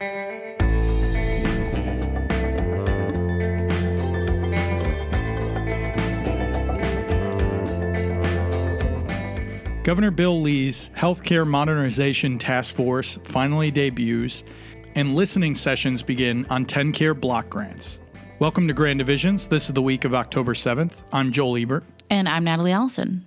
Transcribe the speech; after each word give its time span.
Governor 0.00 0.56
Bill 10.10 10.40
Lee's 10.40 10.88
Healthcare 10.96 11.46
Modernization 11.46 12.38
Task 12.38 12.74
Force 12.74 13.18
finally 13.24 13.70
debuts, 13.70 14.42
and 14.94 15.14
listening 15.14 15.54
sessions 15.54 16.02
begin 16.02 16.46
on 16.48 16.64
TennCare 16.64 17.20
block 17.20 17.50
grants. 17.50 17.98
Welcome 18.38 18.66
to 18.68 18.72
Grand 18.72 19.00
Divisions. 19.00 19.48
This 19.48 19.68
is 19.68 19.74
the 19.74 19.82
week 19.82 20.06
of 20.06 20.14
October 20.14 20.54
7th. 20.54 20.92
I'm 21.12 21.30
Joel 21.30 21.58
Ebert. 21.58 21.84
And 22.08 22.26
I'm 22.26 22.44
Natalie 22.44 22.72
Allison. 22.72 23.26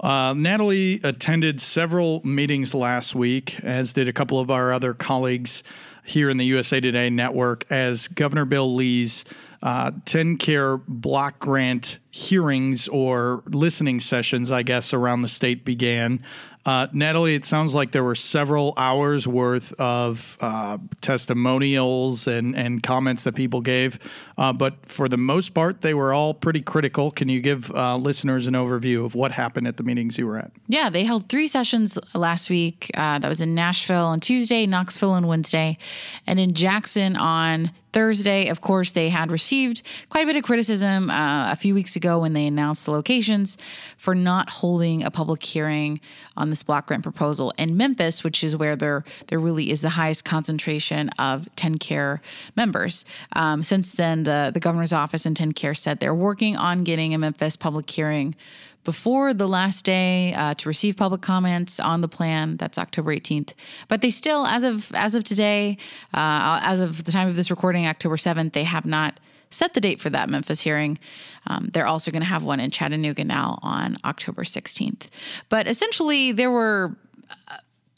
Uh, 0.00 0.34
Natalie 0.36 0.98
attended 1.04 1.60
several 1.60 2.20
meetings 2.26 2.74
last 2.74 3.14
week, 3.14 3.60
as 3.62 3.92
did 3.92 4.08
a 4.08 4.12
couple 4.12 4.40
of 4.40 4.50
our 4.50 4.72
other 4.72 4.92
colleagues 4.92 5.62
here 6.04 6.30
in 6.30 6.36
the 6.36 6.44
USA 6.46 6.80
Today 6.80 7.10
network, 7.10 7.66
as 7.70 8.08
Governor 8.08 8.44
Bill 8.44 8.74
Lee's 8.74 9.24
uh, 9.62 9.92
Care 10.38 10.78
block 10.78 11.38
grant 11.38 11.98
hearings 12.10 12.88
or 12.88 13.42
listening 13.46 14.00
sessions, 14.00 14.50
I 14.50 14.62
guess, 14.62 14.94
around 14.94 15.22
the 15.22 15.28
state 15.28 15.64
began. 15.64 16.24
Uh, 16.66 16.86
Natalie, 16.92 17.34
it 17.34 17.44
sounds 17.44 17.74
like 17.74 17.92
there 17.92 18.04
were 18.04 18.14
several 18.14 18.74
hours 18.76 19.26
worth 19.26 19.72
of 19.80 20.36
uh, 20.40 20.76
testimonials 21.00 22.26
and, 22.26 22.54
and 22.54 22.82
comments 22.82 23.24
that 23.24 23.34
people 23.34 23.62
gave, 23.62 23.98
uh, 24.36 24.52
but 24.52 24.74
for 24.84 25.08
the 25.08 25.16
most 25.16 25.54
part, 25.54 25.80
they 25.80 25.94
were 25.94 26.12
all 26.12 26.34
pretty 26.34 26.60
critical. 26.60 27.10
Can 27.10 27.30
you 27.30 27.40
give 27.40 27.70
uh, 27.70 27.96
listeners 27.96 28.46
an 28.46 28.54
overview 28.54 29.06
of 29.06 29.14
what 29.14 29.32
happened 29.32 29.66
at 29.66 29.78
the 29.78 29.82
meetings 29.82 30.18
you 30.18 30.26
were 30.26 30.36
at? 30.36 30.52
Yeah, 30.66 30.90
they 30.90 31.04
held 31.04 31.28
three 31.30 31.46
sessions 31.46 31.98
last 32.14 32.50
week. 32.50 32.90
Uh, 32.94 33.18
that 33.18 33.28
was 33.28 33.40
in 33.40 33.54
Nashville 33.54 34.06
on 34.06 34.20
Tuesday, 34.20 34.66
Knoxville 34.66 35.12
on 35.12 35.26
Wednesday, 35.26 35.78
and 36.26 36.38
in 36.38 36.52
Jackson 36.52 37.16
on 37.16 37.70
Thursday. 37.92 38.48
Of 38.48 38.60
course, 38.60 38.92
they 38.92 39.08
had 39.08 39.30
received 39.30 39.82
quite 40.08 40.24
a 40.24 40.26
bit 40.26 40.36
of 40.36 40.42
criticism 40.42 41.10
uh, 41.10 41.52
a 41.52 41.56
few 41.56 41.74
weeks 41.74 41.96
ago 41.96 42.18
when 42.18 42.32
they 42.32 42.46
announced 42.46 42.84
the 42.84 42.92
locations 42.92 43.58
for 43.96 44.14
not 44.14 44.50
holding 44.50 45.02
a 45.02 45.10
public 45.10 45.42
hearing 45.42 46.00
on 46.36 46.50
this 46.50 46.62
block 46.62 46.86
grant 46.86 47.02
proposal 47.02 47.52
in 47.58 47.76
Memphis, 47.76 48.24
which 48.24 48.44
is 48.44 48.56
where 48.56 48.76
there 48.76 49.04
there 49.28 49.38
really 49.38 49.70
is 49.70 49.80
the 49.80 49.90
highest 49.90 50.24
concentration 50.24 51.08
of 51.18 51.46
TennCare 51.56 52.20
members. 52.56 53.04
Um, 53.34 53.62
since 53.62 53.92
then, 53.92 54.22
the 54.22 54.50
the 54.52 54.60
governor's 54.60 54.92
office 54.92 55.26
and 55.26 55.36
TennCare 55.36 55.76
said 55.76 56.00
they're 56.00 56.14
working 56.14 56.56
on 56.56 56.84
getting 56.84 57.14
a 57.14 57.18
Memphis 57.18 57.56
public 57.56 57.88
hearing 57.90 58.34
before 58.84 59.34
the 59.34 59.46
last 59.46 59.84
day 59.84 60.32
uh, 60.34 60.54
to 60.54 60.68
receive 60.68 60.96
public 60.96 61.20
comments 61.20 61.78
on 61.78 62.00
the 62.00 62.08
plan. 62.08 62.56
That's 62.56 62.78
October 62.78 63.14
18th. 63.14 63.52
But 63.88 64.00
they 64.00 64.10
still, 64.10 64.46
as 64.46 64.62
of 64.62 64.92
as 64.94 65.14
of 65.14 65.24
today, 65.24 65.76
uh, 66.14 66.60
as 66.62 66.80
of 66.80 67.04
the 67.04 67.12
time 67.12 67.28
of 67.28 67.36
this 67.36 67.50
recording, 67.50 67.86
October 67.86 68.16
7th, 68.16 68.52
they 68.52 68.64
have 68.64 68.86
not 68.86 69.20
set 69.50 69.74
the 69.74 69.80
date 69.80 70.00
for 70.00 70.10
that 70.10 70.30
Memphis 70.30 70.62
hearing. 70.62 70.98
Um, 71.46 71.70
they're 71.72 71.86
also 71.86 72.10
going 72.10 72.22
to 72.22 72.28
have 72.28 72.44
one 72.44 72.60
in 72.60 72.70
Chattanooga 72.70 73.24
now 73.24 73.58
on 73.62 73.98
October 74.04 74.42
16th. 74.42 75.10
But 75.48 75.66
essentially, 75.66 76.32
there 76.32 76.50
were 76.50 76.96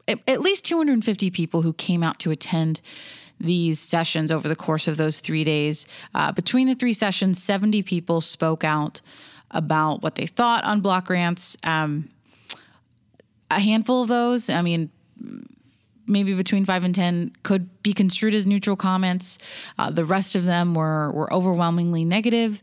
uh, 0.08 0.16
at 0.27 0.41
least 0.41 0.64
250 0.64 1.30
people 1.30 1.62
who 1.62 1.75
came 1.75 2.03
out 2.03 2.19
to 2.20 2.30
attend 2.30 2.80
these 3.38 3.80
sessions 3.80 4.30
over 4.30 4.48
the 4.48 4.56
course 4.56 4.88
of 4.88 4.97
those 4.97 5.20
three 5.20 5.44
days. 5.44 5.86
Uh, 6.14 6.33
between 6.33 6.69
the 6.69 6.75
three 6.75 6.92
sessions, 6.92 7.42
70 7.42 7.83
people 7.83 8.20
spoke 8.20 8.64
out 8.64 9.00
about 9.53 10.03
what 10.03 10.14
they 10.14 10.27
thought 10.27 10.64
on 10.64 10.81
block 10.81 11.06
grants. 11.06 11.56
Um, 11.64 12.08
a 13.50 13.61
handful 13.61 14.03
of 14.03 14.09
those, 14.09 14.48
I 14.48 14.62
mean, 14.62 14.91
maybe 16.06 16.34
between 16.34 16.64
five 16.64 16.84
and 16.84 16.94
ten, 16.94 17.33
could 17.42 17.83
be 17.83 17.92
construed 17.92 18.34
as 18.34 18.47
neutral 18.47 18.77
comments. 18.77 19.39
Uh, 19.78 19.91
the 19.91 20.05
rest 20.05 20.34
of 20.34 20.44
them 20.44 20.75
were 20.75 21.11
were 21.12 21.33
overwhelmingly 21.33 22.05
negative. 22.05 22.62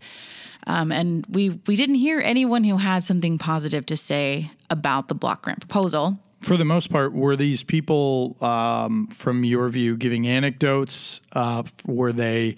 Um, 0.68 0.92
and 0.92 1.26
we 1.30 1.60
we 1.68 1.76
didn't 1.76 1.96
hear 1.96 2.20
anyone 2.24 2.64
who 2.64 2.78
had 2.78 3.04
something 3.04 3.38
positive 3.38 3.86
to 3.88 3.98
say 3.98 4.52
about 4.70 5.08
the 5.08 5.16
block 5.16 5.44
grant 5.44 5.60
proposal. 5.60 6.20
For 6.42 6.56
the 6.56 6.66
most 6.66 6.90
part, 6.90 7.14
were 7.14 7.36
these 7.36 7.64
people, 7.64 8.38
um, 8.40 9.08
from 9.08 9.44
your 9.44 9.68
view, 9.68 9.98
giving 9.98 10.26
anecdotes? 10.26 11.20
Uh, 11.34 11.64
were 11.86 12.14
they 12.14 12.56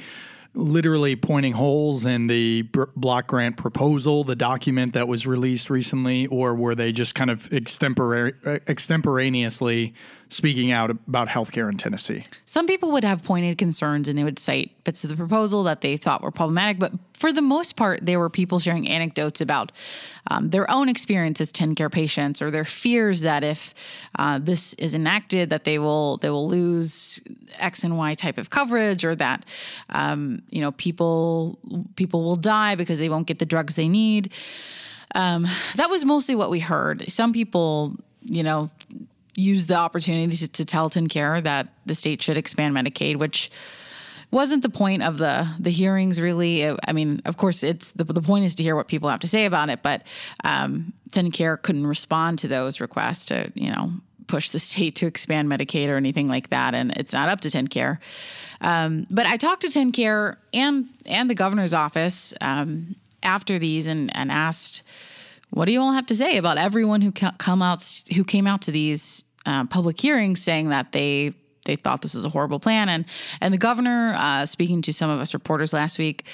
literally 0.54 1.16
pointing 1.16 1.54
holes 1.54 2.06
in 2.06 2.28
the 2.28 2.64
block 2.96 3.28
grant 3.28 3.58
proposal, 3.58 4.24
the 4.24 4.36
document 4.36 4.94
that 4.94 5.08
was 5.08 5.26
released 5.26 5.70
recently, 5.70 6.28
or 6.28 6.56
were 6.56 6.76
they 6.76 6.92
just 6.92 7.16
kind 7.16 7.30
of 7.30 7.52
extemporaneously 7.54 9.94
speaking 10.32 10.72
out 10.72 10.90
about 10.90 11.28
healthcare 11.28 11.70
in 11.70 11.76
Tennessee. 11.76 12.24
Some 12.46 12.66
people 12.66 12.92
would 12.94 13.04
have 13.04 13.22
pointed 13.22 13.58
concerns 13.58 14.08
and 14.08 14.18
they 14.18 14.24
would 14.24 14.40
cite 14.40 14.72
bits 14.86 15.04
of 15.04 15.10
the 15.10 15.18
proposal 15.18 15.64
that 15.64 15.82
they 15.82 15.98
thought 15.98 16.24
were 16.24 16.32
problematic, 16.32 16.80
but 16.80 16.94
for 17.14 17.34
the 17.34 17.42
most 17.42 17.76
part, 17.76 18.00
there 18.02 18.18
were 18.18 18.30
people 18.30 18.58
sharing 18.58 18.88
anecdotes 18.88 19.42
about 19.42 19.74
um, 20.28 20.50
their 20.50 20.72
own 20.72 20.88
experience 20.88 21.42
as 21.42 21.52
care 21.52 21.90
patients 21.90 22.42
or 22.42 22.50
their 22.50 22.64
fears 22.64 23.22
that 23.22 23.44
if 23.44 23.74
uh, 24.18 24.40
this 24.40 24.74
is 24.76 24.96
enacted, 24.96 25.50
that 25.50 25.66
they 25.66 25.78
will 25.78 26.18
they 26.18 26.30
will 26.30 26.48
lose 26.48 27.20
X 27.60 27.84
and 27.84 27.98
Y 27.98 28.14
type 28.14 28.38
of 28.38 28.50
coverage, 28.50 29.04
or 29.04 29.16
that 29.16 29.46
um, 29.90 30.42
you 30.50 30.62
know 30.62 30.72
people 30.72 31.60
people 31.96 32.24
will 32.24 32.38
die 32.38 32.76
because 32.76 33.00
they 33.00 33.10
won't 33.10 33.28
get 33.28 33.40
the 33.40 33.46
drugs 33.46 33.76
they 33.76 33.90
need. 33.90 34.32
Um, 35.14 35.46
that 35.76 35.90
was 35.90 36.06
mostly 36.06 36.36
what 36.36 36.50
we 36.50 36.60
heard. 36.60 37.10
Some 37.10 37.34
people, 37.34 37.98
you 38.22 38.44
know, 38.44 38.70
used 39.36 39.70
the 39.70 39.76
opportunity 39.76 40.36
to, 40.36 40.48
to 40.48 40.66
tell 40.66 40.90
TennCare 40.90 41.44
that 41.44 41.70
the 41.86 41.96
state 41.96 42.22
should 42.22 42.38
expand 42.38 42.76
Medicaid, 42.76 43.18
which 43.18 43.52
wasn't 44.32 44.64
the 44.64 44.70
point 44.70 45.04
of 45.04 45.18
the 45.18 45.48
the 45.60 45.70
hearings 45.70 46.20
really. 46.20 46.66
I 46.66 46.94
mean 46.94 47.22
of 47.26 47.38
course 47.38 47.64
it's 47.64 47.92
the, 47.92 48.06
the 48.06 48.22
point 48.22 48.46
is 48.46 48.56
to 48.56 48.64
hear 48.64 48.76
what 48.76 48.88
people 48.88 49.10
have 49.10 49.20
to 49.20 49.28
say 49.28 49.46
about 49.46 49.70
it 49.70 49.84
but 49.84 50.04
um, 50.44 50.94
TennCare 51.10 51.62
couldn't 51.62 51.86
respond 51.86 52.40
to 52.40 52.48
those 52.48 52.80
requests 52.80 53.26
to 53.26 53.52
you 53.56 53.70
know 53.70 53.92
push 54.28 54.50
the 54.52 54.60
state 54.60 54.96
to 54.96 55.06
expand 55.06 55.52
medicaid 55.52 55.90
or 55.90 55.98
anything 55.98 56.30
like 56.30 56.50
that 56.50 56.74
and 56.74 56.92
it's 56.96 57.12
not 57.12 57.28
up 57.28 57.42
to 57.42 57.50
TennCare 57.50 57.98
um, 58.62 59.06
but 59.10 59.26
i 59.28 59.36
talked 59.36 59.64
to 59.64 59.68
TennCare 59.68 60.38
and 60.54 60.88
and 61.06 61.30
the 61.30 61.36
governor's 61.36 61.74
office 61.74 62.34
um, 62.40 62.96
after 63.22 63.60
these 63.60 63.88
and 63.88 64.16
and 64.16 64.32
asked 64.32 64.84
what 65.52 65.66
do 65.66 65.72
you 65.72 65.82
all 65.82 65.92
have 65.92 66.06
to 66.08 66.16
say 66.16 66.38
about 66.38 66.58
everyone 66.58 67.02
who 67.02 67.12
come 67.12 67.62
out 67.62 67.86
who 68.16 68.24
came 68.24 68.48
out 68.48 68.64
to 68.64 68.72
these 68.72 69.24
uh, 69.46 69.66
public 69.66 70.00
hearings 70.00 70.42
saying 70.42 70.70
that 70.70 70.92
they 70.92 71.34
they 71.66 71.76
thought 71.76 72.02
this 72.02 72.16
was 72.16 72.26
a 72.26 72.30
horrible 72.30 72.60
plan 72.60 72.90
and 72.90 73.06
and 73.40 73.54
the 73.54 73.58
governor 73.58 74.14
uh, 74.16 74.46
speaking 74.46 74.82
to 74.82 74.92
some 74.92 75.10
of 75.10 75.20
us 75.20 75.34
reporters 75.34 75.74
last 75.74 76.00
week 76.00 76.26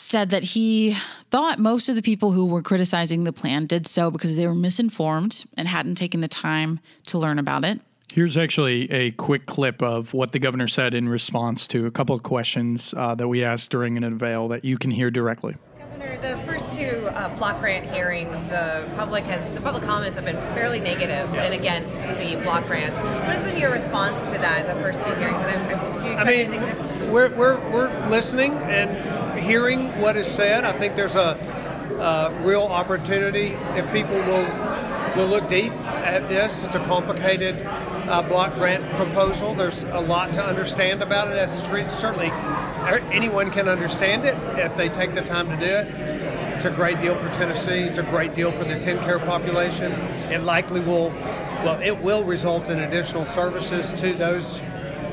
said 0.00 0.30
that 0.30 0.42
he 0.42 0.96
thought 1.30 1.58
most 1.58 1.88
of 1.88 1.94
the 1.94 2.02
people 2.02 2.32
who 2.32 2.46
were 2.46 2.62
criticizing 2.62 3.24
the 3.24 3.32
plan 3.32 3.66
did 3.66 3.86
so 3.86 4.10
because 4.10 4.36
they 4.36 4.46
were 4.46 4.54
misinformed 4.54 5.44
and 5.56 5.68
hadn't 5.68 5.94
taken 5.96 6.20
the 6.20 6.28
time 6.28 6.80
to 7.04 7.18
learn 7.18 7.38
about 7.38 7.64
it. 7.64 7.80
Here's 8.12 8.36
actually 8.36 8.90
a 8.90 9.12
quick 9.12 9.46
clip 9.46 9.82
of 9.82 10.14
what 10.14 10.32
the 10.32 10.38
governor 10.38 10.66
said 10.68 10.94
in 10.94 11.08
response 11.08 11.68
to 11.68 11.86
a 11.86 11.90
couple 11.90 12.16
of 12.16 12.22
questions 12.22 12.94
uh, 12.96 13.14
that 13.14 13.28
we 13.28 13.44
asked 13.44 13.70
during 13.70 13.96
an 13.96 14.02
unveil 14.02 14.48
that 14.48 14.64
you 14.64 14.78
can 14.78 14.90
hear 14.90 15.10
directly. 15.10 15.54
Governor, 16.00 16.36
the 16.36 16.42
first 16.46 16.72
two 16.72 17.08
uh, 17.08 17.28
block 17.36 17.60
grant 17.60 17.84
hearings, 17.84 18.44
the 18.46 18.88
public 18.96 19.22
has 19.24 19.52
the 19.52 19.60
public 19.60 19.82
comments 19.82 20.16
have 20.16 20.24
been 20.24 20.36
fairly 20.54 20.80
negative 20.80 21.32
and 21.34 21.52
against 21.52 22.08
the 22.16 22.36
block 22.36 22.66
grant. 22.66 22.94
What 22.94 23.36
has 23.36 23.44
been 23.44 23.60
your 23.60 23.70
response 23.70 24.32
to 24.32 24.38
that? 24.38 24.66
The 24.66 24.80
first 24.80 25.04
two 25.04 25.14
hearings, 25.16 25.42
and 25.42 25.50
I, 25.50 25.98
do 25.98 26.06
you 26.06 26.12
expect 26.12 26.20
I 26.20 26.32
mean, 26.32 26.52
anything? 26.54 27.10
We're, 27.10 27.34
we're 27.34 27.70
we're 27.70 28.06
listening 28.08 28.54
and 28.54 29.38
hearing 29.38 29.88
what 30.00 30.16
is 30.16 30.26
said. 30.26 30.64
I 30.64 30.72
think 30.78 30.94
there's 30.96 31.16
a, 31.16 31.36
a 32.00 32.34
real 32.44 32.62
opportunity 32.62 33.48
if 33.76 33.84
people 33.92 34.14
will 34.14 34.48
will 35.16 35.28
look 35.28 35.48
deep 35.48 35.72
at 35.72 36.26
this. 36.30 36.64
It's 36.64 36.76
a 36.76 36.84
complicated 36.84 37.56
uh, 38.10 38.22
block 38.22 38.54
grant 38.56 38.92
proposal. 38.96 39.54
There's 39.54 39.84
a 39.84 40.00
lot 40.00 40.32
to 40.34 40.44
understand 40.44 41.02
about 41.02 41.28
it 41.28 41.36
as 41.36 41.58
it's 41.58 41.68
written. 41.68 41.90
Certainly, 41.90 42.30
anyone 43.14 43.50
can 43.50 43.68
understand 43.68 44.24
it 44.24 44.36
if 44.58 44.76
they 44.76 44.88
take 44.88 45.14
the 45.14 45.22
time 45.22 45.48
to 45.48 45.56
do 45.56 45.64
it. 45.64 45.86
It's 46.54 46.64
a 46.64 46.70
great 46.70 47.00
deal 47.00 47.14
for 47.14 47.28
Tennessee. 47.30 47.82
It's 47.84 47.98
a 47.98 48.02
great 48.02 48.34
deal 48.34 48.50
for 48.50 48.64
the 48.64 48.74
TennCare 48.74 49.24
population. 49.24 49.92
It 50.32 50.42
likely 50.42 50.80
will, 50.80 51.10
well, 51.64 51.80
it 51.80 51.98
will 52.02 52.24
result 52.24 52.68
in 52.68 52.80
additional 52.80 53.24
services 53.24 53.92
to 53.92 54.12
those 54.12 54.60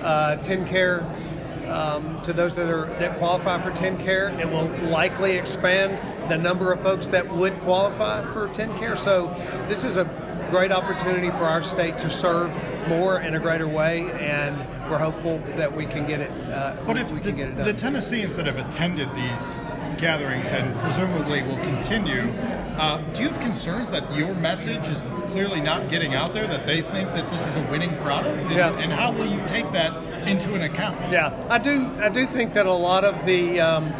uh, 0.01 0.37
TennCare, 0.41 1.69
um, 1.69 2.21
to 2.23 2.33
those 2.33 2.55
that 2.55 2.69
are 2.69 2.87
that 2.99 3.17
qualify 3.17 3.61
for 3.61 3.71
TennCare. 3.71 4.37
It 4.39 4.49
will 4.49 4.69
likely 4.89 5.37
expand 5.37 5.97
the 6.29 6.37
number 6.37 6.73
of 6.73 6.81
folks 6.81 7.09
that 7.09 7.31
would 7.31 7.57
qualify 7.61 8.23
for 8.33 8.47
TennCare. 8.47 8.97
So 8.97 9.27
this 9.69 9.83
is 9.85 9.97
a 9.97 10.26
great 10.49 10.71
opportunity 10.71 11.29
for 11.31 11.43
our 11.43 11.61
state 11.61 11.97
to 11.99 12.09
serve 12.09 12.51
more 12.87 13.19
in 13.19 13.35
a 13.35 13.39
greater 13.39 13.67
way, 13.67 14.09
and 14.13 14.57
we're 14.89 14.97
hopeful 14.97 15.39
that 15.55 15.75
we 15.75 15.85
can 15.85 16.05
get 16.05 16.21
it. 16.21 16.31
Uh, 16.49 16.75
but 16.85 16.97
if 16.97 17.11
we 17.11 17.19
the, 17.19 17.29
can 17.29 17.37
get 17.37 17.49
it 17.49 17.55
done. 17.55 17.65
the 17.65 17.73
Tennesseans 17.73 18.35
that 18.35 18.45
have 18.45 18.57
attended 18.57 19.09
these 19.15 19.61
gatherings 19.97 20.51
and 20.51 20.77
presumably 20.79 21.43
will 21.43 21.57
continue, 21.57 22.29
uh, 22.77 22.97
do 23.13 23.23
you 23.23 23.29
have 23.29 23.39
concerns 23.41 23.91
that 23.91 24.13
your 24.13 24.33
message 24.35 24.87
is 24.87 25.09
clearly 25.31 25.59
not 25.59 25.89
getting 25.89 26.13
out 26.13 26.33
there? 26.33 26.47
That 26.47 26.65
they 26.65 26.81
think 26.81 27.09
that 27.09 27.29
this 27.31 27.45
is 27.47 27.55
a 27.55 27.61
winning 27.71 27.95
product, 27.97 28.37
and, 28.37 28.51
yeah. 28.51 28.77
and 28.77 28.91
how 28.91 29.11
will 29.11 29.27
you 29.27 29.45
take 29.47 29.71
that 29.71 29.93
into 30.27 30.53
an 30.53 30.61
account. 30.63 31.11
Yeah, 31.11 31.33
I 31.49 31.57
do. 31.57 31.89
I 31.99 32.09
do 32.09 32.25
think 32.25 32.53
that 32.53 32.65
a 32.65 32.73
lot 32.73 33.03
of 33.03 33.25
the 33.25 33.59
um, 33.59 33.93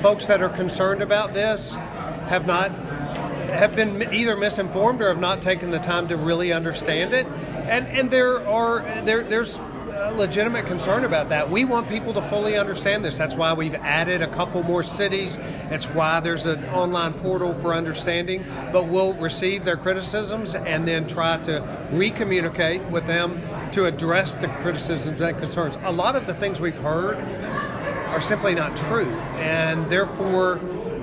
folks 0.00 0.26
that 0.26 0.40
are 0.42 0.48
concerned 0.48 1.02
about 1.02 1.34
this 1.34 1.74
have 2.28 2.46
not 2.46 2.70
have 3.52 3.76
been 3.76 4.12
either 4.12 4.36
misinformed 4.36 5.02
or 5.02 5.08
have 5.08 5.20
not 5.20 5.42
taken 5.42 5.70
the 5.70 5.78
time 5.78 6.08
to 6.08 6.16
really 6.16 6.52
understand 6.52 7.12
it. 7.12 7.26
And 7.26 7.86
and 7.86 8.10
there 8.10 8.46
are 8.46 8.80
there 9.04 9.22
there's 9.22 9.58
legitimate 10.14 10.66
concern 10.66 11.04
about 11.04 11.28
that. 11.30 11.50
We 11.50 11.64
want 11.64 11.88
people 11.88 12.14
to 12.14 12.22
fully 12.22 12.56
understand 12.56 13.04
this. 13.04 13.18
That's 13.18 13.34
why 13.34 13.52
we've 13.52 13.74
added 13.74 14.22
a 14.22 14.26
couple 14.26 14.62
more 14.62 14.82
cities. 14.82 15.36
That's 15.68 15.86
why 15.86 16.20
there's 16.20 16.46
an 16.46 16.64
online 16.66 17.14
portal 17.14 17.54
for 17.54 17.74
understanding. 17.74 18.44
But 18.72 18.88
we'll 18.88 19.14
receive 19.14 19.64
their 19.64 19.76
criticisms 19.76 20.54
and 20.54 20.86
then 20.86 21.06
try 21.06 21.38
to 21.42 21.60
recommunicate 21.92 22.88
with 22.90 23.06
them 23.06 23.40
to 23.72 23.86
address 23.86 24.36
the 24.36 24.48
criticisms 24.48 25.20
and 25.20 25.38
concerns. 25.38 25.78
A 25.84 25.92
lot 25.92 26.16
of 26.16 26.26
the 26.26 26.34
things 26.34 26.60
we've 26.60 26.78
heard 26.78 27.16
are 28.08 28.20
simply 28.20 28.54
not 28.54 28.76
true, 28.76 29.10
and 29.38 29.88
therefore. 29.90 30.60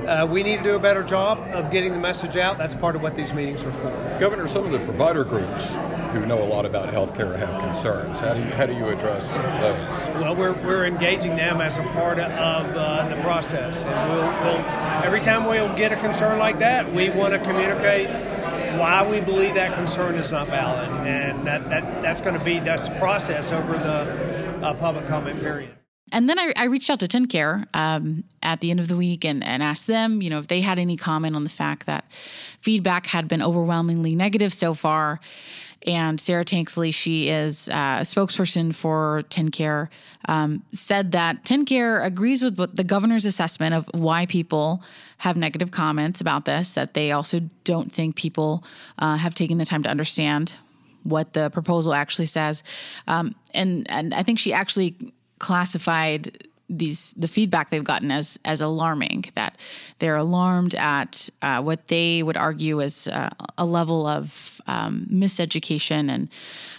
Uh, 0.09 0.25
we 0.25 0.41
need 0.41 0.57
to 0.57 0.63
do 0.63 0.75
a 0.75 0.79
better 0.79 1.03
job 1.03 1.37
of 1.53 1.69
getting 1.69 1.93
the 1.93 1.99
message 1.99 2.35
out. 2.35 2.57
That's 2.57 2.73
part 2.73 2.95
of 2.95 3.03
what 3.03 3.15
these 3.15 3.31
meetings 3.31 3.63
are 3.63 3.71
for. 3.71 3.91
Governor, 4.19 4.47
some 4.47 4.65
of 4.65 4.71
the 4.71 4.79
provider 4.79 5.23
groups 5.23 5.67
who 6.13 6.25
know 6.25 6.41
a 6.41 6.49
lot 6.49 6.65
about 6.65 6.91
healthcare 6.91 7.37
have 7.37 7.61
concerns. 7.61 8.19
How 8.19 8.33
do 8.33 8.39
you, 8.39 8.47
how 8.47 8.65
do 8.65 8.73
you 8.73 8.85
address 8.87 9.37
those? 9.37 10.15
Well, 10.19 10.35
we're, 10.35 10.53
we're 10.65 10.87
engaging 10.87 11.35
them 11.35 11.61
as 11.61 11.77
a 11.77 11.83
part 11.89 12.17
of 12.17 12.31
uh, 12.31 13.07
the 13.07 13.21
process, 13.21 13.85
and 13.85 14.11
we'll, 14.11 14.21
we'll 14.21 14.65
every 15.05 15.21
time 15.21 15.45
we'll 15.45 15.75
get 15.77 15.91
a 15.91 15.97
concern 15.97 16.39
like 16.39 16.57
that, 16.57 16.91
we 16.91 17.11
want 17.11 17.33
to 17.33 17.39
communicate 17.39 18.09
why 18.79 19.07
we 19.07 19.21
believe 19.21 19.53
that 19.53 19.75
concern 19.75 20.15
is 20.15 20.31
not 20.31 20.47
valid, 20.47 20.89
and 21.05 21.45
that, 21.45 21.69
that 21.69 22.01
that's 22.01 22.21
going 22.21 22.35
to 22.35 22.43
be 22.43 22.57
that's 22.57 22.89
process 22.89 23.51
over 23.51 23.73
the 23.73 24.65
uh, 24.65 24.73
public 24.73 25.07
comment 25.07 25.39
period. 25.39 25.78
And 26.11 26.29
then 26.29 26.39
I, 26.39 26.53
I, 26.55 26.65
reached 26.65 26.89
out 26.89 26.99
to 27.01 27.07
TennCare 27.07 27.67
um, 27.75 28.23
at 28.41 28.61
the 28.61 28.71
end 28.71 28.79
of 28.79 28.87
the 28.87 28.97
week 28.97 29.25
and, 29.25 29.43
and, 29.43 29.61
asked 29.61 29.87
them, 29.87 30.21
you 30.21 30.29
know, 30.29 30.39
if 30.39 30.47
they 30.47 30.61
had 30.61 30.79
any 30.79 30.97
comment 30.97 31.35
on 31.35 31.43
the 31.43 31.49
fact 31.49 31.85
that 31.85 32.05
feedback 32.61 33.07
had 33.07 33.27
been 33.27 33.41
overwhelmingly 33.41 34.15
negative 34.15 34.53
so 34.53 34.73
far. 34.73 35.19
And 35.87 36.19
Sarah 36.19 36.43
Tanksley, 36.43 36.93
she 36.93 37.29
is 37.29 37.69
uh, 37.69 37.99
a 37.99 38.03
spokesperson 38.03 38.75
for 38.75 39.23
TennCare, 39.29 39.87
um, 40.27 40.63
said 40.71 41.13
that 41.13 41.45
TennCare 41.45 42.03
agrees 42.03 42.43
with 42.43 42.75
the 42.75 42.83
governor's 42.83 43.25
assessment 43.25 43.73
of 43.73 43.89
why 43.93 44.25
people 44.25 44.83
have 45.19 45.37
negative 45.37 45.71
comments 45.71 46.19
about 46.19 46.45
this, 46.45 46.73
that 46.73 46.93
they 46.93 47.11
also 47.11 47.41
don't 47.63 47.91
think 47.91 48.15
people 48.15 48.63
uh, 48.97 49.15
have 49.15 49.33
taken 49.33 49.57
the 49.57 49.65
time 49.65 49.83
to 49.83 49.89
understand 49.89 50.55
what 51.03 51.31
the 51.31 51.49
proposal 51.49 51.93
actually 51.93 52.25
says. 52.25 52.63
Um, 53.07 53.33
and, 53.53 53.89
and 53.89 54.13
I 54.13 54.23
think 54.23 54.37
she 54.37 54.51
actually 54.51 54.95
classified 55.39 56.37
these 56.69 57.13
the 57.13 57.27
feedback 57.27 57.71
they've 57.71 57.83
gotten 57.83 58.11
as 58.11 58.39
as 58.45 58.61
alarming 58.61 59.25
that 59.33 59.57
they're 59.97 60.15
alarmed 60.15 60.75
at 60.75 61.29
uh, 61.41 61.61
what 61.61 61.87
they 61.87 62.21
would 62.21 62.37
argue 62.37 62.79
is 62.79 63.07
uh, 63.07 63.29
a 63.57 63.65
level 63.65 64.05
of 64.05 64.61
um, 64.67 65.07
miseducation 65.11 66.09
and 66.09 66.29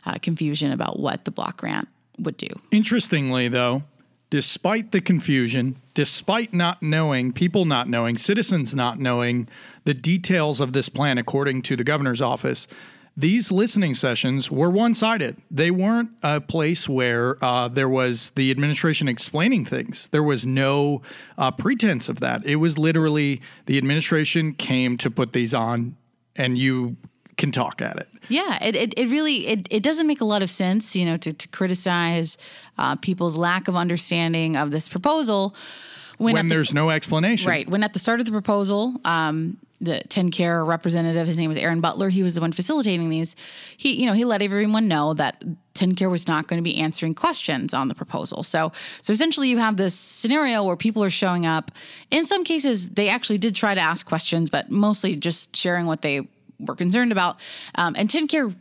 uh, 0.07 0.15
confusion 0.23 0.71
about 0.71 1.01
what 1.01 1.25
the 1.25 1.31
block 1.31 1.57
grant 1.57 1.89
would 2.19 2.37
do. 2.37 2.49
Interestingly, 2.71 3.49
though, 3.49 3.83
despite 4.31 4.93
the 4.93 5.01
confusion, 5.01 5.77
despite 5.95 6.55
not 6.55 6.83
knowing, 6.83 7.33
people 7.33 7.65
not 7.65 7.89
knowing, 7.89 8.17
citizens 8.17 8.75
not 8.75 9.01
knowing 9.01 9.49
the 9.85 9.95
details 9.95 10.61
of 10.61 10.73
this 10.73 10.89
plan 10.89 11.19
according 11.19 11.63
to 11.63 11.75
the 11.75 11.85
governor's 11.85 12.21
office, 12.21 12.69
these 13.17 13.51
listening 13.51 13.95
sessions 13.95 14.51
were 14.51 14.71
one 14.71 14.95
sided. 14.95 15.37
They 15.51 15.71
weren't 15.71 16.11
a 16.23 16.41
place 16.41 16.89
where 16.89 17.43
uh, 17.45 17.69
there 17.69 17.89
was 17.89 18.31
the 18.31 18.51
administration 18.51 19.09
explaining 19.09 19.65
things. 19.65 20.09
There 20.09 20.23
was 20.23 20.47
no 20.47 21.03
uh, 21.37 21.51
pretense 21.51 22.09
of 22.09 22.21
that. 22.21 22.45
It 22.47 22.57
was 22.57 22.79
literally 22.79 23.43
the 23.67 23.77
administration 23.79 24.55
came 24.55 24.97
to 24.99 25.11
put 25.11 25.33
these 25.33 25.53
on, 25.53 25.97
and 26.37 26.57
you 26.57 26.97
can 27.37 27.53
talk 27.53 27.83
at 27.83 27.97
it. 27.97 28.09
Yeah, 28.29 28.63
it, 28.63 28.77
it, 28.77 28.95
it 28.97 29.09
really 29.09 29.47
it, 29.47 29.67
it 29.71 29.83
doesn't 29.83 30.07
make 30.07 30.21
a 30.21 30.27
lot 30.27 30.43
of 30.43 30.51
sense, 30.51 30.95
you 30.95 31.05
know, 31.05 31.17
to, 31.17 31.33
to 31.33 31.49
criticize 31.49 32.39
uh, 32.79 32.97
people's 32.97 33.37
lack 33.37 33.67
of 33.67 33.77
understanding 33.77 34.57
of 34.57 34.71
this 34.71 34.89
proposal 34.89 35.55
when, 36.19 36.35
when 36.35 36.49
there's 36.49 36.69
the, 36.69 36.75
no 36.75 36.91
explanation. 36.91 37.49
Right. 37.49 37.69
When 37.69 37.83
at 37.83 37.93
the 37.93 37.99
start 37.99 38.21
of 38.21 38.27
the 38.27 38.33
proposal, 38.33 38.95
um, 39.05 39.57
the 39.81 40.03
TennCare 40.09 40.67
representative, 40.67 41.27
his 41.27 41.39
name 41.39 41.49
was 41.49 41.57
Aaron 41.57 41.81
Butler. 41.81 42.11
He 42.11 42.23
was 42.23 42.35
the 42.35 42.41
one 42.41 42.53
facilitating 42.53 43.09
these. 43.09 43.35
He, 43.77 43.95
you 43.95 44.07
know, 44.07 44.13
he 44.13 44.25
let 44.25 44.43
everyone 44.43 44.89
know 44.89 45.15
that 45.15 45.43
TennCare 45.75 46.11
was 46.11 46.29
not 46.29 46.47
going 46.49 46.59
to 46.59 46.63
be 46.63 46.77
answering 46.77 47.15
questions 47.15 47.73
on 47.73 47.89
the 47.89 47.95
proposal. 47.95 48.43
So, 48.43 48.73
so 49.01 49.13
essentially, 49.13 49.49
you 49.49 49.59
have 49.59 49.77
this 49.77 49.95
scenario 49.95 50.63
where 50.63 50.77
people 50.77 51.03
are 51.03 51.11
showing 51.11 51.47
up. 51.47 51.71
In 52.11 52.27
some 52.27 52.45
cases, 52.45 52.91
they 52.91 53.09
actually 53.09 53.39
did 53.39 53.55
try 53.55 53.75
to 53.75 53.81
ask 53.81 54.07
questions, 54.07 54.51
but 54.51 54.71
mostly 54.71 55.17
just 55.17 55.57
sharing 55.57 55.87
what 55.87 56.03
they 56.03 56.29
were 56.59 56.77
concerned 56.77 57.13
about. 57.13 57.39
Um, 57.75 57.95
and 57.97 58.09
TennCare 58.09 58.55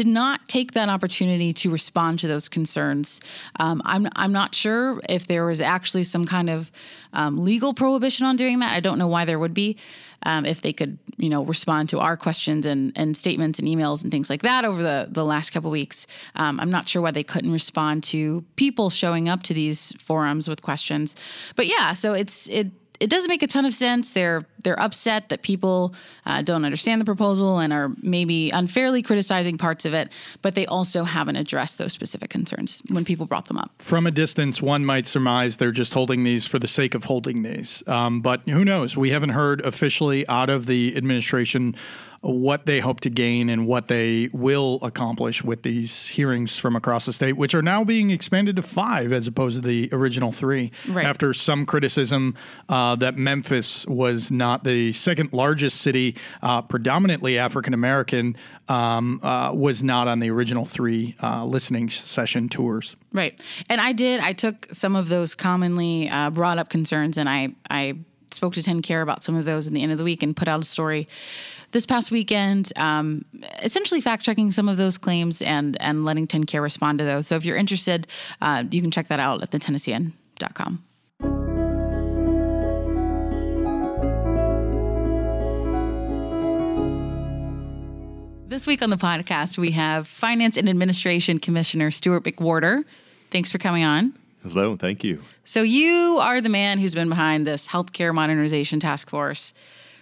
did 0.00 0.06
not 0.06 0.48
take 0.48 0.72
that 0.72 0.88
opportunity 0.88 1.52
to 1.52 1.70
respond 1.70 2.18
to 2.18 2.26
those 2.26 2.48
concerns. 2.48 3.20
Um, 3.56 3.82
I'm 3.84 4.08
I'm 4.16 4.32
not 4.32 4.54
sure 4.54 4.98
if 5.10 5.26
there 5.26 5.44
was 5.44 5.60
actually 5.60 6.04
some 6.04 6.24
kind 6.24 6.48
of 6.48 6.72
um, 7.12 7.44
legal 7.44 7.74
prohibition 7.74 8.24
on 8.24 8.36
doing 8.36 8.60
that. 8.60 8.72
I 8.72 8.80
don't 8.80 8.98
know 8.98 9.08
why 9.08 9.26
there 9.26 9.38
would 9.38 9.52
be. 9.52 9.76
Um, 10.22 10.44
if 10.44 10.60
they 10.60 10.72
could, 10.74 10.98
you 11.16 11.28
know, 11.30 11.44
respond 11.44 11.88
to 11.90 11.98
our 11.98 12.16
questions 12.16 12.66
and, 12.66 12.92
and 12.94 13.16
statements 13.16 13.58
and 13.58 13.66
emails 13.66 14.02
and 14.02 14.12
things 14.12 14.28
like 14.28 14.42
that 14.42 14.66
over 14.66 14.82
the, 14.82 15.08
the 15.10 15.24
last 15.24 15.48
couple 15.50 15.70
weeks. 15.70 16.06
Um, 16.34 16.60
I'm 16.60 16.70
not 16.70 16.88
sure 16.88 17.00
why 17.00 17.10
they 17.10 17.24
couldn't 17.24 17.52
respond 17.52 18.02
to 18.04 18.44
people 18.56 18.90
showing 18.90 19.30
up 19.30 19.42
to 19.44 19.54
these 19.54 19.92
forums 19.98 20.46
with 20.46 20.60
questions. 20.60 21.16
But 21.56 21.66
yeah, 21.68 21.94
so 21.94 22.12
it's 22.12 22.48
it 22.48 22.68
it 23.00 23.08
doesn't 23.08 23.28
make 23.28 23.42
a 23.42 23.46
ton 23.46 23.64
of 23.64 23.74
sense. 23.74 24.12
They're 24.12 24.44
they're 24.62 24.78
upset 24.78 25.30
that 25.30 25.40
people 25.40 25.94
uh, 26.26 26.42
don't 26.42 26.66
understand 26.66 27.00
the 27.00 27.06
proposal 27.06 27.58
and 27.58 27.72
are 27.72 27.92
maybe 28.02 28.50
unfairly 28.50 29.00
criticizing 29.00 29.56
parts 29.56 29.86
of 29.86 29.94
it, 29.94 30.12
but 30.42 30.54
they 30.54 30.66
also 30.66 31.04
haven't 31.04 31.36
addressed 31.36 31.78
those 31.78 31.94
specific 31.94 32.28
concerns 32.28 32.82
when 32.90 33.06
people 33.06 33.24
brought 33.24 33.46
them 33.46 33.56
up. 33.56 33.72
From 33.78 34.06
a 34.06 34.10
distance, 34.10 34.60
one 34.60 34.84
might 34.84 35.06
surmise 35.06 35.56
they're 35.56 35.72
just 35.72 35.94
holding 35.94 36.24
these 36.24 36.46
for 36.46 36.58
the 36.58 36.68
sake 36.68 36.94
of 36.94 37.04
holding 37.04 37.42
these. 37.42 37.82
Um, 37.86 38.20
but 38.20 38.46
who 38.46 38.66
knows? 38.66 38.98
We 38.98 39.10
haven't 39.10 39.30
heard 39.30 39.62
officially 39.62 40.28
out 40.28 40.50
of 40.50 40.66
the 40.66 40.94
administration 40.94 41.74
what 42.22 42.66
they 42.66 42.80
hope 42.80 43.00
to 43.00 43.10
gain 43.10 43.48
and 43.48 43.66
what 43.66 43.88
they 43.88 44.28
will 44.32 44.78
accomplish 44.82 45.42
with 45.42 45.62
these 45.62 46.08
hearings 46.08 46.56
from 46.56 46.76
across 46.76 47.06
the 47.06 47.12
state, 47.12 47.32
which 47.32 47.54
are 47.54 47.62
now 47.62 47.82
being 47.82 48.10
expanded 48.10 48.56
to 48.56 48.62
five 48.62 49.10
as 49.10 49.26
opposed 49.26 49.62
to 49.62 49.66
the 49.66 49.88
original 49.92 50.30
three. 50.30 50.70
Right. 50.86 51.06
After 51.06 51.32
some 51.32 51.64
criticism 51.64 52.36
uh, 52.68 52.96
that 52.96 53.16
Memphis 53.16 53.86
was 53.86 54.30
not 54.30 54.64
the 54.64 54.92
second 54.92 55.32
largest 55.32 55.80
city, 55.80 56.16
uh, 56.42 56.60
predominantly 56.62 57.38
African 57.38 57.72
American, 57.72 58.36
um, 58.68 59.20
uh, 59.22 59.52
was 59.54 59.82
not 59.82 60.06
on 60.06 60.18
the 60.18 60.30
original 60.30 60.66
three 60.66 61.16
uh, 61.22 61.44
listening 61.44 61.88
session 61.88 62.48
tours. 62.50 62.96
Right. 63.12 63.42
And 63.70 63.80
I 63.80 63.92
did, 63.92 64.20
I 64.20 64.34
took 64.34 64.68
some 64.72 64.94
of 64.94 65.08
those 65.08 65.34
commonly 65.34 66.08
uh, 66.08 66.30
brought 66.30 66.58
up 66.58 66.68
concerns 66.68 67.16
and 67.16 67.28
I, 67.28 67.54
I 67.70 67.98
spoke 68.32 68.54
to 68.54 68.60
TennCare 68.60 69.02
about 69.02 69.22
some 69.24 69.36
of 69.36 69.44
those 69.44 69.66
in 69.66 69.74
the 69.74 69.82
end 69.82 69.92
of 69.92 69.98
the 69.98 70.04
week 70.04 70.22
and 70.22 70.36
put 70.36 70.48
out 70.48 70.60
a 70.60 70.64
story 70.64 71.06
this 71.72 71.86
past 71.86 72.10
weekend, 72.10 72.72
um, 72.76 73.24
essentially 73.62 74.00
fact 74.00 74.24
checking 74.24 74.50
some 74.50 74.68
of 74.68 74.76
those 74.76 74.98
claims 74.98 75.40
and 75.42 75.80
and 75.80 76.04
letting 76.04 76.26
TennCare 76.26 76.62
respond 76.62 76.98
to 76.98 77.04
those. 77.04 77.26
So 77.26 77.36
if 77.36 77.44
you're 77.44 77.56
interested, 77.56 78.06
uh, 78.40 78.64
you 78.70 78.80
can 78.80 78.90
check 78.90 79.08
that 79.08 79.20
out 79.20 79.42
at 79.42 79.50
thetennessean.com. 79.50 80.84
This 88.48 88.66
week 88.66 88.82
on 88.82 88.90
the 88.90 88.96
podcast, 88.96 89.58
we 89.58 89.70
have 89.70 90.08
Finance 90.08 90.56
and 90.56 90.68
Administration 90.68 91.38
Commissioner 91.38 91.92
Stuart 91.92 92.24
McWhorter. 92.24 92.84
Thanks 93.30 93.52
for 93.52 93.58
coming 93.58 93.84
on. 93.84 94.12
Hello, 94.42 94.76
thank 94.76 95.04
you. 95.04 95.22
So, 95.44 95.62
you 95.62 96.18
are 96.20 96.40
the 96.40 96.48
man 96.48 96.78
who's 96.78 96.94
been 96.94 97.08
behind 97.08 97.46
this 97.46 97.68
healthcare 97.68 98.14
modernization 98.14 98.80
task 98.80 99.10
force 99.10 99.52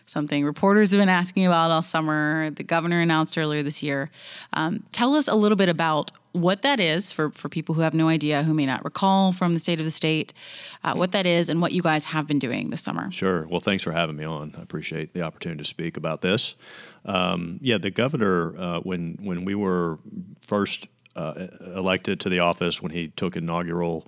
something 0.09 0.45
reporters 0.45 0.90
have 0.92 0.99
been 1.00 1.09
asking 1.09 1.47
about 1.47 1.71
all 1.71 1.83
summer. 1.83 2.50
The 2.50 2.64
governor 2.64 3.00
announced 3.00 3.37
earlier 3.37 3.62
this 3.62 3.83
year. 3.83 4.11
Um, 4.52 4.85
tell 4.92 5.14
us 5.14 5.28
a 5.28 5.35
little 5.35 5.57
bit 5.57 5.68
about 5.68 6.11
what 6.33 6.62
that 6.62 6.78
is 6.78 7.11
for, 7.11 7.30
for 7.30 7.49
people 7.49 7.75
who 7.75 7.80
have 7.80 7.95
no 7.95 8.09
idea, 8.09 8.42
who 8.42 8.54
may 8.54 8.66
not 8.66 8.85
recall 8.85 9.33
from 9.33 9.54
the 9.54 9.59
state 9.59 9.80
of 9.80 9.85
the 9.85 9.90
state, 9.90 10.33
uh, 10.85 10.95
what 10.95 11.12
that 11.12 11.26
is, 11.26 11.49
and 11.49 11.61
what 11.61 11.73
you 11.73 11.83
guys 11.83 12.07
have 12.07 12.26
been 12.26 12.38
doing 12.38 12.71
this 12.71 12.83
summer. 12.83 13.11
Sure. 13.11 13.47
Well, 13.49 13.61
thanks 13.61 13.83
for 13.83 13.92
having 13.92 14.16
me 14.16 14.25
on. 14.25 14.54
I 14.59 14.62
appreciate 14.62 15.14
the 15.14 15.23
opportunity 15.23 15.62
to 15.62 15.68
speak 15.68 15.97
about 15.97 16.21
this. 16.21 16.54
Um, 17.04 17.59
yeah, 17.62 17.78
the 17.78 17.90
governor, 17.90 18.57
uh, 18.59 18.80
when 18.80 19.18
when 19.23 19.45
we 19.45 19.54
were 19.54 19.99
first 20.42 20.88
uh, 21.18 21.46
elected 21.76 22.20
to 22.20 22.28
the 22.28 22.40
office, 22.40 22.82
when 22.82 22.92
he 22.92 23.08
took 23.08 23.37
inaugural 23.37 24.06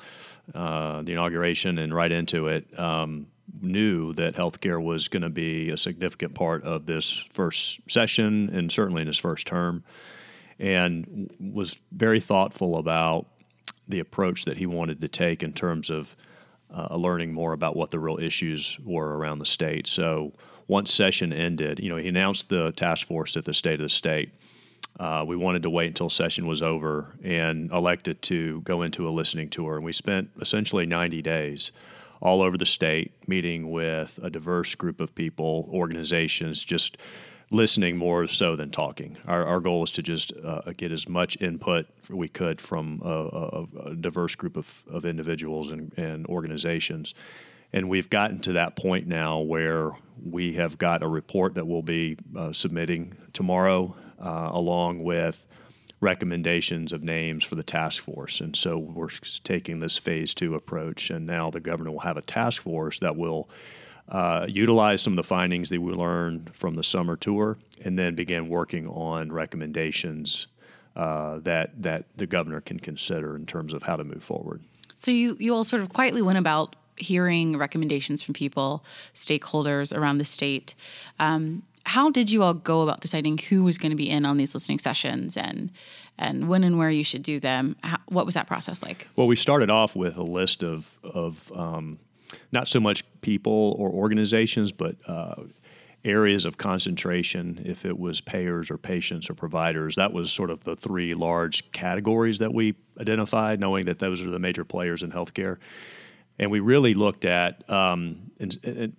uh, 0.55 1.03
the 1.03 1.13
inauguration 1.13 1.79
and 1.79 1.95
right 1.95 2.13
into 2.13 2.49
it. 2.49 2.79
Um, 2.79 3.27
knew 3.61 4.13
that 4.15 4.35
healthcare 4.35 4.83
was 4.83 5.09
going 5.09 5.23
to 5.23 5.29
be 5.29 5.71
a 5.71 5.77
significant 5.77 6.35
part 6.35 6.63
of 6.65 6.87
this 6.87 7.25
first 7.33 7.81
session 7.89 8.49
and 8.51 8.71
certainly 8.71 9.03
in 9.03 9.09
his 9.09 9.19
first 9.19 9.47
term, 9.47 9.83
and 10.59 11.31
was 11.41 11.81
very 11.91 12.21
thoughtful 12.21 12.77
about 12.77 13.27
the 13.89 13.99
approach 13.99 14.45
that 14.45 14.57
he 14.57 14.67
wanted 14.67 15.01
to 15.01 15.09
take 15.09 15.43
in 15.43 15.53
terms 15.53 15.91
of 15.91 16.15
uh, 16.73 16.95
learning 16.95 17.33
more 17.33 17.53
about 17.53 17.75
what 17.75 17.91
the 17.91 17.99
real 17.99 18.19
issues 18.21 18.79
were 18.85 19.17
around 19.19 19.39
the 19.39 19.47
state. 19.47 19.87
So 19.87 20.33
once 20.69 20.93
session 20.93 21.33
ended, 21.33 21.81
you 21.81 21.89
know, 21.89 21.97
he 21.97 22.09
announced 22.09 22.49
the 22.49 22.73
task 22.73 23.07
force 23.07 23.37
at 23.37 23.45
the 23.45 23.55
state 23.55 23.75
of 23.75 23.85
the 23.85 23.89
state. 23.89 24.31
Uh, 24.99 25.25
we 25.27 25.35
wanted 25.35 25.63
to 25.63 25.71
wait 25.71 25.87
until 25.87 26.11
session 26.11 26.47
was 26.47 26.63
over 26.63 27.17
and 27.23 27.71
elected 27.73 28.21
to 28.23 28.61
go 28.63 28.83
into 28.83 29.09
a 29.09 29.11
listening 29.11 29.49
tour. 29.49 29.77
And 29.77 29.85
we 29.85 29.93
spent 29.93 30.31
essentially 30.41 30.85
90 30.85 31.23
days 31.23 31.73
all 32.21 32.43
over 32.43 32.59
the 32.59 32.67
state 32.67 33.13
meeting 33.27 33.71
with 33.71 34.21
a 34.23 34.29
diverse 34.29 34.75
group 34.75 35.01
of 35.01 35.15
people, 35.15 35.69
organizations, 35.73 36.63
just 36.63 36.99
listening 37.51 37.97
more 37.97 38.27
so 38.27 38.55
than 38.57 38.71
talking. 38.71 39.17
Our, 39.27 39.45
our 39.45 39.61
goal 39.61 39.81
was 39.81 39.91
to 39.93 40.03
just 40.03 40.33
uh, 40.45 40.61
get 40.77 40.93
as 40.93 41.09
much 41.09 41.41
input 41.41 41.87
we 42.09 42.29
could 42.29 42.61
from 42.61 43.03
a, 43.05 43.09
a, 43.09 43.91
a 43.91 43.95
diverse 43.97 44.35
group 44.37 44.57
of, 44.57 44.85
of 44.91 45.05
individuals 45.05 45.71
and, 45.71 45.93
and, 45.97 46.27
organizations. 46.27 47.15
And 47.73 47.89
we've 47.89 48.11
gotten 48.11 48.41
to 48.41 48.53
that 48.53 48.77
point 48.77 49.07
now 49.07 49.41
where 49.41 49.93
we 50.25 50.55
have 50.55 50.79
got 50.79 51.03
a 51.03 51.09
report 51.09 51.55
that 51.55 51.67
we'll 51.67 51.83
be 51.83 52.17
uh, 52.37 52.53
submitting 52.53 53.17
tomorrow, 53.33 53.97
uh, 54.21 54.51
along 54.53 55.03
with 55.03 55.45
recommendations 56.01 56.93
of 56.93 57.03
names 57.03 57.45
for 57.45 57.57
the 57.57 57.63
task 57.63 58.03
force. 58.03 58.41
And 58.41 58.57
so 58.57 58.79
we're 58.79 59.09
taking 59.45 59.81
this 59.81 59.99
phase 59.99 60.35
two 60.35 60.55
approach. 60.55 61.11
And 61.11 61.27
now 61.27 61.51
the 61.51 61.61
governor 61.61 61.91
will 61.91 62.01
have 62.01 62.17
a 62.17 62.23
task 62.23 62.63
force 62.63 62.99
that 63.01 63.17
will 63.17 63.49
uh, 64.09 64.47
utilize 64.49 65.03
some 65.03 65.13
of 65.13 65.17
the 65.19 65.29
findings 65.29 65.69
that 65.69 65.81
we 65.81 65.93
learned 65.93 66.55
from 66.55 66.75
the 66.75 66.83
summer 66.83 67.17
tour, 67.17 67.59
and 67.85 67.99
then 67.99 68.15
begin 68.15 68.49
working 68.49 68.89
on 68.89 69.31
recommendations 69.31 70.49
uh, 70.97 71.39
that 71.41 71.81
that 71.83 72.05
the 72.17 72.27
governor 72.27 72.61
can 72.61 72.81
consider 72.81 73.37
in 73.37 73.47
terms 73.47 73.73
of 73.73 73.83
how 73.85 73.97
to 73.97 74.03
move 74.03 74.25
forward. 74.25 74.63
So 74.97 75.13
you 75.13 75.37
you 75.39 75.55
all 75.55 75.65
sort 75.65 75.83
of 75.83 75.91
quietly 75.91 76.23
went 76.23 76.39
about 76.39 76.75
hearing 76.97 77.57
recommendations 77.57 78.23
from 78.23 78.35
people, 78.35 78.85
stakeholders 79.15 79.97
around 79.97 80.19
the 80.19 80.25
state. 80.25 80.75
Um, 81.19 81.63
how 81.85 82.11
did 82.11 82.31
you 82.31 82.43
all 82.43 82.55
go 82.55 82.83
about 82.83 83.01
deciding 83.01 83.39
who 83.39 83.65
was 83.65 83.79
going 83.79 83.91
to 83.91 83.97
be 83.97 84.09
in 84.09 84.25
on 84.25 84.37
these 84.37 84.55
listening 84.55 84.79
sessions 84.79 85.37
and 85.37 85.71
and 86.19 86.49
when 86.49 86.65
and 86.65 86.79
where 86.79 86.91
you 86.91 87.03
should 87.03 87.23
do 87.23 87.41
them? 87.41 87.77
How, 87.83 87.97
what 88.09 88.27
was 88.27 88.35
that 88.35 88.47
process 88.47 88.83
like? 88.83 89.09
Well, 89.17 89.27
we 89.27 89.37
started 89.37 89.71
off 89.71 89.97
with 89.97 90.17
a 90.17 90.23
list 90.23 90.63
of 90.63 90.93
of 91.03 91.51
um, 91.55 91.99
not 92.53 92.69
so 92.69 92.81
much 92.81 93.05
people 93.23 93.75
or 93.79 93.91
organizations, 93.91 94.73
but 94.73 94.97
uh, 95.07 95.35
areas 96.05 96.45
of 96.45 96.57
concentration, 96.57 97.63
if 97.65 97.85
it 97.85 97.99
was 97.99 98.21
payers 98.21 98.71
or 98.71 98.79
patients 98.79 99.29
or 99.29 99.35
providers. 99.35 99.97
That 99.97 100.13
was 100.13 100.33
sort 100.33 100.51
of 100.51 100.65
the 100.65 100.77
three 100.77 101.15
large 101.15 101.71
categories 101.73 102.39
that 102.39 102.55
we 102.55 102.75
identified, 102.99 103.61
knowing 103.61 103.87
that 103.87 103.99
those 103.99 104.23
are 104.23 104.31
the 104.31 104.39
major 104.39 104.65
players 104.65 105.03
in 105.03 105.13
healthcare. 105.13 105.59
And 106.41 106.51
we 106.51 106.61
really 106.61 106.95
looked 106.95 107.27
at 107.27 107.69
um, 107.69 108.31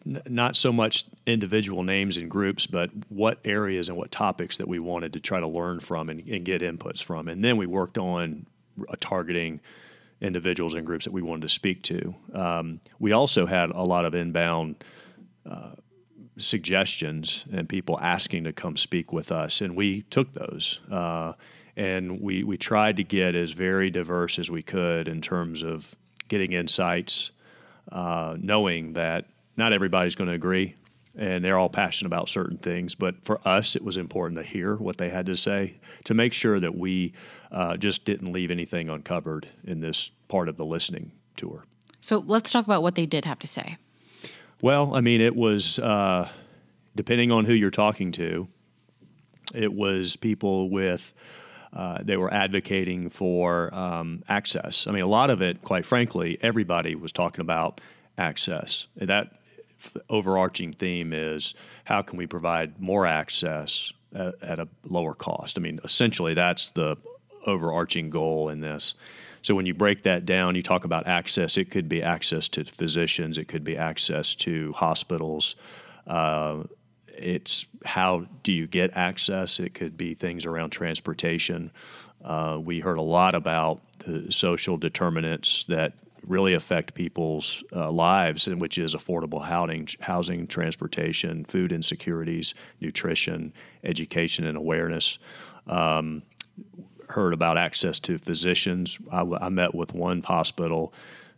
not 0.05 0.55
so 0.55 0.71
much 0.71 1.05
individual 1.25 1.81
names 1.81 2.17
and 2.17 2.29
groups, 2.29 2.67
but 2.67 2.91
what 3.10 3.39
areas 3.43 3.89
and 3.89 3.98
what 3.98 4.12
topics 4.12 4.57
that 4.57 4.67
we 4.67 4.77
wanted 4.77 5.13
to 5.13 5.19
try 5.19 5.39
to 5.39 5.48
learn 5.48 5.79
from 5.79 6.10
and, 6.12 6.21
and 6.27 6.45
get 6.45 6.62
inputs 6.62 7.03
from. 7.03 7.27
And 7.27 7.43
then 7.43 7.57
we 7.57 7.65
worked 7.65 7.98
on 7.98 8.45
targeting 9.00 9.60
individuals 10.21 10.75
and 10.75 10.86
groups 10.86 11.05
that 11.05 11.13
we 11.13 11.24
wanted 11.24 11.41
to 11.41 11.50
speak 11.50 11.81
to. 11.81 12.13
Um, 12.31 12.79
we 13.00 13.12
also 13.12 13.48
had 13.48 13.71
a 13.71 13.81
lot 13.81 14.05
of 14.05 14.13
inbound 14.13 14.83
uh, 15.50 15.71
suggestions 16.38 17.45
and 17.51 17.67
people 17.67 18.00
asking 18.00 18.43
to 18.43 18.53
come 18.53 18.77
speak 18.77 19.12
with 19.12 19.31
us, 19.31 19.62
and 19.62 19.75
we 19.75 20.03
took 20.03 20.31
those. 20.36 20.79
Uh, 20.91 21.33
and 21.75 22.21
we, 22.21 22.43
we 22.43 22.57
tried 22.57 22.98
to 22.98 23.03
get 23.03 23.33
as 23.33 23.53
very 23.53 23.89
diverse 23.89 24.38
as 24.38 24.51
we 24.51 24.62
could 24.62 25.07
in 25.07 25.21
terms 25.21 25.63
of 25.63 25.95
getting 26.31 26.53
insights, 26.53 27.31
uh, 27.91 28.38
knowing 28.39 28.93
that 28.93 29.25
not 29.57 29.73
everybody's 29.73 30.15
going 30.15 30.29
to 30.29 30.33
agree 30.33 30.75
and 31.13 31.43
they're 31.43 31.57
all 31.57 31.69
passionate 31.69 32.07
about 32.07 32.29
certain 32.29 32.57
things. 32.57 32.95
But 32.95 33.21
for 33.25 33.45
us, 33.45 33.75
it 33.75 33.83
was 33.83 33.97
important 33.97 34.39
to 34.39 34.45
hear 34.45 34.77
what 34.77 34.97
they 34.97 35.09
had 35.09 35.25
to 35.25 35.35
say 35.35 35.75
to 36.05 36.13
make 36.13 36.31
sure 36.31 36.57
that 36.61 36.77
we 36.77 37.11
uh, 37.51 37.75
just 37.75 38.05
didn't 38.05 38.31
leave 38.31 38.50
anything 38.50 38.89
uncovered 38.89 39.50
in 39.65 39.81
this 39.81 40.09
part 40.29 40.47
of 40.47 40.55
the 40.55 40.63
listening 40.63 41.11
tour. 41.35 41.65
So 42.00 42.23
let's 42.25 42.50
talk 42.50 42.63
about 42.63 42.81
what 42.81 42.95
they 42.95 43.05
did 43.05 43.25
have 43.25 43.39
to 43.39 43.47
say. 43.47 43.75
Well, 44.61 44.95
I 44.95 45.01
mean, 45.01 45.19
it 45.19 45.35
was 45.35 45.79
uh, 45.79 46.29
depending 46.95 47.29
on 47.29 47.43
who 47.43 47.53
you're 47.53 47.71
talking 47.71 48.13
to, 48.13 48.47
it 49.53 49.73
was 49.73 50.15
people 50.15 50.69
with. 50.69 51.13
Uh, 51.73 51.99
they 52.01 52.17
were 52.17 52.33
advocating 52.33 53.09
for 53.09 53.73
um, 53.73 54.23
access. 54.27 54.87
I 54.87 54.91
mean, 54.91 55.03
a 55.03 55.07
lot 55.07 55.29
of 55.29 55.41
it, 55.41 55.61
quite 55.61 55.85
frankly, 55.85 56.37
everybody 56.41 56.95
was 56.95 57.11
talking 57.11 57.41
about 57.41 57.79
access. 58.17 58.87
That 58.97 59.31
overarching 60.09 60.73
theme 60.73 61.13
is 61.13 61.53
how 61.85 62.01
can 62.01 62.17
we 62.17 62.27
provide 62.27 62.79
more 62.79 63.05
access 63.05 63.91
at, 64.13 64.35
at 64.41 64.59
a 64.59 64.67
lower 64.83 65.13
cost? 65.13 65.57
I 65.57 65.61
mean, 65.61 65.79
essentially, 65.83 66.33
that's 66.33 66.71
the 66.71 66.97
overarching 67.45 68.09
goal 68.09 68.49
in 68.49 68.59
this. 68.59 68.95
So 69.41 69.55
when 69.55 69.65
you 69.65 69.73
break 69.73 70.03
that 70.03 70.25
down, 70.25 70.55
you 70.55 70.61
talk 70.61 70.85
about 70.85 71.07
access. 71.07 71.57
It 71.57 71.71
could 71.71 71.89
be 71.89 72.03
access 72.03 72.47
to 72.49 72.63
physicians. 72.63 73.37
It 73.37 73.47
could 73.47 73.63
be 73.63 73.77
access 73.77 74.35
to 74.35 74.71
hospitals. 74.73 75.55
Uh, 76.05 76.63
it's 77.21 77.65
how 77.85 78.25
do 78.43 78.51
you 78.51 78.67
get 78.67 78.91
access? 78.95 79.59
It 79.59 79.73
could 79.73 79.97
be 79.97 80.13
things 80.13 80.45
around 80.45 80.71
transportation. 80.71 81.71
Uh, 82.23 82.59
we 82.61 82.79
heard 82.79 82.97
a 82.97 83.03
lot 83.03 83.35
about 83.35 83.81
the 83.99 84.31
social 84.31 84.77
determinants 84.77 85.63
that 85.65 85.93
really 86.25 86.53
affect 86.53 86.93
people's 86.93 87.63
uh, 87.75 87.91
lives, 87.91 88.47
which 88.47 88.77
is 88.77 88.95
affordable 88.95 89.43
housing, 89.43 89.87
housing, 89.99 90.47
transportation, 90.47 91.45
food 91.45 91.71
insecurities, 91.71 92.53
nutrition, 92.79 93.53
education, 93.83 94.45
and 94.45 94.57
awareness. 94.57 95.17
Um, 95.67 96.23
heard 97.09 97.33
about 97.33 97.57
access 97.57 97.99
to 97.99 98.17
physicians. 98.17 98.97
I, 99.11 99.21
I 99.21 99.49
met 99.49 99.75
with 99.75 99.93
one 99.93 100.21
hospital 100.21 100.93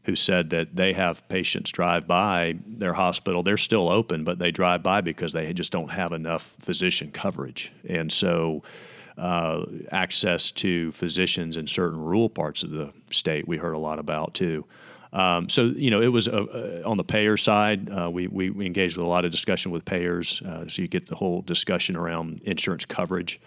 who 0.05 0.15
said 0.15 0.49
that 0.49 0.75
they 0.75 0.93
have 0.93 1.27
patients 1.29 1.71
drive 1.71 2.07
by 2.07 2.55
their 2.67 2.93
hospital. 2.93 3.41
They're 3.41 3.57
still 3.57 3.89
open, 3.89 4.23
but 4.23 4.37
they 4.37 4.51
drive 4.51 4.83
by 4.83 5.01
because 5.01 5.31
they 5.31 5.53
just 5.53 5.71
don't 5.71 5.91
have 5.91 6.11
enough 6.11 6.55
physician 6.59 7.11
coverage. 7.11 7.71
And 7.87 8.11
so, 8.11 8.63
uh, 9.17 9.63
access 9.91 10.51
to 10.51 10.91
physicians 10.91 11.55
in 11.55 11.67
certain 11.67 11.99
rural 11.99 12.29
parts 12.29 12.63
of 12.63 12.71
the 12.71 12.91
state, 13.11 13.47
we 13.47 13.57
heard 13.57 13.73
a 13.73 13.77
lot 13.77 13.99
about 13.99 14.33
too. 14.33 14.65
Um, 15.13 15.47
so 15.47 15.65
you 15.65 15.91
know, 15.91 16.01
it 16.01 16.07
was 16.07 16.27
uh, 16.27 16.81
uh, 16.85 16.89
on 16.89 16.97
the 16.97 17.03
payer 17.03 17.37
side. 17.37 17.89
Uh, 17.89 18.09
we, 18.09 18.27
we, 18.27 18.49
we 18.49 18.65
engaged 18.65 18.97
with 18.97 19.05
a 19.05 19.09
lot 19.09 19.25
of 19.25 19.31
discussion 19.31 19.71
with 19.71 19.85
payers, 19.85 20.41
uh, 20.41 20.67
so 20.67 20.81
you 20.81 20.87
get 20.87 21.05
the 21.05 21.15
whole 21.15 21.43
discussion 21.43 21.95
around 21.95 22.41
insurance 22.43 22.85
coverage. 22.85 23.39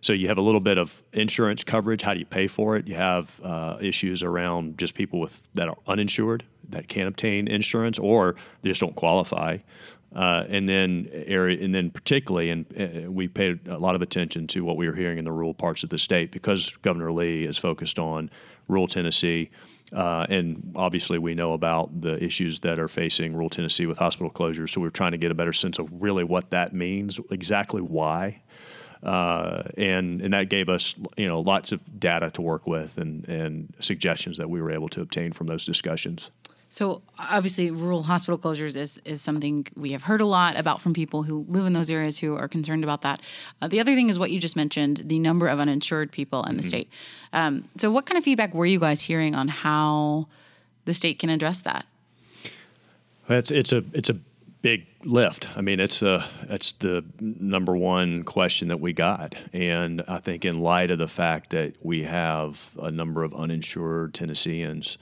So 0.00 0.12
you 0.12 0.28
have 0.28 0.38
a 0.38 0.42
little 0.42 0.60
bit 0.60 0.78
of 0.78 1.02
insurance 1.12 1.64
coverage. 1.64 2.02
How 2.02 2.14
do 2.14 2.20
you 2.20 2.26
pay 2.26 2.46
for 2.46 2.76
it? 2.76 2.86
You 2.86 2.94
have 2.94 3.40
uh, 3.42 3.78
issues 3.80 4.22
around 4.22 4.78
just 4.78 4.94
people 4.94 5.20
with 5.20 5.42
that 5.54 5.68
are 5.68 5.76
uninsured 5.86 6.44
that 6.70 6.88
can't 6.88 7.08
obtain 7.08 7.48
insurance 7.48 7.98
or 7.98 8.36
they 8.62 8.68
just 8.68 8.80
don't 8.80 8.94
qualify. 8.94 9.58
Uh, 10.14 10.44
and 10.48 10.68
then 10.68 11.08
area, 11.12 11.62
and 11.62 11.74
then 11.74 11.90
particularly, 11.90 12.48
and 12.50 12.64
uh, 12.78 13.10
we 13.10 13.28
paid 13.28 13.66
a 13.68 13.76
lot 13.76 13.94
of 13.94 14.00
attention 14.00 14.46
to 14.46 14.64
what 14.64 14.76
we 14.76 14.86
were 14.86 14.94
hearing 14.94 15.18
in 15.18 15.24
the 15.24 15.32
rural 15.32 15.52
parts 15.52 15.84
of 15.84 15.90
the 15.90 15.98
state 15.98 16.30
because 16.30 16.74
Governor 16.80 17.12
Lee 17.12 17.44
is 17.44 17.58
focused 17.58 17.98
on 17.98 18.30
rural 18.68 18.86
Tennessee. 18.86 19.50
Uh, 19.92 20.26
and 20.30 20.72
obviously, 20.76 21.18
we 21.18 21.34
know 21.34 21.52
about 21.52 22.00
the 22.00 22.22
issues 22.22 22.60
that 22.60 22.78
are 22.78 22.88
facing 22.88 23.34
rural 23.34 23.50
Tennessee 23.50 23.84
with 23.84 23.98
hospital 23.98 24.30
closures. 24.30 24.70
So 24.70 24.80
we're 24.80 24.90
trying 24.90 25.12
to 25.12 25.18
get 25.18 25.30
a 25.30 25.34
better 25.34 25.52
sense 25.52 25.78
of 25.78 25.88
really 25.92 26.24
what 26.24 26.50
that 26.50 26.72
means, 26.72 27.20
exactly 27.30 27.82
why 27.82 28.40
uh, 29.02 29.62
and 29.76 30.20
and 30.20 30.34
that 30.34 30.48
gave 30.48 30.68
us 30.68 30.94
you 31.16 31.26
know 31.26 31.40
lots 31.40 31.72
of 31.72 32.00
data 32.00 32.30
to 32.30 32.42
work 32.42 32.66
with 32.66 32.98
and 32.98 33.28
and 33.28 33.72
suggestions 33.80 34.38
that 34.38 34.50
we 34.50 34.60
were 34.60 34.70
able 34.70 34.88
to 34.90 35.00
obtain 35.00 35.32
from 35.32 35.46
those 35.46 35.64
discussions. 35.64 36.30
So 36.70 37.00
obviously, 37.18 37.70
rural 37.70 38.02
hospital 38.02 38.38
closures 38.38 38.76
is 38.76 39.00
is 39.04 39.22
something 39.22 39.66
we 39.74 39.92
have 39.92 40.02
heard 40.02 40.20
a 40.20 40.26
lot 40.26 40.58
about 40.58 40.82
from 40.82 40.92
people 40.92 41.22
who 41.22 41.46
live 41.48 41.64
in 41.64 41.72
those 41.72 41.88
areas 41.88 42.18
who 42.18 42.36
are 42.36 42.48
concerned 42.48 42.84
about 42.84 43.02
that. 43.02 43.22
Uh, 43.62 43.68
the 43.68 43.80
other 43.80 43.94
thing 43.94 44.10
is 44.10 44.18
what 44.18 44.30
you 44.30 44.38
just 44.38 44.56
mentioned: 44.56 45.02
the 45.06 45.18
number 45.18 45.48
of 45.48 45.60
uninsured 45.60 46.12
people 46.12 46.44
in 46.44 46.56
the 46.56 46.62
mm-hmm. 46.62 46.68
state. 46.68 46.90
Um, 47.32 47.64
so, 47.78 47.90
what 47.90 48.04
kind 48.04 48.18
of 48.18 48.24
feedback 48.24 48.52
were 48.52 48.66
you 48.66 48.78
guys 48.78 49.00
hearing 49.00 49.34
on 49.34 49.48
how 49.48 50.28
the 50.84 50.92
state 50.92 51.18
can 51.18 51.30
address 51.30 51.62
that? 51.62 51.86
It's 53.30 53.50
it's 53.50 53.72
a 53.72 53.82
it's 53.94 54.10
a 54.10 54.18
big 54.62 54.86
lift. 55.04 55.48
I 55.56 55.60
mean, 55.60 55.80
it's 55.80 56.02
a 56.02 56.24
it's 56.48 56.72
the 56.72 57.04
number 57.20 57.76
one 57.76 58.24
question 58.24 58.68
that 58.68 58.80
we 58.80 58.92
got, 58.92 59.34
and 59.52 60.02
I 60.08 60.18
think 60.18 60.44
in 60.44 60.60
light 60.60 60.90
of 60.90 60.98
the 60.98 61.08
fact 61.08 61.50
that 61.50 61.74
we 61.82 62.04
have 62.04 62.70
a 62.80 62.90
number 62.90 63.22
of 63.22 63.34
uninsured 63.34 64.14
Tennesseans, 64.14 64.98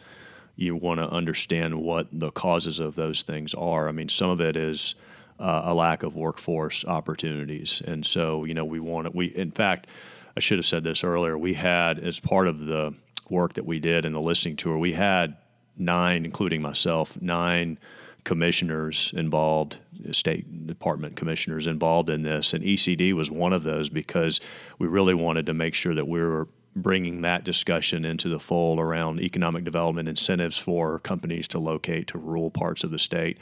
you 0.56 0.76
want 0.76 1.00
to 1.00 1.08
understand 1.08 1.80
what 1.80 2.08
the 2.12 2.30
causes 2.30 2.80
of 2.80 2.94
those 2.94 3.22
things 3.22 3.54
are. 3.54 3.88
I 3.88 3.92
mean, 3.92 4.08
some 4.08 4.30
of 4.30 4.40
it 4.40 4.56
is 4.56 4.94
uh, 5.38 5.62
a 5.64 5.74
lack 5.74 6.02
of 6.02 6.16
workforce 6.16 6.84
opportunities, 6.84 7.82
and 7.84 8.04
so 8.04 8.44
you 8.44 8.54
know 8.54 8.64
we 8.64 8.80
want 8.80 9.06
to. 9.06 9.10
We 9.10 9.26
in 9.26 9.50
fact, 9.50 9.88
I 10.36 10.40
should 10.40 10.58
have 10.58 10.66
said 10.66 10.84
this 10.84 11.02
earlier. 11.02 11.36
We 11.38 11.54
had 11.54 11.98
as 11.98 12.20
part 12.20 12.48
of 12.48 12.64
the 12.64 12.94
work 13.28 13.54
that 13.54 13.66
we 13.66 13.80
did 13.80 14.04
in 14.04 14.12
the 14.12 14.20
listening 14.20 14.56
tour, 14.56 14.78
we 14.78 14.92
had 14.92 15.36
nine, 15.76 16.24
including 16.24 16.62
myself, 16.62 17.20
nine 17.20 17.78
commissioners 18.26 19.12
involved, 19.16 19.78
State 20.10 20.66
Department 20.66 21.14
commissioners 21.14 21.68
involved 21.68 22.10
in 22.10 22.22
this, 22.22 22.52
and 22.52 22.64
ECD 22.64 23.12
was 23.12 23.30
one 23.30 23.52
of 23.52 23.62
those 23.62 23.88
because 23.88 24.40
we 24.80 24.88
really 24.88 25.14
wanted 25.14 25.46
to 25.46 25.54
make 25.54 25.74
sure 25.74 25.94
that 25.94 26.08
we 26.08 26.20
were 26.20 26.48
bringing 26.74 27.22
that 27.22 27.44
discussion 27.44 28.04
into 28.04 28.28
the 28.28 28.40
fold 28.40 28.80
around 28.80 29.20
economic 29.20 29.62
development 29.62 30.08
incentives 30.08 30.58
for 30.58 30.98
companies 30.98 31.46
to 31.46 31.60
locate 31.60 32.08
to 32.08 32.18
rural 32.18 32.50
parts 32.50 32.82
of 32.82 32.90
the 32.90 32.98
state. 32.98 33.38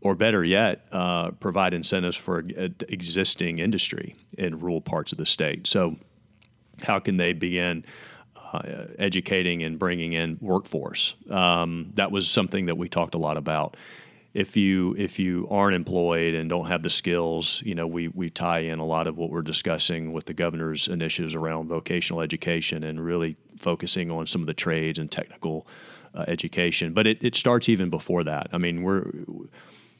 Or 0.00 0.16
better 0.16 0.44
yet, 0.44 0.86
uh, 0.90 1.30
provide 1.30 1.72
incentives 1.72 2.16
for 2.16 2.40
existing 2.40 3.60
industry 3.60 4.16
in 4.36 4.58
rural 4.58 4.80
parts 4.80 5.12
of 5.12 5.18
the 5.18 5.24
state. 5.24 5.68
So, 5.68 5.96
how 6.82 6.98
can 6.98 7.16
they 7.16 7.32
begin 7.32 7.84
uh, 8.56 8.86
educating 8.98 9.62
and 9.62 9.78
bringing 9.78 10.12
in 10.12 10.38
workforce? 10.40 11.14
Um, 11.30 11.92
that 11.94 12.10
was 12.10 12.28
something 12.28 12.66
that 12.66 12.76
we 12.76 12.88
talked 12.88 13.14
a 13.14 13.18
lot 13.18 13.36
about 13.36 13.76
if 14.34 14.56
you 14.56 14.96
if 14.98 15.20
you 15.20 15.46
aren't 15.48 15.76
employed 15.76 16.34
and 16.34 16.50
don't 16.50 16.66
have 16.66 16.82
the 16.82 16.90
skills, 16.90 17.62
you 17.64 17.74
know, 17.74 17.86
we 17.86 18.08
we 18.08 18.28
tie 18.28 18.58
in 18.58 18.80
a 18.80 18.84
lot 18.84 19.06
of 19.06 19.16
what 19.16 19.30
we're 19.30 19.42
discussing 19.42 20.12
with 20.12 20.24
the 20.24 20.34
governor's 20.34 20.88
initiatives 20.88 21.36
around 21.36 21.68
vocational 21.68 22.20
education 22.20 22.82
and 22.82 23.02
really 23.02 23.36
focusing 23.58 24.10
on 24.10 24.26
some 24.26 24.40
of 24.40 24.48
the 24.48 24.54
trades 24.54 24.98
and 24.98 25.10
technical 25.10 25.68
uh, 26.14 26.24
education. 26.26 26.92
But 26.92 27.06
it, 27.06 27.18
it 27.22 27.36
starts 27.36 27.68
even 27.68 27.90
before 27.90 28.24
that. 28.24 28.48
I 28.52 28.58
mean, 28.58 28.82
we're 28.82 29.04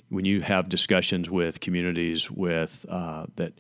when 0.09 0.25
you 0.25 0.41
have 0.41 0.69
discussions 0.69 1.31
with 1.31 1.61
communities 1.61 2.29
with 2.29 2.85
uh, 2.89 3.27
that 3.37 3.53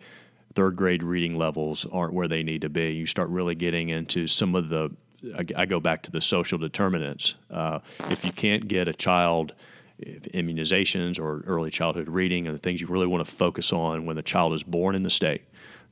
third 0.54 0.76
grade 0.76 1.02
reading 1.02 1.36
levels 1.36 1.86
aren't 1.92 2.14
where 2.14 2.28
they 2.28 2.42
need 2.42 2.62
to 2.62 2.68
be, 2.68 2.92
you 2.92 3.06
start 3.06 3.28
really 3.28 3.54
getting 3.54 3.88
into 3.88 4.26
some 4.26 4.54
of 4.54 4.68
the. 4.68 4.90
I, 5.36 5.62
I 5.62 5.66
go 5.66 5.80
back 5.80 6.02
to 6.02 6.10
the 6.10 6.20
social 6.20 6.58
determinants. 6.58 7.34
Uh, 7.50 7.78
if 8.10 8.24
you 8.24 8.32
can't 8.32 8.68
get 8.68 8.88
a 8.88 8.92
child 8.92 9.54
immunizations 10.02 11.20
or 11.20 11.42
early 11.46 11.70
childhood 11.70 12.08
reading 12.08 12.46
and 12.46 12.54
the 12.54 12.58
things 12.58 12.80
you 12.80 12.86
really 12.86 13.06
want 13.06 13.24
to 13.24 13.30
focus 13.32 13.72
on 13.72 14.06
when 14.06 14.16
the 14.16 14.22
child 14.22 14.52
is 14.52 14.62
born 14.62 14.94
in 14.94 15.02
the 15.02 15.10
state, 15.10 15.42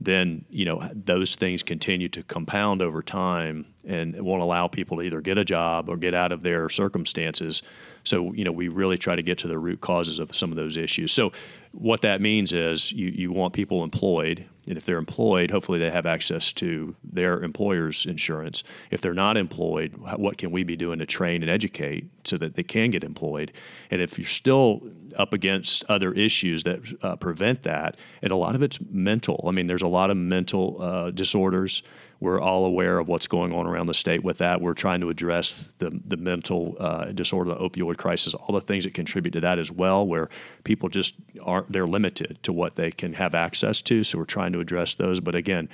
then 0.01 0.45
you 0.51 0.65
know 0.65 0.89
those 0.93 1.37
things 1.37 1.63
continue 1.63 2.09
to 2.09 2.23
compound 2.25 2.83
over 2.83 3.03
time 3.03 3.67
and 3.85 4.15
it 4.15 4.25
won't 4.25 4.43
allow 4.43 4.67
people 4.67 4.97
to 4.97 5.03
either 5.03 5.21
get 5.21 5.39
a 5.39 5.45
job 5.45 5.89
or 5.89 5.97
get 5.97 6.15
out 6.15 6.33
of 6.33 6.43
their 6.43 6.69
circumstances. 6.69 7.63
So 8.05 8.33
you 8.33 8.45
know 8.45 8.53
we 8.53 8.69
really 8.69 8.99
try 8.99 9.15
to 9.15 9.23
get 9.23 9.39
to 9.39 9.49
the 9.49 9.59
root 9.59 9.81
causes 9.81 10.19
of 10.19 10.35
some 10.35 10.51
of 10.51 10.57
those 10.57 10.77
issues. 10.77 11.13
So 11.13 11.33
what 11.73 12.03
that 12.03 12.21
means 12.21 12.53
is 12.53 12.91
you, 12.93 13.09
you 13.09 13.33
want 13.33 13.55
people 13.55 13.85
employed 13.85 14.47
and 14.69 14.77
if 14.77 14.85
they're 14.85 14.99
employed, 14.99 15.51
hopefully 15.51 15.79
they 15.79 15.91
have 15.91 16.07
access 16.07 16.53
to 16.55 16.95
their 17.03 17.43
employer's 17.43 18.07
insurance. 18.07 18.63
If 18.91 19.01
they're 19.01 19.15
not 19.15 19.37
employed, 19.37 19.97
what 19.97 20.39
can 20.39 20.51
we 20.51 20.63
be 20.63 20.77
doing 20.77 21.01
to 21.01 21.07
train 21.07 21.43
and 21.43 21.51
educate 21.51 22.09
so 22.25 22.37
that 22.39 22.55
they 22.55 22.63
can 22.63 22.91
get 22.91 23.03
employed? 23.03 23.53
And 23.91 24.01
if 24.01 24.19
you're 24.19 24.27
still 24.29 24.83
up 25.17 25.33
against 25.33 25.85
other 25.89 26.13
issues 26.13 26.65
that 26.65 26.81
uh, 27.03 27.17
prevent 27.17 27.63
that, 27.63 27.97
and 28.23 28.33
a 28.33 28.37
lot 28.37 28.55
of 28.55 28.63
it's 28.63 28.79
mental. 28.91 29.45
I 29.47 29.51
mean, 29.51 29.67
there's 29.67 29.83
a 29.83 29.89
lot 29.89 30.11
of 30.11 30.17
mental 30.17 30.81
uh, 30.81 31.11
disorders 31.11 31.83
we're 32.23 32.41
all 32.41 32.65
aware 32.65 33.01
of 33.01 33.09
what's 33.09 33.27
going 33.27 33.53
on 33.53 33.67
around 33.67 33.87
the 33.87 33.95
state 33.95 34.23
with 34.23 34.39
that. 34.39 34.61
We're 34.61 34.75
trying 34.75 35.01
to 35.01 35.11
address 35.11 35.69
the, 35.79 35.91
the 36.07 36.17
mental 36.17 36.77
uh, 36.79 37.07
disorder, 37.07 37.51
the 37.51 37.57
opioid 37.57 37.97
crisis, 37.97 38.33
all 38.33 38.55
the 38.55 38.61
things 38.61 38.85
that 38.85 38.95
contribute 38.95 39.33
to 39.33 39.41
that 39.41 39.59
as 39.59 39.73
well, 39.73 40.07
where 40.07 40.29
people 40.63 40.89
just 40.89 41.17
aren't, 41.43 41.73
they're 41.73 41.85
limited 41.85 42.39
to 42.45 42.53
what 42.53 42.77
they 42.77 42.93
can 42.93 43.15
have 43.15 43.35
access 43.35 43.83
to. 43.83 44.05
So 44.05 44.19
we're 44.19 44.25
trying 44.25 44.53
to 44.53 44.61
address 44.61 44.95
those. 44.95 45.19
But 45.19 45.35
again, 45.35 45.69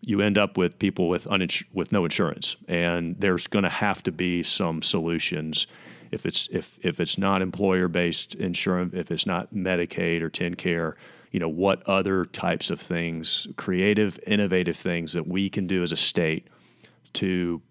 you 0.00 0.20
end 0.20 0.38
up 0.38 0.56
with 0.56 0.78
people 0.78 1.08
with, 1.08 1.24
unins- 1.24 1.64
with 1.72 1.90
no 1.90 2.04
insurance, 2.04 2.54
and 2.68 3.16
there's 3.18 3.48
going 3.48 3.64
to 3.64 3.68
have 3.68 4.00
to 4.04 4.12
be 4.12 4.44
some 4.44 4.82
solutions 4.82 5.66
if 6.12 6.26
it's 6.26 6.48
if 6.50 6.76
if 6.82 6.98
it's 6.98 7.18
not 7.18 7.40
employer 7.40 7.86
based 7.86 8.34
insurance, 8.34 8.94
if 8.94 9.12
it's 9.12 9.26
not 9.26 9.54
Medicaid 9.54 10.22
or 10.22 10.28
TennCare, 10.28 10.94
you 11.30 11.40
know, 11.40 11.48
what 11.48 11.82
other 11.88 12.24
types 12.24 12.70
of 12.70 12.80
things, 12.80 13.46
creative, 13.56 14.18
innovative 14.26 14.76
things 14.76 15.12
that 15.12 15.26
we 15.26 15.48
can 15.48 15.66
do 15.66 15.82
as 15.82 15.92
a 15.92 15.96
state 15.96 16.48
to 17.14 17.62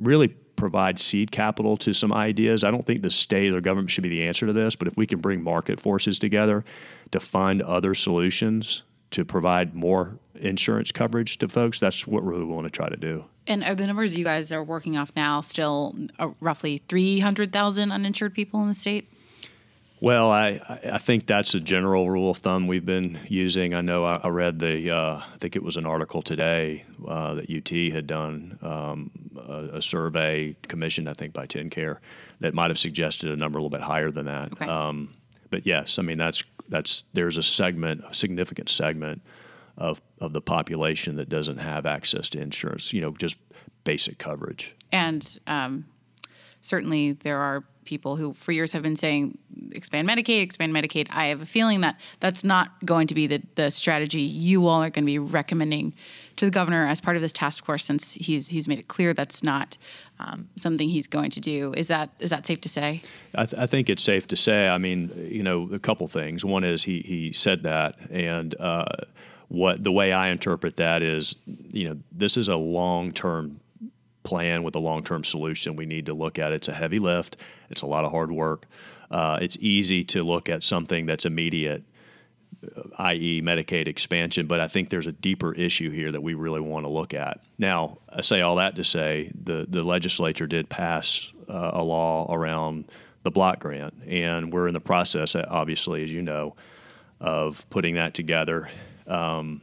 really 0.00 0.28
provide 0.28 0.98
seed 0.98 1.30
capital 1.30 1.76
to 1.76 1.92
some 1.92 2.12
ideas. 2.12 2.64
I 2.64 2.70
don't 2.70 2.84
think 2.84 3.02
the 3.02 3.10
state 3.10 3.52
or 3.52 3.60
government 3.60 3.90
should 3.90 4.02
be 4.02 4.08
the 4.08 4.26
answer 4.26 4.46
to 4.46 4.52
this, 4.52 4.74
but 4.74 4.88
if 4.88 4.96
we 4.96 5.06
can 5.06 5.20
bring 5.20 5.42
market 5.42 5.78
forces 5.78 6.18
together 6.18 6.64
to 7.12 7.20
find 7.20 7.62
other 7.62 7.94
solutions 7.94 8.82
to 9.10 9.24
provide 9.24 9.74
more 9.74 10.18
insurance 10.34 10.90
coverage 10.90 11.38
to 11.38 11.48
folks, 11.48 11.78
that's 11.78 12.06
what 12.06 12.24
we 12.24 12.30
really 12.30 12.44
want 12.44 12.66
to 12.66 12.70
try 12.70 12.88
to 12.88 12.96
do. 12.96 13.24
And 13.46 13.62
are 13.62 13.74
the 13.74 13.86
numbers 13.86 14.18
you 14.18 14.24
guys 14.24 14.50
are 14.52 14.64
working 14.64 14.96
off 14.96 15.12
now 15.14 15.40
still 15.40 15.94
uh, 16.18 16.30
roughly 16.40 16.82
300,000 16.88 17.92
uninsured 17.92 18.34
people 18.34 18.60
in 18.62 18.68
the 18.68 18.74
state? 18.74 19.12
Well, 20.00 20.30
I, 20.30 20.60
I 20.84 20.98
think 20.98 21.26
that's 21.26 21.54
a 21.54 21.60
general 21.60 22.10
rule 22.10 22.30
of 22.30 22.38
thumb 22.38 22.66
we've 22.66 22.84
been 22.84 23.18
using. 23.28 23.72
I 23.72 23.80
know 23.80 24.04
I, 24.04 24.20
I 24.22 24.28
read 24.28 24.58
the, 24.58 24.90
uh, 24.90 25.16
I 25.16 25.36
think 25.40 25.56
it 25.56 25.62
was 25.62 25.76
an 25.76 25.86
article 25.86 26.20
today 26.20 26.84
uh, 27.06 27.34
that 27.34 27.50
UT 27.50 27.92
had 27.94 28.06
done 28.06 28.58
um, 28.60 29.10
a, 29.36 29.78
a, 29.78 29.82
survey 29.82 30.54
commissioned, 30.62 31.08
I 31.08 31.14
think, 31.14 31.32
by 31.32 31.46
TennCare 31.46 31.98
that 32.40 32.52
might 32.52 32.70
have 32.70 32.78
suggested 32.78 33.30
a 33.30 33.36
number 33.36 33.58
a 33.58 33.62
little 33.62 33.70
bit 33.70 33.80
higher 33.80 34.10
than 34.10 34.26
that. 34.26 34.52
Okay. 34.52 34.66
Um, 34.66 35.14
but 35.50 35.66
yes, 35.66 35.98
I 35.98 36.02
mean 36.02 36.18
that's 36.18 36.44
that's 36.68 37.04
there's 37.12 37.38
a 37.38 37.42
segment, 37.42 38.02
a 38.08 38.12
significant 38.12 38.68
segment 38.68 39.22
of 39.78 40.02
of 40.20 40.32
the 40.32 40.40
population 40.40 41.16
that 41.16 41.28
doesn't 41.28 41.58
have 41.58 41.86
access 41.86 42.28
to 42.30 42.40
insurance. 42.40 42.92
You 42.92 43.00
know, 43.00 43.12
just 43.12 43.36
basic 43.84 44.18
coverage. 44.18 44.74
And 44.92 45.38
um, 45.46 45.86
certainly 46.60 47.12
there 47.12 47.38
are 47.38 47.64
people 47.86 48.16
who 48.16 48.34
for 48.34 48.52
years 48.52 48.72
have 48.72 48.82
been 48.82 48.96
saying 48.96 49.38
expand 49.72 50.08
Medicaid, 50.08 50.42
expand 50.42 50.74
Medicaid. 50.74 51.08
I 51.10 51.26
have 51.26 51.40
a 51.40 51.46
feeling 51.46 51.80
that 51.80 51.98
that's 52.20 52.44
not 52.44 52.84
going 52.84 53.06
to 53.06 53.14
be 53.14 53.26
the, 53.26 53.42
the 53.54 53.70
strategy 53.70 54.20
you 54.20 54.66
all 54.66 54.82
are 54.82 54.90
going 54.90 55.04
to 55.04 55.06
be 55.06 55.18
recommending 55.18 55.94
to 56.36 56.44
the 56.44 56.50
governor 56.50 56.86
as 56.86 57.00
part 57.00 57.16
of 57.16 57.22
this 57.22 57.32
task 57.32 57.64
force, 57.64 57.84
since 57.84 58.14
he's 58.14 58.48
he's 58.48 58.68
made 58.68 58.78
it 58.78 58.88
clear 58.88 59.14
that's 59.14 59.42
not 59.42 59.78
um, 60.18 60.48
something 60.56 60.88
he's 60.88 61.06
going 61.06 61.30
to 61.30 61.40
do. 61.40 61.72
Is 61.76 61.88
that 61.88 62.10
is 62.18 62.30
that 62.30 62.46
safe 62.46 62.60
to 62.62 62.68
say? 62.68 63.02
I, 63.34 63.46
th- 63.46 63.62
I, 63.62 63.66
think 63.66 63.88
it's 63.88 64.02
safe 64.02 64.26
to 64.28 64.36
say. 64.36 64.66
I 64.66 64.78
mean, 64.78 65.10
you 65.30 65.42
know, 65.42 65.68
a 65.72 65.78
couple 65.78 66.06
things. 66.06 66.44
One 66.44 66.64
is 66.64 66.84
he 66.84 67.00
he 67.00 67.32
said 67.32 67.62
that, 67.62 67.96
and 68.10 68.54
uh, 68.60 68.84
what 69.48 69.82
the 69.82 69.92
way 69.92 70.12
I 70.12 70.28
interpret 70.28 70.76
that 70.76 71.02
is, 71.02 71.36
you 71.46 71.88
know, 71.88 71.98
this 72.12 72.36
is 72.36 72.48
a 72.48 72.56
long 72.56 73.12
term 73.12 73.60
plan 74.26 74.64
with 74.64 74.74
a 74.74 74.80
long 74.80 75.04
term 75.04 75.24
solution. 75.24 75.76
We 75.76 75.86
need 75.86 76.06
to 76.06 76.14
look 76.14 76.38
at 76.38 76.52
it's 76.52 76.68
a 76.68 76.74
heavy 76.74 76.98
lift, 76.98 77.36
it's 77.70 77.82
a 77.82 77.86
lot 77.86 78.04
of 78.04 78.10
hard 78.10 78.30
work. 78.30 78.66
Uh, 79.10 79.38
it's 79.40 79.56
easy 79.60 80.02
to 80.02 80.24
look 80.24 80.48
at 80.48 80.64
something 80.64 81.06
that's 81.06 81.24
immediate, 81.24 81.84
uh, 82.76 82.82
i.e., 82.98 83.40
Medicaid 83.40 83.86
expansion, 83.86 84.48
but 84.48 84.58
I 84.58 84.66
think 84.66 84.88
there's 84.88 85.06
a 85.06 85.12
deeper 85.12 85.54
issue 85.54 85.90
here 85.90 86.10
that 86.10 86.20
we 86.20 86.34
really 86.34 86.60
want 86.60 86.84
to 86.84 86.88
look 86.88 87.14
at. 87.14 87.40
Now, 87.56 87.98
I 88.08 88.20
say 88.22 88.40
all 88.40 88.56
that 88.56 88.74
to 88.76 88.84
say 88.84 89.30
the, 89.40 89.64
the 89.68 89.84
legislature 89.84 90.48
did 90.48 90.68
pass 90.68 91.32
uh, 91.48 91.70
a 91.74 91.84
law 91.84 92.26
around 92.34 92.90
the 93.22 93.30
block 93.30 93.60
grant, 93.60 93.94
and 94.08 94.52
we're 94.52 94.66
in 94.66 94.74
the 94.74 94.80
process, 94.80 95.36
obviously, 95.36 96.02
as 96.02 96.12
you 96.12 96.22
know, 96.22 96.56
of 97.20 97.68
putting 97.70 97.94
that 97.94 98.12
together. 98.12 98.70
Um, 99.06 99.60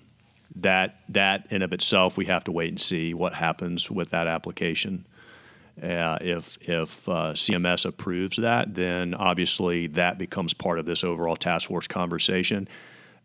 that 0.58 1.00
that 1.10 1.48
in 1.50 1.62
of 1.62 1.74
itself, 1.74 2.18
we 2.18 2.26
have 2.26 2.44
to 2.46 2.52
wait 2.52 2.70
and 2.70 2.82
see 2.82 3.14
what 3.14 3.34
happens 3.34 3.90
with 3.90 4.12
that 4.12 4.28
application. 4.28 5.06
Uh, 5.82 6.18
if 6.22 6.58
if 6.62 7.10
uh, 7.10 7.34
CMS 7.34 7.86
approves 7.86 8.38
that, 8.38 8.76
then 8.76 9.14
obviously 9.14 9.88
that 9.88 10.18
becomes 10.18 10.54
part 10.54 10.78
of 10.78 10.86
this 10.86 11.04
overall 11.04 11.36
task 11.36 11.70
force 11.70 11.88
conversation. 11.88 12.68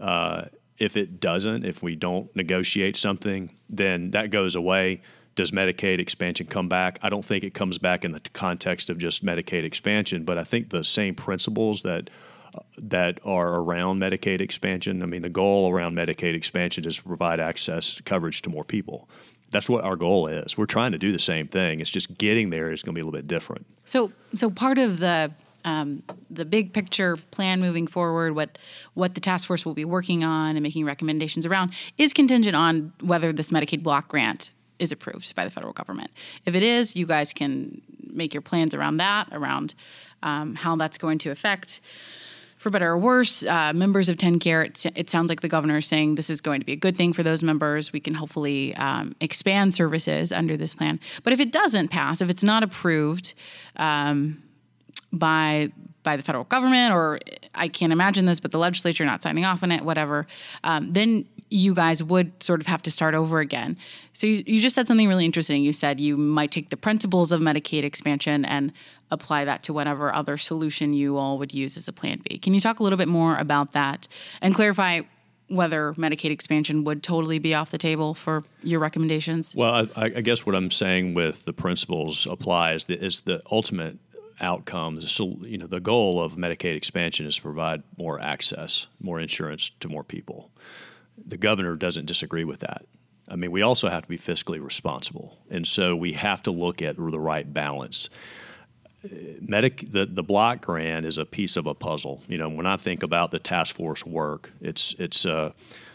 Uh, 0.00 0.46
if 0.78 0.96
it 0.96 1.20
doesn't, 1.20 1.64
if 1.64 1.82
we 1.82 1.96
don't 1.96 2.34
negotiate 2.36 2.96
something, 2.96 3.50
then 3.68 4.12
that 4.12 4.30
goes 4.30 4.54
away. 4.54 5.02
Does 5.34 5.50
Medicaid 5.50 6.00
expansion 6.00 6.46
come 6.46 6.68
back? 6.68 6.98
I 7.02 7.10
don't 7.10 7.24
think 7.24 7.44
it 7.44 7.52
comes 7.54 7.78
back 7.78 8.04
in 8.04 8.12
the 8.12 8.20
context 8.32 8.88
of 8.90 8.98
just 8.98 9.24
Medicaid 9.24 9.64
expansion, 9.64 10.24
but 10.24 10.38
I 10.38 10.44
think 10.44 10.70
the 10.70 10.84
same 10.84 11.14
principles 11.14 11.82
that 11.82 12.10
that 12.76 13.18
are 13.24 13.56
around 13.56 14.00
Medicaid 14.00 14.40
expansion. 14.40 15.02
I 15.02 15.06
mean, 15.06 15.22
the 15.22 15.28
goal 15.28 15.70
around 15.70 15.94
Medicaid 15.96 16.34
expansion 16.34 16.86
is 16.86 16.96
to 16.96 17.02
provide 17.02 17.40
access 17.40 18.00
coverage 18.02 18.42
to 18.42 18.50
more 18.50 18.64
people. 18.64 19.08
That's 19.50 19.68
what 19.68 19.84
our 19.84 19.96
goal 19.96 20.26
is. 20.26 20.58
We're 20.58 20.66
trying 20.66 20.92
to 20.92 20.98
do 20.98 21.12
the 21.12 21.18
same 21.18 21.48
thing. 21.48 21.80
It's 21.80 21.90
just 21.90 22.18
getting 22.18 22.50
there 22.50 22.70
is 22.70 22.82
going 22.82 22.94
to 22.94 22.98
be 22.98 23.00
a 23.00 23.04
little 23.04 23.18
bit 23.18 23.26
different. 23.26 23.66
So, 23.84 24.12
so 24.34 24.50
part 24.50 24.78
of 24.78 24.98
the 24.98 25.32
um, 25.64 26.02
the 26.30 26.44
big 26.44 26.72
picture 26.72 27.16
plan 27.16 27.60
moving 27.60 27.86
forward, 27.86 28.34
what 28.34 28.58
what 28.94 29.14
the 29.14 29.20
task 29.20 29.48
force 29.48 29.66
will 29.66 29.74
be 29.74 29.84
working 29.84 30.24
on 30.24 30.56
and 30.56 30.62
making 30.62 30.84
recommendations 30.84 31.44
around, 31.46 31.72
is 31.96 32.12
contingent 32.12 32.54
on 32.54 32.92
whether 33.00 33.32
this 33.32 33.50
Medicaid 33.50 33.82
block 33.82 34.08
grant 34.08 34.50
is 34.78 34.92
approved 34.92 35.34
by 35.34 35.44
the 35.44 35.50
federal 35.50 35.72
government. 35.72 36.10
If 36.46 36.54
it 36.54 36.62
is, 36.62 36.94
you 36.94 37.06
guys 37.06 37.32
can 37.32 37.82
make 38.06 38.32
your 38.32 38.40
plans 38.40 38.74
around 38.74 38.98
that, 38.98 39.28
around 39.32 39.74
um, 40.22 40.54
how 40.54 40.76
that's 40.76 40.98
going 40.98 41.18
to 41.18 41.30
affect 41.30 41.80
for 42.58 42.70
better 42.70 42.90
or 42.90 42.98
worse, 42.98 43.44
uh, 43.44 43.72
members 43.72 44.08
of 44.08 44.16
TennCare, 44.16 44.66
it, 44.66 44.98
it, 44.98 45.08
sounds 45.10 45.28
like 45.28 45.40
the 45.40 45.48
governor 45.48 45.78
is 45.78 45.86
saying 45.86 46.16
this 46.16 46.28
is 46.28 46.40
going 46.40 46.60
to 46.60 46.66
be 46.66 46.72
a 46.72 46.76
good 46.76 46.96
thing 46.96 47.12
for 47.12 47.22
those 47.22 47.42
members. 47.42 47.92
We 47.92 48.00
can 48.00 48.14
hopefully 48.14 48.74
um, 48.76 49.14
expand 49.20 49.74
services 49.74 50.32
under 50.32 50.56
this 50.56 50.74
plan. 50.74 50.98
But 51.22 51.32
if 51.32 51.40
it 51.40 51.52
doesn't 51.52 51.88
pass, 51.88 52.20
if 52.20 52.28
it's 52.28 52.44
not 52.44 52.62
approved 52.62 53.34
um, 53.76 54.42
by 55.12 55.72
by 56.04 56.16
the 56.16 56.22
federal 56.22 56.44
government, 56.44 56.94
or 56.94 57.20
I 57.54 57.68
can't 57.68 57.92
imagine 57.92 58.24
this, 58.24 58.40
but 58.40 58.50
the 58.50 58.58
legislature 58.58 59.04
not 59.04 59.22
signing 59.22 59.44
off 59.44 59.62
on 59.62 59.70
it, 59.70 59.84
whatever, 59.84 60.26
um, 60.64 60.92
then 60.92 61.26
you 61.50 61.74
guys 61.74 62.02
would 62.02 62.42
sort 62.42 62.60
of 62.60 62.66
have 62.66 62.82
to 62.82 62.90
start 62.90 63.14
over 63.14 63.40
again. 63.40 63.76
So 64.12 64.26
you, 64.26 64.42
you 64.46 64.60
just 64.60 64.74
said 64.74 64.86
something 64.86 65.08
really 65.08 65.24
interesting. 65.24 65.62
You 65.62 65.72
said 65.72 66.00
you 66.00 66.16
might 66.16 66.50
take 66.50 66.70
the 66.70 66.76
principles 66.76 67.32
of 67.32 67.40
Medicaid 67.40 67.84
expansion 67.84 68.44
and 68.44 68.72
apply 69.10 69.44
that 69.46 69.62
to 69.64 69.72
whatever 69.72 70.14
other 70.14 70.36
solution 70.36 70.92
you 70.92 71.16
all 71.16 71.38
would 71.38 71.54
use 71.54 71.76
as 71.76 71.88
a 71.88 71.92
plan 71.92 72.20
B. 72.28 72.38
Can 72.38 72.54
you 72.54 72.60
talk 72.60 72.80
a 72.80 72.82
little 72.82 72.98
bit 72.98 73.08
more 73.08 73.36
about 73.36 73.72
that 73.72 74.08
and 74.42 74.54
clarify 74.54 75.02
whether 75.48 75.94
Medicaid 75.94 76.30
expansion 76.30 76.84
would 76.84 77.02
totally 77.02 77.38
be 77.38 77.54
off 77.54 77.70
the 77.70 77.78
table 77.78 78.12
for 78.12 78.44
your 78.62 78.80
recommendations? 78.80 79.56
Well, 79.56 79.88
I, 79.96 80.04
I 80.04 80.20
guess 80.20 80.44
what 80.44 80.54
I'm 80.54 80.70
saying 80.70 81.14
with 81.14 81.46
the 81.46 81.54
principles 81.54 82.26
applies 82.26 82.84
is 82.86 83.22
the 83.22 83.40
ultimate 83.50 83.96
outcome. 84.40 85.00
So, 85.00 85.38
you 85.40 85.56
know, 85.56 85.66
the 85.66 85.80
goal 85.80 86.22
of 86.22 86.36
Medicaid 86.36 86.76
expansion 86.76 87.26
is 87.26 87.36
to 87.36 87.42
provide 87.42 87.82
more 87.96 88.20
access, 88.20 88.86
more 89.00 89.18
insurance 89.18 89.70
to 89.80 89.88
more 89.88 90.04
people 90.04 90.50
the 91.26 91.36
governor 91.36 91.76
doesn't 91.76 92.06
disagree 92.06 92.44
with 92.44 92.60
that. 92.60 92.84
I 93.30 93.36
mean, 93.36 93.50
we 93.50 93.62
also 93.62 93.88
have 93.88 94.02
to 94.02 94.08
be 94.08 94.18
fiscally 94.18 94.62
responsible, 94.62 95.38
and 95.50 95.66
so 95.66 95.94
we 95.94 96.14
have 96.14 96.42
to 96.44 96.50
look 96.50 96.80
at 96.80 96.96
the 96.96 97.02
right 97.02 97.50
balance. 97.52 98.08
Medic, 99.40 99.90
the, 99.90 100.06
the 100.06 100.22
block 100.22 100.62
grant 100.62 101.06
is 101.06 101.18
a 101.18 101.24
piece 101.24 101.56
of 101.56 101.66
a 101.66 101.74
puzzle. 101.74 102.22
You 102.26 102.38
know, 102.38 102.48
when 102.48 102.66
I 102.66 102.76
think 102.76 103.02
about 103.02 103.30
the 103.30 103.38
task 103.38 103.76
force 103.76 104.04
work, 104.04 104.50
it's 104.60 104.94
it's 104.98 105.24
a, 105.24 105.54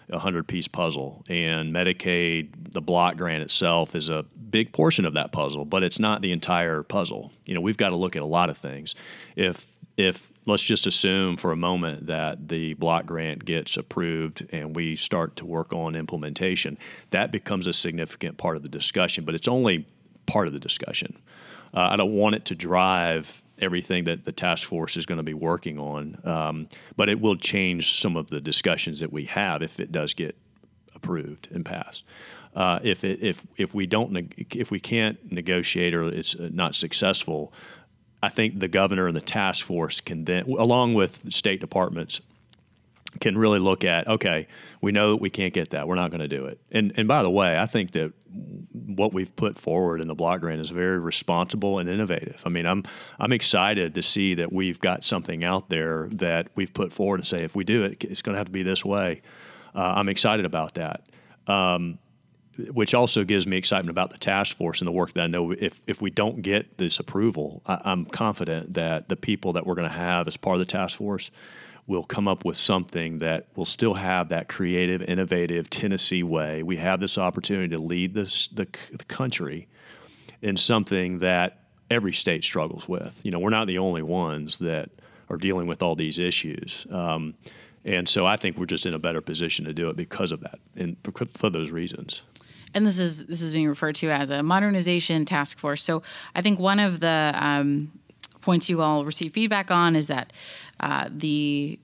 a 0.09 0.19
hundred 0.19 0.47
piece 0.47 0.67
puzzle, 0.67 1.25
and 1.27 1.73
Medicaid, 1.73 2.71
the 2.71 2.81
block 2.81 3.17
grant 3.17 3.43
itself, 3.43 3.95
is 3.95 4.09
a 4.09 4.25
big 4.49 4.71
portion 4.71 5.05
of 5.05 5.15
that 5.15 5.31
puzzle, 5.31 5.65
but 5.65 5.83
it's 5.83 5.99
not 5.99 6.21
the 6.21 6.31
entire 6.31 6.83
puzzle. 6.83 7.31
You 7.45 7.55
know, 7.55 7.61
we've 7.61 7.77
got 7.77 7.89
to 7.89 7.95
look 7.95 8.15
at 8.15 8.21
a 8.21 8.27
lot 8.27 8.49
of 8.49 8.57
things. 8.57 8.95
If 9.35 9.67
if 9.97 10.31
let's 10.45 10.63
just 10.63 10.87
assume 10.87 11.37
for 11.37 11.51
a 11.51 11.55
moment 11.55 12.07
that 12.07 12.47
the 12.47 12.73
block 12.75 13.05
grant 13.05 13.45
gets 13.45 13.77
approved 13.77 14.45
and 14.51 14.75
we 14.75 14.95
start 14.95 15.35
to 15.37 15.45
work 15.45 15.71
on 15.71 15.95
implementation, 15.95 16.77
that 17.11 17.31
becomes 17.31 17.67
a 17.67 17.73
significant 17.73 18.37
part 18.37 18.57
of 18.57 18.63
the 18.63 18.69
discussion, 18.69 19.23
but 19.23 19.35
it's 19.35 19.47
only 19.47 19.87
part 20.25 20.47
of 20.47 20.53
the 20.53 20.59
discussion. 20.59 21.17
Uh, 21.73 21.89
I 21.91 21.95
don't 21.95 22.13
want 22.13 22.35
it 22.35 22.45
to 22.45 22.55
drive 22.55 23.41
everything 23.59 24.05
that 24.05 24.25
the 24.25 24.31
task 24.31 24.67
force 24.67 24.97
is 24.97 25.05
going 25.05 25.17
to 25.17 25.23
be 25.23 25.33
working 25.33 25.79
on, 25.79 26.19
um, 26.23 26.69
but 26.95 27.09
it 27.09 27.21
will 27.21 27.35
change 27.35 27.99
some 27.99 28.17
of 28.17 28.29
the 28.29 28.41
discussions 28.41 28.99
that 28.99 29.13
we 29.13 29.25
have 29.25 29.61
if 29.61 29.79
it 29.79 29.91
does 29.91 30.13
get 30.13 30.35
approved 30.95 31.49
and 31.51 31.65
passed. 31.65 32.03
Uh, 32.55 32.79
if 32.83 33.03
it, 33.03 33.19
if 33.21 33.45
if 33.57 33.73
we 33.73 33.87
don't 33.87 34.31
if 34.51 34.69
we 34.69 34.79
can't 34.79 35.31
negotiate 35.31 35.95
or 35.95 36.07
it's 36.07 36.35
not 36.37 36.75
successful, 36.75 37.51
I 38.23 38.29
think 38.29 38.59
the 38.59 38.69
governor 38.69 39.07
and 39.07 39.17
the 39.17 39.21
task 39.21 39.65
force 39.65 39.99
can 39.99 40.23
then, 40.23 40.45
along 40.45 40.93
with 40.93 41.33
state 41.33 41.59
departments, 41.59 42.21
can 43.19 43.37
really 43.37 43.59
look 43.59 43.83
at 43.83 44.07
okay, 44.07 44.47
we 44.79 44.93
know 44.93 45.11
that 45.11 45.17
we 45.17 45.29
can't 45.29 45.53
get 45.53 45.71
that, 45.71 45.89
we're 45.89 45.95
not 45.95 46.09
going 46.09 46.21
to 46.21 46.27
do 46.29 46.45
it. 46.45 46.57
And 46.71 46.93
and 46.95 47.05
by 47.05 47.21
the 47.21 47.29
way, 47.29 47.59
I 47.59 47.65
think 47.65 47.91
that 47.91 48.13
what 48.71 49.13
we've 49.13 49.35
put 49.35 49.59
forward 49.59 49.99
in 49.99 50.07
the 50.07 50.15
block 50.15 50.39
grant 50.39 50.61
is 50.61 50.69
very 50.69 50.99
responsible 50.99 51.79
and 51.79 51.89
innovative. 51.89 52.41
I 52.45 52.49
mean, 52.49 52.65
I'm 52.65 52.85
I'm 53.19 53.33
excited 53.33 53.93
to 53.95 54.01
see 54.01 54.35
that 54.35 54.53
we've 54.53 54.79
got 54.79 55.03
something 55.03 55.43
out 55.43 55.67
there 55.67 56.07
that 56.13 56.47
we've 56.55 56.73
put 56.73 56.93
forward 56.93 57.19
and 57.19 57.27
say 57.27 57.43
if 57.43 57.57
we 57.57 57.65
do 57.65 57.83
it, 57.83 58.05
it's 58.05 58.21
going 58.21 58.35
to 58.35 58.37
have 58.37 58.47
to 58.47 58.53
be 58.53 58.63
this 58.63 58.85
way. 58.85 59.21
Uh, 59.75 59.81
I'm 59.97 60.07
excited 60.07 60.45
about 60.45 60.75
that. 60.75 61.01
Um, 61.45 61.99
which 62.57 62.93
also 62.93 63.23
gives 63.23 63.47
me 63.47 63.57
excitement 63.57 63.89
about 63.89 64.11
the 64.11 64.17
task 64.17 64.55
force 64.55 64.79
and 64.79 64.87
the 64.87 64.91
work 64.91 65.13
that 65.13 65.21
I 65.21 65.27
know 65.27 65.51
if, 65.51 65.81
if 65.87 66.01
we 66.01 66.11
don't 66.11 66.41
get 66.41 66.77
this 66.77 66.99
approval, 66.99 67.61
I, 67.65 67.91
am 67.91 68.05
confident 68.05 68.75
that 68.75 69.09
the 69.09 69.15
people 69.15 69.53
that 69.53 69.65
we're 69.65 69.75
going 69.75 69.89
to 69.89 69.95
have 69.95 70.27
as 70.27 70.37
part 70.37 70.55
of 70.55 70.59
the 70.59 70.65
task 70.65 70.97
force 70.97 71.31
will 71.87 72.03
come 72.03 72.27
up 72.27 72.45
with 72.45 72.55
something 72.55 73.17
that 73.19 73.47
will 73.55 73.65
still 73.65 73.95
have 73.95 74.29
that 74.29 74.47
creative, 74.47 75.01
innovative 75.01 75.69
Tennessee 75.69 76.23
way. 76.23 76.63
We 76.63 76.77
have 76.77 76.99
this 76.99 77.17
opportunity 77.17 77.75
to 77.75 77.81
lead 77.81 78.13
this 78.13 78.47
the, 78.47 78.67
the 78.91 79.05
country 79.05 79.67
in 80.41 80.55
something 80.55 81.19
that 81.19 81.59
every 81.89 82.13
state 82.13 82.43
struggles 82.43 82.87
with. 82.87 83.19
You 83.23 83.31
know, 83.31 83.39
we're 83.39 83.49
not 83.49 83.67
the 83.67 83.79
only 83.79 84.03
ones 84.03 84.59
that 84.59 84.89
are 85.29 85.37
dealing 85.37 85.67
with 85.67 85.81
all 85.81 85.95
these 85.95 86.19
issues. 86.19 86.85
Um, 86.91 87.33
and 87.83 88.07
so 88.07 88.25
I 88.25 88.37
think 88.37 88.57
we're 88.57 88.65
just 88.65 88.85
in 88.85 88.93
a 88.93 88.99
better 88.99 89.21
position 89.21 89.65
to 89.65 89.73
do 89.73 89.89
it 89.89 89.97
because 89.97 90.31
of 90.31 90.41
that 90.41 90.59
and 90.75 90.95
for 91.33 91.49
those 91.49 91.71
reasons 91.71 92.23
and 92.73 92.85
this 92.85 92.99
is 92.99 93.25
this 93.25 93.41
is 93.41 93.53
being 93.53 93.67
referred 93.67 93.95
to 93.95 94.09
as 94.09 94.29
a 94.29 94.43
modernization 94.43 95.25
task 95.25 95.57
force. 95.57 95.83
So 95.83 96.03
I 96.35 96.41
think 96.41 96.59
one 96.59 96.79
of 96.79 96.99
the 96.99 97.31
um, 97.35 97.91
points 98.41 98.69
you 98.69 98.81
all 98.81 99.05
receive 99.05 99.33
feedback 99.33 99.71
on 99.71 99.95
is 99.95 100.07
that 100.07 100.33
uh, 100.79 101.09
the 101.09 101.79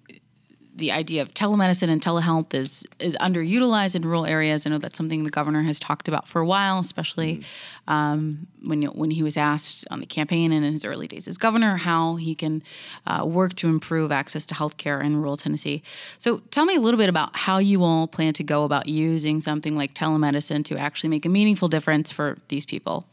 the 0.79 0.91
idea 0.91 1.21
of 1.21 1.33
telemedicine 1.33 1.89
and 1.89 2.01
telehealth 2.01 2.53
is 2.53 2.87
is 2.99 3.15
underutilized 3.17 3.95
in 3.95 4.03
rural 4.03 4.25
areas. 4.25 4.65
I 4.65 4.69
know 4.71 4.77
that's 4.77 4.97
something 4.97 5.23
the 5.23 5.29
governor 5.29 5.61
has 5.63 5.79
talked 5.79 6.07
about 6.07 6.27
for 6.27 6.41
a 6.41 6.45
while, 6.45 6.79
especially 6.79 7.37
mm-hmm. 7.37 7.93
um, 7.93 8.47
when 8.63 8.83
when 8.83 9.11
he 9.11 9.21
was 9.21 9.37
asked 9.37 9.85
on 9.91 9.99
the 9.99 10.05
campaign 10.05 10.51
and 10.51 10.65
in 10.65 10.71
his 10.71 10.83
early 10.83 11.07
days 11.07 11.27
as 11.27 11.37
governor 11.37 11.77
how 11.77 12.15
he 12.15 12.33
can 12.33 12.63
uh, 13.05 13.25
work 13.25 13.53
to 13.55 13.67
improve 13.67 14.11
access 14.11 14.45
to 14.47 14.55
health 14.55 14.77
care 14.77 15.01
in 15.01 15.17
rural 15.17 15.37
Tennessee. 15.37 15.83
So, 16.17 16.39
tell 16.49 16.65
me 16.65 16.75
a 16.75 16.81
little 16.81 16.97
bit 16.97 17.09
about 17.09 17.35
how 17.35 17.59
you 17.59 17.83
all 17.83 18.07
plan 18.07 18.33
to 18.33 18.43
go 18.43 18.63
about 18.63 18.87
using 18.87 19.39
something 19.41 19.75
like 19.75 19.93
telemedicine 19.93 20.65
to 20.65 20.77
actually 20.77 21.09
make 21.09 21.25
a 21.25 21.29
meaningful 21.29 21.67
difference 21.67 22.11
for 22.11 22.37
these 22.47 22.65
people 22.65 23.05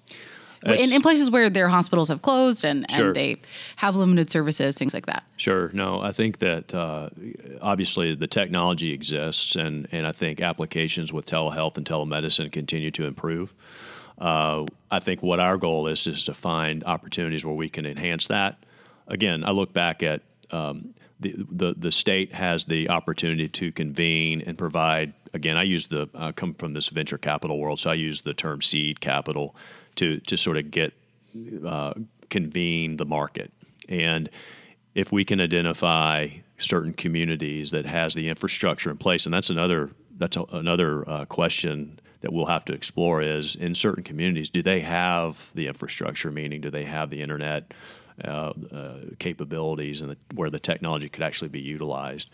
in, 0.75 0.93
in, 0.93 1.03
places 1.03 1.31
where 1.31 1.49
their 1.49 1.69
hospitals 1.69 2.09
have 2.09 2.23
closed 2.23 2.65
and, 2.65 2.91
sure. 2.91 3.09
and 3.09 3.17
they 3.17 3.41
have 3.77 3.97
limited 3.97 4.31
services, 4.31 4.77
things 4.77 4.95
like 4.95 5.07
that. 5.07 5.25
Sure. 5.37 5.71
No, 5.73 6.01
I 6.01 6.13
think 6.13 6.39
that 6.39 6.75
uh, 6.75 7.11
obviously 7.61 8.15
the 8.15 8.27
technology 8.27 8.93
exists, 8.93 9.57
and, 9.57 9.89
and 9.93 10.07
I 10.07 10.13
think 10.13 10.41
applications 10.41 11.13
with 11.13 11.27
telehealth 11.27 11.77
and 11.77 11.87
telemedicine 11.87 12.51
continue 12.51 12.91
to 12.93 13.07
improve. 13.07 13.55
Uh, 14.19 14.65
I 14.91 15.01
think 15.01 15.23
what 15.23 15.41
our 15.41 15.57
goal 15.57 15.89
is 15.89 16.07
is 16.07 16.25
to 16.25 16.35
find 16.35 16.85
opportunities 16.85 17.45
where 17.45 17.55
we 17.55 17.69
can 17.69 17.85
enhance 17.87 18.29
that. 18.29 18.59
Again, 19.07 19.45
I 19.45 19.51
look 19.51 19.73
back 19.73 20.03
at 20.03 20.23
um, 20.51 20.95
the, 21.21 21.35
the 21.51 21.75
the 21.77 21.93
state 21.93 22.33
has 22.33 22.65
the 22.67 22.91
opportunity 22.91 23.49
to 23.49 23.73
convene 23.73 24.43
and 24.43 24.57
provide. 24.59 25.15
Again, 25.33 25.57
I 25.57 25.63
use 25.63 25.87
the 25.89 26.09
I 26.15 26.33
come 26.33 26.55
from 26.55 26.75
this 26.75 26.89
venture 26.89 27.19
capital 27.19 27.59
world, 27.59 27.81
so 27.81 27.91
I 27.91 27.95
use 27.95 28.23
the 28.23 28.35
term 28.35 28.63
seed 28.63 29.01
capital 29.01 29.57
to 29.97 30.21
to 30.21 30.37
sort 30.37 30.57
of 30.57 30.71
get 30.71 30.93
uh, 31.65 31.95
convene 32.31 32.97
the 32.97 33.05
market. 33.05 33.53
And 33.89 34.29
if 34.95 35.13
we 35.13 35.25
can 35.25 35.41
identify 35.41 36.29
certain 36.59 36.93
communities 36.93 37.71
that 37.71 37.87
has 37.87 38.15
the 38.15 38.29
infrastructure 38.29 38.91
in 38.91 38.97
place, 38.97 39.27
and 39.27 39.35
that's 39.35 39.51
another 39.51 39.91
that's 40.19 40.37
a, 40.37 40.45
another 40.53 41.09
uh, 41.09 41.25
question 41.27 42.01
that 42.23 42.33
we'll 42.33 42.47
have 42.47 42.65
to 42.65 42.73
explore 42.73 43.23
is 43.23 43.57
in 43.57 43.75
certain 43.75 44.03
communities, 44.03 44.49
do 44.51 44.63
they 44.63 44.81
have 44.81 45.51
the 45.55 45.67
infrastructure? 45.67 46.31
Meaning, 46.31 46.61
do 46.61 46.71
they 46.71 46.85
have 46.85 47.11
the 47.11 47.21
internet 47.21 47.75
uh, 48.25 48.53
uh, 48.73 48.95
capabilities 49.19 50.01
and 50.01 50.11
the, 50.11 50.17
where 50.35 50.51
the 50.51 50.59
technology 50.59 51.09
could 51.09 51.23
actually 51.23 51.49
be 51.49 51.61
utilized? 51.61 52.31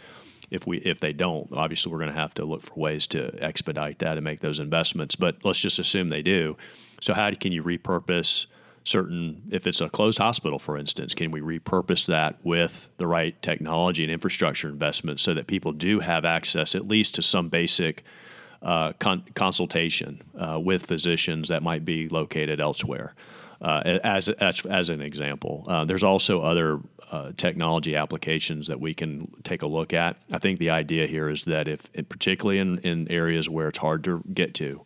If 0.50 0.66
we 0.66 0.78
if 0.78 1.00
they 1.00 1.12
don't, 1.12 1.48
obviously 1.52 1.90
we're 1.90 1.98
going 1.98 2.12
to 2.12 2.18
have 2.18 2.34
to 2.34 2.44
look 2.44 2.62
for 2.62 2.78
ways 2.78 3.06
to 3.08 3.42
expedite 3.42 3.98
that 4.00 4.16
and 4.18 4.24
make 4.24 4.40
those 4.40 4.60
investments. 4.60 5.16
But 5.16 5.44
let's 5.44 5.60
just 5.60 5.78
assume 5.78 6.10
they 6.10 6.22
do. 6.22 6.56
So 7.02 7.14
how 7.14 7.32
can 7.32 7.50
you 7.50 7.64
repurpose 7.64 8.46
certain 8.84 9.42
if 9.50 9.66
it's 9.66 9.80
a 9.80 9.88
closed 9.88 10.18
hospital 10.18 10.58
for 10.58 10.76
instance 10.76 11.14
can 11.14 11.30
we 11.30 11.40
repurpose 11.40 12.06
that 12.06 12.36
with 12.42 12.90
the 12.96 13.06
right 13.06 13.40
technology 13.40 14.02
and 14.02 14.10
infrastructure 14.10 14.68
investments 14.68 15.22
so 15.22 15.32
that 15.34 15.46
people 15.46 15.70
do 15.70 16.00
have 16.00 16.24
access 16.24 16.74
at 16.74 16.88
least 16.88 17.14
to 17.14 17.22
some 17.22 17.48
basic 17.48 18.02
uh, 18.60 18.92
con- 18.98 19.24
consultation 19.34 20.20
uh, 20.36 20.58
with 20.58 20.84
physicians 20.84 21.48
that 21.48 21.62
might 21.62 21.84
be 21.84 22.08
located 22.08 22.58
elsewhere? 22.60 23.14
Uh, 23.60 23.98
as, 24.02 24.28
as, 24.28 24.66
as 24.66 24.88
an 24.88 25.00
example 25.00 25.64
uh, 25.68 25.84
there's 25.84 26.02
also 26.02 26.42
other 26.42 26.80
uh, 27.12 27.30
technology 27.36 27.94
applications 27.94 28.66
that 28.66 28.80
we 28.80 28.94
can 28.94 29.30
take 29.44 29.62
a 29.62 29.66
look 29.66 29.92
at. 29.92 30.16
I 30.32 30.38
think 30.38 30.58
the 30.58 30.70
idea 30.70 31.06
here 31.06 31.28
is 31.28 31.44
that 31.44 31.68
if 31.68 31.92
particularly 32.08 32.58
in, 32.58 32.78
in 32.78 33.08
areas 33.10 33.48
where 33.48 33.68
it's 33.68 33.78
hard 33.78 34.02
to 34.04 34.24
get 34.32 34.54
to 34.54 34.84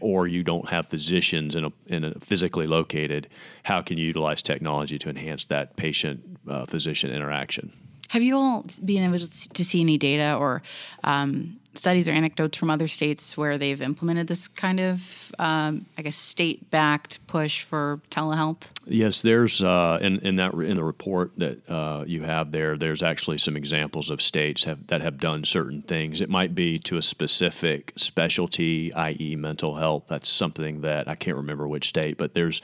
or 0.00 0.26
you 0.26 0.42
don't 0.42 0.68
have 0.68 0.86
physicians 0.86 1.54
in 1.54 1.64
a, 1.64 1.72
in 1.86 2.04
a 2.04 2.18
physically 2.20 2.66
located, 2.66 3.28
how 3.64 3.82
can 3.82 3.98
you 3.98 4.06
utilize 4.06 4.42
technology 4.42 4.98
to 4.98 5.08
enhance 5.08 5.46
that 5.46 5.76
patient 5.76 6.38
uh, 6.48 6.64
physician 6.66 7.10
interaction? 7.10 7.72
Have 8.10 8.22
you 8.22 8.36
all 8.36 8.66
been 8.84 9.04
able 9.04 9.18
to 9.18 9.64
see 9.64 9.80
any 9.80 9.96
data 9.96 10.36
or 10.36 10.62
um, 11.02 11.58
studies 11.74 12.08
or 12.08 12.12
anecdotes 12.12 12.56
from 12.58 12.70
other 12.70 12.88
states 12.88 13.36
where 13.36 13.58
they've 13.58 13.80
implemented 13.80 14.26
this 14.26 14.48
kind 14.48 14.80
of, 14.80 15.32
um, 15.38 15.86
I 15.96 16.02
guess, 16.02 16.16
state-backed 16.16 17.26
push 17.26 17.62
for 17.62 18.00
telehealth? 18.10 18.70
Yes, 18.86 19.22
there's 19.22 19.62
uh, 19.62 19.98
in 20.00 20.18
in 20.20 20.36
that 20.36 20.54
in 20.54 20.76
the 20.76 20.84
report 20.84 21.32
that 21.38 21.68
uh, 21.70 22.04
you 22.06 22.22
have 22.22 22.52
there. 22.52 22.76
There's 22.76 23.02
actually 23.02 23.38
some 23.38 23.56
examples 23.56 24.10
of 24.10 24.20
states 24.20 24.64
have, 24.64 24.86
that 24.88 25.00
have 25.00 25.18
done 25.18 25.44
certain 25.44 25.82
things. 25.82 26.20
It 26.20 26.28
might 26.28 26.54
be 26.54 26.78
to 26.80 26.96
a 26.96 27.02
specific 27.02 27.92
specialty, 27.96 28.92
i.e., 28.92 29.36
mental 29.36 29.76
health. 29.76 30.04
That's 30.08 30.28
something 30.28 30.82
that 30.82 31.08
I 31.08 31.14
can't 31.14 31.36
remember 31.36 31.66
which 31.68 31.88
state, 31.88 32.18
but 32.18 32.34
there's 32.34 32.60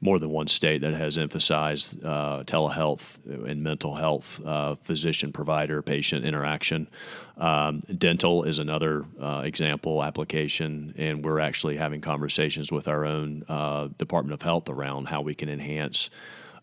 more 0.00 0.18
than 0.18 0.30
one 0.30 0.46
state 0.46 0.80
that 0.82 0.94
has 0.94 1.18
emphasized 1.18 2.04
uh, 2.04 2.42
telehealth 2.46 3.18
and 3.26 3.62
mental 3.62 3.94
health, 3.94 4.40
uh, 4.44 4.74
physician 4.76 5.32
provider 5.32 5.82
patient 5.82 6.24
interaction. 6.24 6.88
Um, 7.36 7.80
dental 7.98 8.44
is 8.44 8.58
another 8.58 9.04
uh, 9.20 9.42
example 9.44 10.02
application, 10.02 10.94
and 10.96 11.24
we're 11.24 11.40
actually 11.40 11.76
having 11.76 12.00
conversations 12.00 12.70
with 12.70 12.88
our 12.88 13.04
own 13.04 13.40
Department 13.98 14.34
of 14.34 14.42
Health 14.42 14.68
around 14.68 15.08
how 15.08 15.22
we 15.22 15.34
can 15.34 15.48
enhance. 15.48 16.10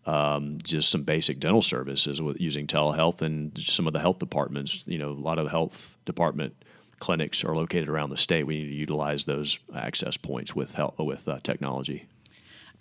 Um, 0.03 0.57
just 0.63 0.89
some 0.89 1.03
basic 1.03 1.39
dental 1.39 1.61
services 1.61 2.23
with 2.23 2.41
using 2.41 2.65
telehealth 2.65 3.21
and 3.21 3.55
some 3.59 3.85
of 3.85 3.93
the 3.93 3.99
health 3.99 4.17
departments. 4.17 4.83
You 4.87 4.97
know, 4.97 5.11
a 5.11 5.13
lot 5.13 5.37
of 5.37 5.45
the 5.45 5.51
health 5.51 5.95
department 6.05 6.55
clinics 7.01 7.43
are 7.43 7.55
located 7.55 7.89
around 7.89 8.11
the 8.11 8.17
state. 8.17 8.47
We 8.47 8.59
need 8.61 8.69
to 8.69 8.75
utilize 8.75 9.25
those 9.25 9.59
access 9.75 10.15
points 10.15 10.55
with 10.55 10.73
help, 10.73 10.97
with 10.97 11.27
uh, 11.27 11.39
technology. 11.43 12.07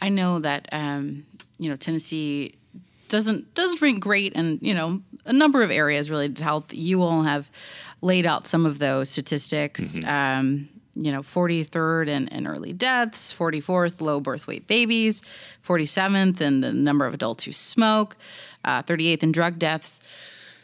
I 0.00 0.08
know 0.08 0.38
that 0.38 0.68
um, 0.72 1.26
you 1.58 1.70
know 1.70 1.76
Tennessee 1.76 2.54
doesn't 3.08 3.54
doesn't 3.54 3.80
rank 3.82 4.00
great, 4.00 4.34
and 4.34 4.58
you 4.62 4.74
know 4.74 5.02
a 5.24 5.32
number 5.32 5.62
of 5.62 5.70
areas 5.70 6.10
related 6.10 6.36
to 6.38 6.44
health. 6.44 6.72
You 6.72 7.02
all 7.02 7.22
have 7.22 7.50
laid 8.00 8.26
out 8.26 8.46
some 8.46 8.66
of 8.66 8.78
those 8.78 9.10
statistics. 9.10 9.98
Mm-hmm. 9.98 10.08
Um, 10.08 10.68
you 10.96 11.12
know, 11.12 11.20
43rd 11.20 12.08
in, 12.08 12.28
in 12.28 12.46
early 12.46 12.72
deaths, 12.72 13.32
44th 13.32 14.00
low 14.00 14.20
birth 14.20 14.46
weight 14.46 14.66
babies, 14.66 15.22
47th 15.64 16.40
in 16.40 16.60
the 16.60 16.72
number 16.72 17.06
of 17.06 17.14
adults 17.14 17.44
who 17.44 17.52
smoke, 17.52 18.16
uh, 18.64 18.82
38th 18.82 19.22
in 19.22 19.32
drug 19.32 19.58
deaths. 19.58 20.00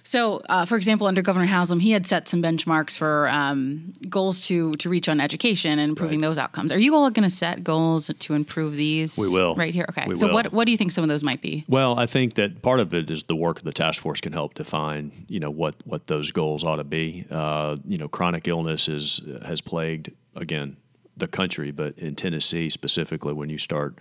So, 0.07 0.41
uh, 0.49 0.65
for 0.65 0.77
example, 0.77 1.09
under 1.09 1.21
Governor 1.21 1.47
Haslam, 1.47 1.81
he 1.81 1.91
had 1.91 2.07
set 2.07 2.29
some 2.29 2.41
benchmarks 2.41 2.97
for 2.97 3.29
um, 3.29 3.93
goals 4.09 4.47
to 4.47 4.77
to 4.77 4.89
reach 4.89 5.09
on 5.09 5.21
education 5.21 5.81
and 5.81 5.91
improving 5.91 6.21
right. 6.21 6.29
those 6.29 6.39
outcomes. 6.39 6.71
Are 6.71 6.79
you 6.79 6.95
all 6.95 7.11
going 7.11 7.29
to 7.29 7.35
set 7.35 7.65
goals 7.65 8.09
to 8.17 8.35
improve 8.35 8.77
these? 8.77 9.19
We 9.19 9.29
will 9.29 9.57
right 9.57 9.75
here. 9.75 9.85
Okay. 9.89 10.07
We 10.07 10.15
so, 10.15 10.29
will. 10.29 10.35
what 10.35 10.53
what 10.53 10.67
do 10.67 10.71
you 10.71 10.79
think 10.79 10.93
some 10.93 11.03
of 11.03 11.09
those 11.09 11.25
might 11.25 11.43
be? 11.43 11.65
Well, 11.69 11.99
I 11.99 12.07
think 12.07 12.35
that 12.35 12.63
part 12.63 12.79
of 12.79 12.95
it 12.95 13.11
is 13.11 13.25
the 13.25 13.35
work 13.35 13.59
of 13.59 13.65
the 13.65 13.73
task 13.73 14.01
force 14.01 14.21
can 14.21 14.33
help 14.33 14.55
define, 14.55 15.27
you 15.27 15.41
know, 15.41 15.51
what 15.51 15.75
what 15.85 16.07
those 16.07 16.31
goals 16.31 16.63
ought 16.63 16.77
to 16.77 16.85
be. 16.85 17.27
Uh, 17.29 17.77
you 17.85 17.99
know, 17.99 18.07
chronic 18.09 18.47
illness 18.47 18.89
is 18.89 19.21
has 19.45 19.61
plagued 19.61 20.13
again 20.37 20.77
the 21.17 21.27
country, 21.27 21.73
but 21.73 21.99
in 21.99 22.15
Tennessee 22.15 22.71
specifically, 22.71 23.33
when 23.33 23.49
you 23.49 23.59
start 23.59 23.99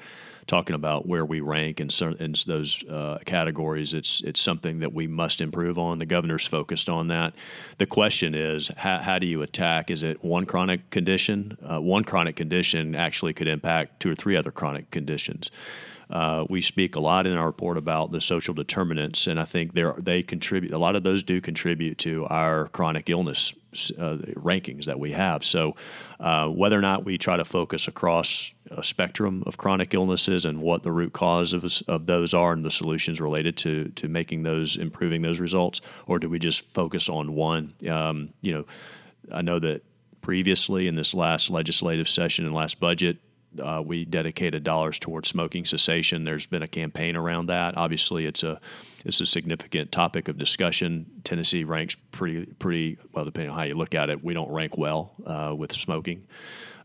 talking 0.47 0.75
about 0.75 1.07
where 1.07 1.25
we 1.25 1.39
rank 1.39 1.79
in, 1.79 1.89
in 2.19 2.35
those 2.45 2.83
uh, 2.87 3.17
categories, 3.25 3.93
it's 3.93 4.21
it's 4.21 4.39
something 4.39 4.79
that 4.79 4.93
we 4.93 5.07
must 5.07 5.41
improve 5.41 5.77
on. 5.77 5.99
The 5.99 6.05
governor's 6.05 6.45
focused 6.45 6.89
on 6.89 7.07
that. 7.07 7.33
The 7.77 7.85
question 7.85 8.35
is, 8.35 8.69
how, 8.77 8.99
how 8.99 9.19
do 9.19 9.25
you 9.25 9.41
attack? 9.41 9.89
Is 9.89 10.03
it 10.03 10.23
one 10.23 10.45
chronic 10.45 10.89
condition? 10.89 11.57
Uh, 11.63 11.81
one 11.81 12.03
chronic 12.03 12.35
condition 12.35 12.95
actually 12.95 13.33
could 13.33 13.47
impact 13.47 13.99
two 13.99 14.11
or 14.11 14.15
three 14.15 14.35
other 14.35 14.51
chronic 14.51 14.91
conditions. 14.91 15.51
Uh, 16.09 16.45
we 16.49 16.61
speak 16.61 16.95
a 16.95 16.99
lot 16.99 17.25
in 17.25 17.35
our 17.35 17.47
report 17.47 17.77
about 17.77 18.11
the 18.11 18.21
social 18.21 18.53
determinants, 18.53 19.25
and 19.25 19.39
I 19.39 19.45
think 19.45 19.73
they 19.73 20.21
contribute. 20.21 20.71
A 20.71 20.77
lot 20.77 20.95
of 20.95 21.03
those 21.03 21.23
do 21.23 21.41
contribute 21.41 21.97
to 21.99 22.25
our 22.27 22.67
chronic 22.67 23.09
illness 23.09 23.53
uh, 23.97 24.17
rankings 24.35 24.85
that 24.85 24.99
we 24.99 25.11
have. 25.11 25.43
So, 25.43 25.75
uh, 26.19 26.47
whether 26.47 26.77
or 26.77 26.81
not 26.81 27.05
we 27.05 27.17
try 27.17 27.37
to 27.37 27.45
focus 27.45 27.87
across 27.87 28.53
a 28.71 28.83
spectrum 28.83 29.43
of 29.45 29.57
chronic 29.57 29.93
illnesses 29.93 30.45
and 30.45 30.61
what 30.61 30.83
the 30.83 30.91
root 30.91 31.13
cause 31.13 31.53
of, 31.53 31.65
of 31.87 32.05
those 32.05 32.33
are 32.33 32.53
and 32.53 32.65
the 32.65 32.71
solutions 32.71 33.21
related 33.21 33.57
to 33.57 33.89
to 33.89 34.07
making 34.07 34.43
those 34.43 34.77
improving 34.77 35.21
those 35.21 35.39
results, 35.39 35.81
or 36.07 36.19
do 36.19 36.29
we 36.29 36.39
just 36.39 36.61
focus 36.61 37.09
on 37.09 37.35
one? 37.35 37.73
Um, 37.89 38.29
you 38.41 38.53
know, 38.53 38.65
I 39.31 39.41
know 39.41 39.59
that 39.59 39.83
previously 40.21 40.87
in 40.87 40.95
this 40.95 41.13
last 41.13 41.51
legislative 41.51 42.09
session 42.09 42.45
and 42.45 42.55
last 42.55 42.79
budget, 42.79 43.17
uh, 43.59 43.81
we 43.85 44.05
dedicated 44.05 44.63
dollars 44.63 44.99
towards 44.99 45.29
smoking 45.29 45.65
cessation. 45.65 46.23
There's 46.23 46.45
been 46.45 46.63
a 46.63 46.67
campaign 46.67 47.15
around 47.15 47.47
that. 47.47 47.77
Obviously, 47.77 48.25
it's 48.25 48.43
a 48.43 48.59
it's 49.03 49.21
a 49.21 49.25
significant 49.25 49.91
topic 49.91 50.27
of 50.27 50.37
discussion. 50.37 51.05
Tennessee 51.23 51.63
ranks 51.63 51.95
pretty 52.11 52.45
pretty 52.45 52.97
well, 53.13 53.25
depending 53.25 53.51
on 53.51 53.57
how 53.57 53.63
you 53.63 53.75
look 53.75 53.95
at 53.95 54.09
it. 54.09 54.23
We 54.23 54.33
don't 54.33 54.51
rank 54.51 54.77
well 54.77 55.13
uh, 55.25 55.53
with 55.55 55.73
smoking, 55.73 56.27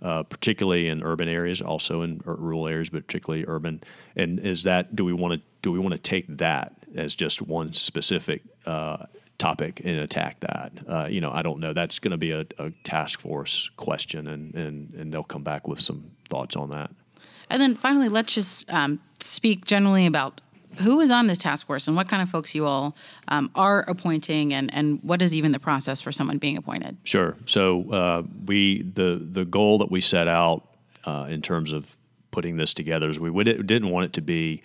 uh, 0.03 0.25
particularly 0.25 0.89
in 0.89 1.03
urban 1.03 1.29
areas, 1.29 1.61
also 1.61 2.03
in 2.03 2.21
rural 2.25 2.67
areas, 2.67 2.91
but 2.91 3.07
particularly 3.07 3.45
urban. 3.47 3.83
And 4.17 4.39
is 4.41 4.65
that 4.65 4.95
do 4.95 5.05
we 5.05 5.13
want 5.13 5.35
to 5.35 5.41
do 5.63 5.73
we 5.73 5.79
want 5.79 5.93
to 5.93 5.99
take 5.99 6.27
that 6.39 6.75
as 6.95 7.15
just 7.15 7.41
one 7.41 7.73
specific 7.73 8.43
uh, 8.67 9.07
topic 9.41 9.81
and 9.85 9.99
attack 9.99 10.39
that. 10.41 10.73
Uh, 10.87 11.07
you 11.11 11.21
know, 11.21 11.33
I 11.33 11.43
don't 11.43 11.59
know. 11.59 11.73
That's 11.73 11.99
going 11.99 12.13
to 12.13 12.19
be 12.19 12.31
a, 12.31 12.47
a, 12.59 12.71
task 12.85 13.21
force 13.21 13.71
question, 13.77 14.29
and, 14.29 14.55
and, 14.55 14.95
and 14.95 15.13
they'll 15.13 15.25
come 15.25 15.43
back 15.43 15.67
with 15.67 15.81
some 15.81 16.13
thoughts 16.29 16.55
on 16.55 16.71
that. 16.71 16.91
And 17.49 17.61
then 17.61 17.75
finally, 17.75 18.09
let's 18.09 18.35
just 18.35 18.71
um, 18.73 19.01
speak 19.19 19.65
generally 19.65 20.07
about 20.07 20.41
who 20.79 21.01
is 21.01 21.11
on 21.11 21.27
this 21.27 21.39
task 21.39 21.67
force 21.67 21.89
and 21.89 21.97
what 21.97 22.09
kind 22.09 22.23
of 22.23 22.29
folks 22.29 22.55
you 22.55 22.65
all 22.67 22.97
um, 23.27 23.51
are 23.57 23.81
appointing, 23.89 24.55
and, 24.55 24.73
and 24.73 25.01
what 25.03 25.21
is 25.21 25.35
even 25.35 25.51
the 25.51 25.59
process 25.59 26.01
for 26.01 26.13
someone 26.13 26.39
being 26.39 26.57
appointed. 26.57 26.97
Sure. 27.03 27.37
So 27.47 27.91
uh, 27.91 28.23
we 28.47 28.83
the 28.83 29.21
the 29.21 29.45
goal 29.45 29.79
that 29.79 29.91
we 29.91 30.01
set 30.01 30.29
out 30.29 30.69
uh, 31.05 31.27
in 31.29 31.43
terms 31.43 31.73
of 31.73 31.97
putting 32.31 32.57
this 32.57 32.73
together 32.73 33.09
is 33.09 33.19
we 33.19 33.43
didn't 33.43 33.91
want 33.91 34.05
it 34.05 34.13
to 34.13 34.21
be 34.21 34.63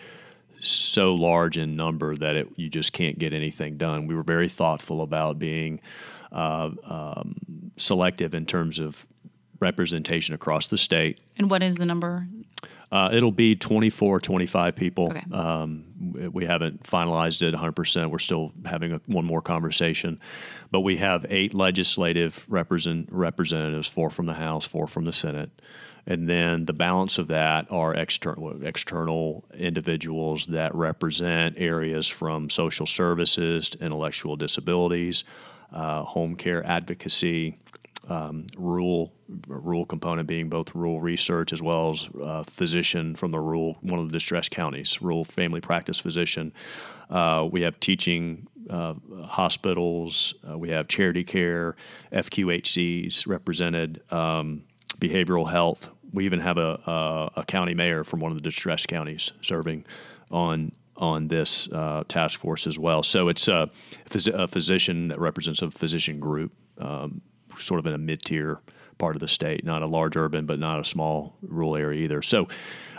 so 0.67 1.13
large 1.13 1.57
in 1.57 1.75
number 1.75 2.15
that 2.15 2.35
it, 2.35 2.47
you 2.55 2.69
just 2.69 2.93
can't 2.93 3.17
get 3.17 3.33
anything 3.33 3.77
done. 3.77 4.07
We 4.07 4.15
were 4.15 4.23
very 4.23 4.49
thoughtful 4.49 5.01
about 5.01 5.39
being 5.39 5.81
uh, 6.31 6.71
um, 6.83 7.71
selective 7.77 8.33
in 8.33 8.45
terms 8.45 8.79
of 8.79 9.05
representation 9.59 10.35
across 10.35 10.67
the 10.67 10.77
state. 10.77 11.21
And 11.37 11.49
what 11.49 11.63
is 11.63 11.75
the 11.75 11.85
number? 11.85 12.27
Uh, 12.91 13.09
it'll 13.11 13.31
be 13.31 13.55
24, 13.55 14.19
25 14.19 14.75
people. 14.75 15.07
Okay. 15.07 15.23
Um, 15.31 16.31
we 16.31 16.45
haven't 16.45 16.83
finalized 16.83 17.41
it 17.41 17.53
100%. 17.53 18.09
We're 18.09 18.19
still 18.19 18.51
having 18.63 18.93
a, 18.93 19.01
one 19.07 19.25
more 19.25 19.41
conversation. 19.41 20.19
But 20.71 20.81
we 20.81 20.97
have 20.97 21.25
eight 21.29 21.53
legislative 21.53 22.45
represent, 22.47 23.09
representatives, 23.11 23.89
four 23.89 24.09
from 24.09 24.27
the 24.27 24.33
House, 24.33 24.65
four 24.65 24.87
from 24.87 25.05
the 25.05 25.13
Senate 25.13 25.49
and 26.07 26.29
then 26.29 26.65
the 26.65 26.73
balance 26.73 27.17
of 27.17 27.27
that 27.27 27.65
are 27.71 27.93
external 27.95 28.63
external 28.63 29.43
individuals 29.55 30.45
that 30.47 30.73
represent 30.75 31.55
areas 31.57 32.07
from 32.07 32.49
social 32.49 32.85
services 32.85 33.71
to 33.71 33.83
intellectual 33.83 34.35
disabilities, 34.35 35.23
uh, 35.73 36.03
home 36.03 36.35
care 36.35 36.65
advocacy, 36.65 37.57
um, 38.07 38.45
rural 38.55 39.11
rural 39.47 39.85
component 39.85 40.27
being 40.27 40.47
both 40.47 40.75
rural 40.75 41.01
research 41.01 41.51
as 41.51 41.59
well 41.59 41.89
as 41.89 42.07
uh, 42.21 42.43
physician 42.43 43.15
from 43.15 43.31
the 43.31 43.39
rural 43.39 43.75
one 43.81 43.99
of 43.99 44.09
the 44.09 44.13
distressed 44.13 44.51
counties, 44.51 45.01
rural 45.01 45.23
family 45.23 45.59
practice 45.59 45.99
physician. 45.99 46.53
Uh, 47.09 47.47
we 47.51 47.61
have 47.61 47.79
teaching 47.79 48.47
uh, 48.69 48.93
hospitals. 49.23 50.35
Uh, 50.47 50.55
we 50.55 50.69
have 50.69 50.87
charity 50.87 51.23
care, 51.23 51.75
FQHCs 52.11 53.25
represented. 53.25 54.01
Um, 54.11 54.63
behavioral 54.99 55.49
health. 55.49 55.89
We 56.13 56.25
even 56.25 56.39
have 56.39 56.57
a, 56.57 56.79
a, 56.85 57.31
a, 57.37 57.45
county 57.45 57.73
mayor 57.73 58.03
from 58.03 58.19
one 58.19 58.31
of 58.31 58.37
the 58.37 58.43
distressed 58.43 58.87
counties 58.87 59.31
serving 59.41 59.85
on 60.31 60.71
on 60.97 61.27
this 61.27 61.67
uh, 61.71 62.03
task 62.07 62.39
force 62.39 62.67
as 62.67 62.79
well. 62.79 63.03
So 63.03 63.27
it's 63.27 63.47
a, 63.49 63.69
a, 64.33 64.47
physician 64.47 65.09
that 65.09 65.19
represents 65.19 65.61
a 65.61 65.69
physician 65.69 66.21
group, 66.21 66.53
um, 66.77 67.21
sort 67.57 67.79
of 67.79 67.87
in 67.87 67.93
a 67.93 67.97
mid 67.97 68.21
tier 68.21 68.61
part 68.97 69.15
of 69.15 69.19
the 69.19 69.27
state, 69.27 69.65
not 69.65 69.81
a 69.81 69.87
large 69.87 70.15
urban, 70.15 70.45
but 70.45 70.57
not 70.57 70.79
a 70.79 70.85
small 70.85 71.35
rural 71.41 71.75
area 71.75 72.03
either. 72.03 72.21
So, 72.21 72.47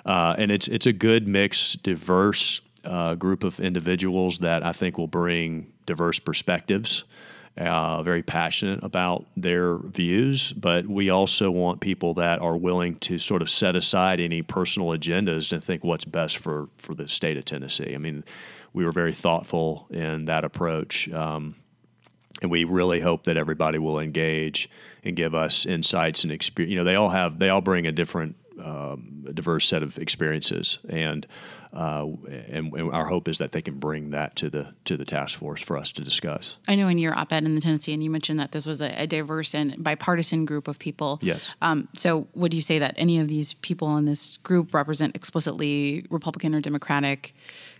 uh, 0.05 0.35
and 0.37 0.51
it's 0.51 0.69
it's 0.69 0.87
a 0.87 0.93
good 0.93 1.27
mix, 1.27 1.73
diverse 1.75 2.61
uh, 2.85 3.15
group 3.15 3.45
of 3.45 3.61
individuals 3.61 4.39
that 4.39 4.65
I 4.65 4.73
think 4.73 4.99
will 4.99 5.09
bring 5.09 5.73
diverse 5.87 6.19
perspectives 6.19 7.05
uh, 7.59 8.03
very 8.03 8.23
passionate 8.23 8.83
about 8.83 9.25
their 9.37 9.79
views, 9.79 10.53
but 10.53 10.87
we 10.87 11.11
also 11.11 11.51
want 11.51 11.81
people 11.81 12.15
that 12.15 12.41
are 12.41 12.57
willing 12.57 12.97
to 12.97 13.19
sort 13.19 13.41
of 13.41 13.49
set 13.49 13.77
aside 13.77 14.21
any 14.21 14.43
personal 14.43 14.89
agendas 14.89 15.53
and 15.53 15.65
think 15.65 15.83
what's 15.83 16.05
best 16.05 16.39
for, 16.39 16.69
for 16.77 16.95
the 16.95 17.09
state 17.09 17.37
of 17.37 17.45
Tennessee. 17.45 17.95
I 17.95 17.99
mean, 17.99 18.25
we 18.75 18.85
were 18.85 18.93
very 18.93 19.15
thoughtful 19.15 19.87
in 19.91 20.27
that 20.27 20.45
approach. 20.45 21.09
Um, 21.11 21.57
and 22.43 22.51
we 22.51 22.65
really 22.65 23.01
hope 23.01 23.25
that 23.25 23.39
everybody 23.39 23.79
will 23.79 23.99
engage 23.99 24.69
and 25.03 25.17
give 25.17 25.35
us 25.35 25.65
insights 25.65 26.25
and 26.25 26.33
experience. 26.33 26.71
You 26.71 26.79
know, 26.79 26.85
they 26.85 26.95
all 26.95 27.09
have 27.09 27.39
they 27.39 27.49
all 27.49 27.63
bring 27.63 27.87
a 27.87 27.93
different 27.93 28.37
um, 28.63 29.25
a 29.29 29.33
diverse 29.33 29.67
set 29.69 29.83
of 29.83 29.99
experiences, 29.99 30.79
and, 30.89 31.27
uh, 31.73 32.07
and, 32.49 32.73
and 32.73 32.91
our 32.93 33.07
hope 33.07 33.29
is 33.29 33.39
that 33.39 33.53
they 33.53 33.63
can 33.63 33.79
bring 33.79 34.11
that 34.11 34.37
to 34.37 34.51
the 34.51 34.69
to 34.85 34.97
the 34.97 35.05
task 35.05 35.39
force 35.39 35.61
for 35.61 35.77
us 35.77 35.93
to 35.93 36.03
discuss. 36.03 36.59
I 36.69 36.75
know 36.75 36.89
in 36.89 36.99
your 36.99 37.17
op-ed 37.17 37.45
in 37.45 37.55
the 37.55 37.61
Tennessean, 37.61 38.01
you 38.01 38.11
mentioned 38.11 38.41
that 38.41 38.53
this 38.53 38.67
was 38.67 38.81
a, 38.81 39.03
a 39.03 39.07
diverse 39.07 39.55
and 39.55 39.83
bipartisan 39.83 40.45
group 40.45 40.69
of 40.69 40.79
people. 40.79 41.19
Yes. 41.23 41.55
Um, 41.63 41.89
so, 41.95 42.29
would 42.35 42.55
you 42.55 42.63
say 42.63 42.79
that 42.79 42.95
any 42.97 43.19
of 43.19 43.29
these 43.29 43.55
people 43.55 43.97
in 43.97 44.05
this 44.05 44.39
group 44.39 44.73
represent 44.75 45.15
explicitly 45.15 46.07
Republican 46.11 46.55
or 46.55 46.61
Democratic 46.61 47.35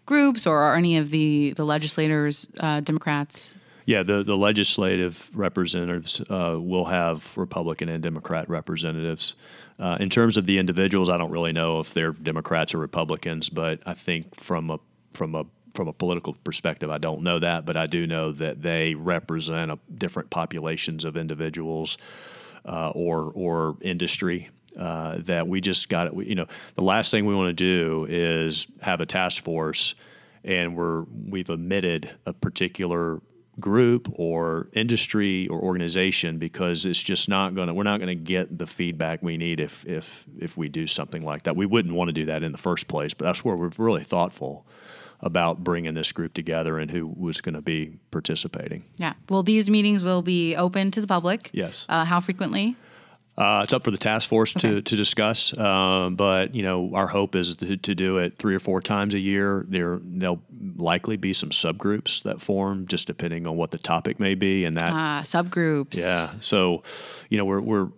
groups, 0.05 0.47
or 0.47 0.59
are 0.59 0.77
any 0.77 0.97
of 0.97 1.11
the 1.11 1.53
the 1.57 1.65
legislators 1.65 2.49
uh, 2.61 2.81
Democrats? 2.81 3.55
Yeah, 3.87 4.03
the, 4.03 4.25
the 4.25 4.37
legislative 4.37 5.31
representatives 5.33 6.21
uh, 6.21 6.57
will 6.59 6.87
have 6.87 7.37
Republican 7.39 7.89
and 7.89 8.03
Democrat 8.03 8.51
representatives. 8.51 9.37
Uh, 9.79 9.97
in 10.01 10.09
terms 10.09 10.37
of 10.37 10.47
the 10.47 10.59
individuals, 10.59 11.11
I 11.11 11.19
don't 11.19 11.31
really 11.31 11.53
know 11.53 11.81
if 11.81 11.93
they're 11.93 12.13
Democrats 12.13 12.75
or 12.75 12.79
Republicans, 12.79 13.51
but 13.51 13.81
I 13.85 13.95
think 13.95 14.41
from 14.41 14.71
a 14.71 14.79
from 15.13 15.35
a 15.35 15.45
from 15.75 15.89
a 15.89 15.93
political 15.93 16.35
perspective, 16.43 16.91
I 16.91 16.99
don't 16.99 17.23
know 17.23 17.39
that, 17.39 17.67
but 17.67 17.77
I 17.77 17.87
do 17.87 18.07
know 18.07 18.33
that 18.33 18.63
they 18.63 18.95
represent 18.95 19.71
a, 19.71 19.79
different 19.99 20.31
populations 20.31 21.05
of 21.05 21.17
individuals 21.17 21.99
uh, 22.65 22.91
or 22.91 23.33
or 23.35 23.77
industry. 23.83 24.49
Uh, 24.79 25.17
that 25.21 25.49
we 25.49 25.59
just 25.63 25.89
got 25.89 26.07
it. 26.07 26.27
You 26.27 26.35
know, 26.35 26.47
the 26.75 26.83
last 26.83 27.11
thing 27.11 27.25
we 27.25 27.35
want 27.35 27.49
to 27.49 27.55
do 27.55 28.07
is 28.11 28.67
have 28.83 29.01
a 29.01 29.07
task 29.07 29.43
force, 29.43 29.95
and 30.45 30.77
we're 30.77 31.05
we've 31.29 31.49
omitted 31.49 32.11
a 32.27 32.35
particular 32.35 33.23
group 33.59 34.13
or 34.17 34.69
industry 34.73 35.49
or 35.49 35.61
organization 35.61 36.39
because 36.39 36.85
it's 36.85 37.03
just 37.03 37.29
not 37.29 37.55
going 37.55 37.69
to 37.69 37.75
we're 37.75 37.83
not 37.83 37.99
going 37.99 38.09
to 38.09 38.15
get 38.15 38.59
the 38.59 38.67
feedback 38.67 39.23
we 39.23 39.37
need 39.37 39.61
if 39.61 39.87
if 39.87 40.27
if 40.39 40.57
we 40.57 40.69
do 40.69 40.87
something 40.87 41.23
like 41.23 41.45
that. 41.45 41.57
We 41.57 41.67
wouldn't 41.67 41.95
want 41.95 42.09
to 42.09 42.13
do 42.13 42.27
that 42.27 42.43
in 42.43 42.53
the 42.53 42.59
first 42.59 42.89
place 42.89 43.15
but 43.15 43.25
that's 43.25 43.45
where 43.45 43.57
we're 43.57 43.71
really 43.79 44.05
thoughtful 44.05 44.67
about 45.21 45.65
bringing 45.65 45.95
this 45.95 46.13
group 46.13 46.35
together 46.35 46.79
and 46.79 46.91
who 46.91 47.07
was 47.07 47.41
going 47.41 47.55
to 47.55 47.63
be 47.63 47.97
participating. 48.11 48.85
Yeah. 48.99 49.15
Well 49.31 49.43
these 49.43 49.71
meetings 49.71 50.05
will 50.05 50.23
be 50.23 50.55
open 50.55 50.91
to 50.91 51.01
the 51.01 51.07
public 51.07 51.51
yes. 51.53 51.87
uh, 51.89 52.05
how 52.05 52.21
frequently 52.21 52.77
uh, 53.39 53.61
it's 53.65 53.73
up 53.75 53.85
for 53.85 53.91
the 53.91 53.99
task 53.99 54.29
force 54.29 54.57
okay. 54.57 54.77
to, 54.77 54.83
to 54.83 54.97
discuss, 54.97 55.57
um, 55.59 56.17
but 56.17 56.55
you 56.55 56.63
know 56.63 56.93
our 56.95 57.07
hope 57.07 57.37
is 57.37 57.57
to, 57.57 57.77
to, 57.77 57.95
do 57.95 58.17
it 58.17 58.39
three 58.39 58.55
or 58.55 58.59
four 58.59 58.81
times 58.81 59.15
a 59.15 59.19
year. 59.19 59.67
There 59.69 60.01
there'll 60.03 60.43
likely 60.77 61.17
be 61.19 61.35
some 61.35 61.51
subgroups 61.51 62.23
that 62.23 62.41
form, 62.41 62.87
just 62.87 63.07
depending 63.07 63.47
on 63.47 63.57
what 63.57 63.73
the 63.73 63.79
topic 63.79 64.19
may 64.19 64.35
be, 64.35 64.65
and 64.65 64.79
that 64.79 64.91
ah, 64.91 65.21
subgroups. 65.23 65.99
Yeah, 65.99 66.31
so 66.41 66.83
you 67.29 67.37
know 67.37 67.45
we're 67.45 67.61
we're 67.61 67.89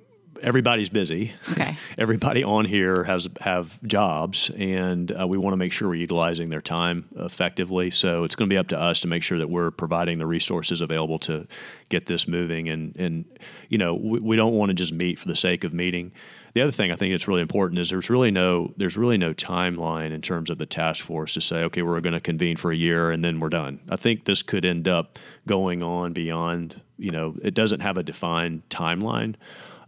everybody's 0.42 0.88
busy. 0.88 1.32
Okay. 1.50 1.76
Everybody 1.98 2.44
on 2.44 2.64
here 2.64 3.04
has 3.04 3.28
have 3.40 3.82
jobs, 3.82 4.50
and 4.56 5.12
uh, 5.18 5.26
we 5.26 5.38
want 5.38 5.52
to 5.52 5.56
make 5.56 5.72
sure 5.72 5.88
we're 5.88 5.96
utilizing 5.96 6.48
their 6.48 6.60
time 6.60 7.08
effectively. 7.16 7.90
So 7.90 8.24
it's 8.24 8.34
going 8.34 8.48
to 8.48 8.52
be 8.52 8.58
up 8.58 8.68
to 8.68 8.80
us 8.80 9.00
to 9.00 9.08
make 9.08 9.22
sure 9.22 9.38
that 9.38 9.48
we're 9.48 9.70
providing 9.70 10.18
the 10.18 10.26
resources 10.26 10.80
available 10.80 11.18
to 11.20 11.46
get 11.88 12.06
this 12.06 12.28
moving. 12.28 12.68
And 12.68 12.94
and 12.96 13.24
you 13.68 13.78
know 13.78 13.94
we, 13.94 14.20
we 14.20 14.36
don't 14.36 14.54
want 14.54 14.70
to 14.70 14.74
just 14.74 14.92
meet 14.92 15.18
for 15.18 15.28
the 15.28 15.36
sake 15.36 15.64
of 15.64 15.72
meeting. 15.72 16.12
The 16.54 16.62
other 16.62 16.72
thing 16.72 16.90
I 16.90 16.96
think 16.96 17.12
that's 17.12 17.28
really 17.28 17.42
important 17.42 17.78
is 17.78 17.90
there's 17.90 18.10
really 18.10 18.30
no 18.30 18.72
there's 18.76 18.96
really 18.96 19.18
no 19.18 19.34
timeline 19.34 20.12
in 20.12 20.22
terms 20.22 20.50
of 20.50 20.58
the 20.58 20.66
task 20.66 21.04
force 21.04 21.34
to 21.34 21.40
say 21.40 21.62
okay 21.64 21.82
we're 21.82 22.00
going 22.00 22.14
to 22.14 22.20
convene 22.20 22.56
for 22.56 22.72
a 22.72 22.76
year 22.76 23.10
and 23.10 23.24
then 23.24 23.40
we're 23.40 23.48
done. 23.48 23.80
I 23.88 23.96
think 23.96 24.24
this 24.24 24.42
could 24.42 24.64
end 24.64 24.88
up 24.88 25.18
going 25.46 25.82
on 25.82 26.12
beyond 26.12 26.80
you 26.96 27.10
know 27.10 27.36
it 27.42 27.54
doesn't 27.54 27.80
have 27.80 27.98
a 27.98 28.02
defined 28.02 28.62
timeline. 28.70 29.36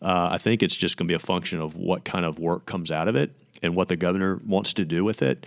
Uh, 0.02 0.28
I 0.32 0.38
think 0.38 0.62
it's 0.62 0.76
just 0.76 0.96
going 0.96 1.06
to 1.06 1.12
be 1.12 1.16
a 1.16 1.18
function 1.18 1.60
of 1.60 1.76
what 1.76 2.04
kind 2.04 2.24
of 2.24 2.38
work 2.38 2.66
comes 2.66 2.90
out 2.90 3.08
of 3.08 3.16
it 3.16 3.32
and 3.62 3.76
what 3.76 3.88
the 3.88 3.96
governor 3.96 4.40
wants 4.46 4.72
to 4.74 4.84
do 4.84 5.04
with 5.04 5.22
it. 5.22 5.46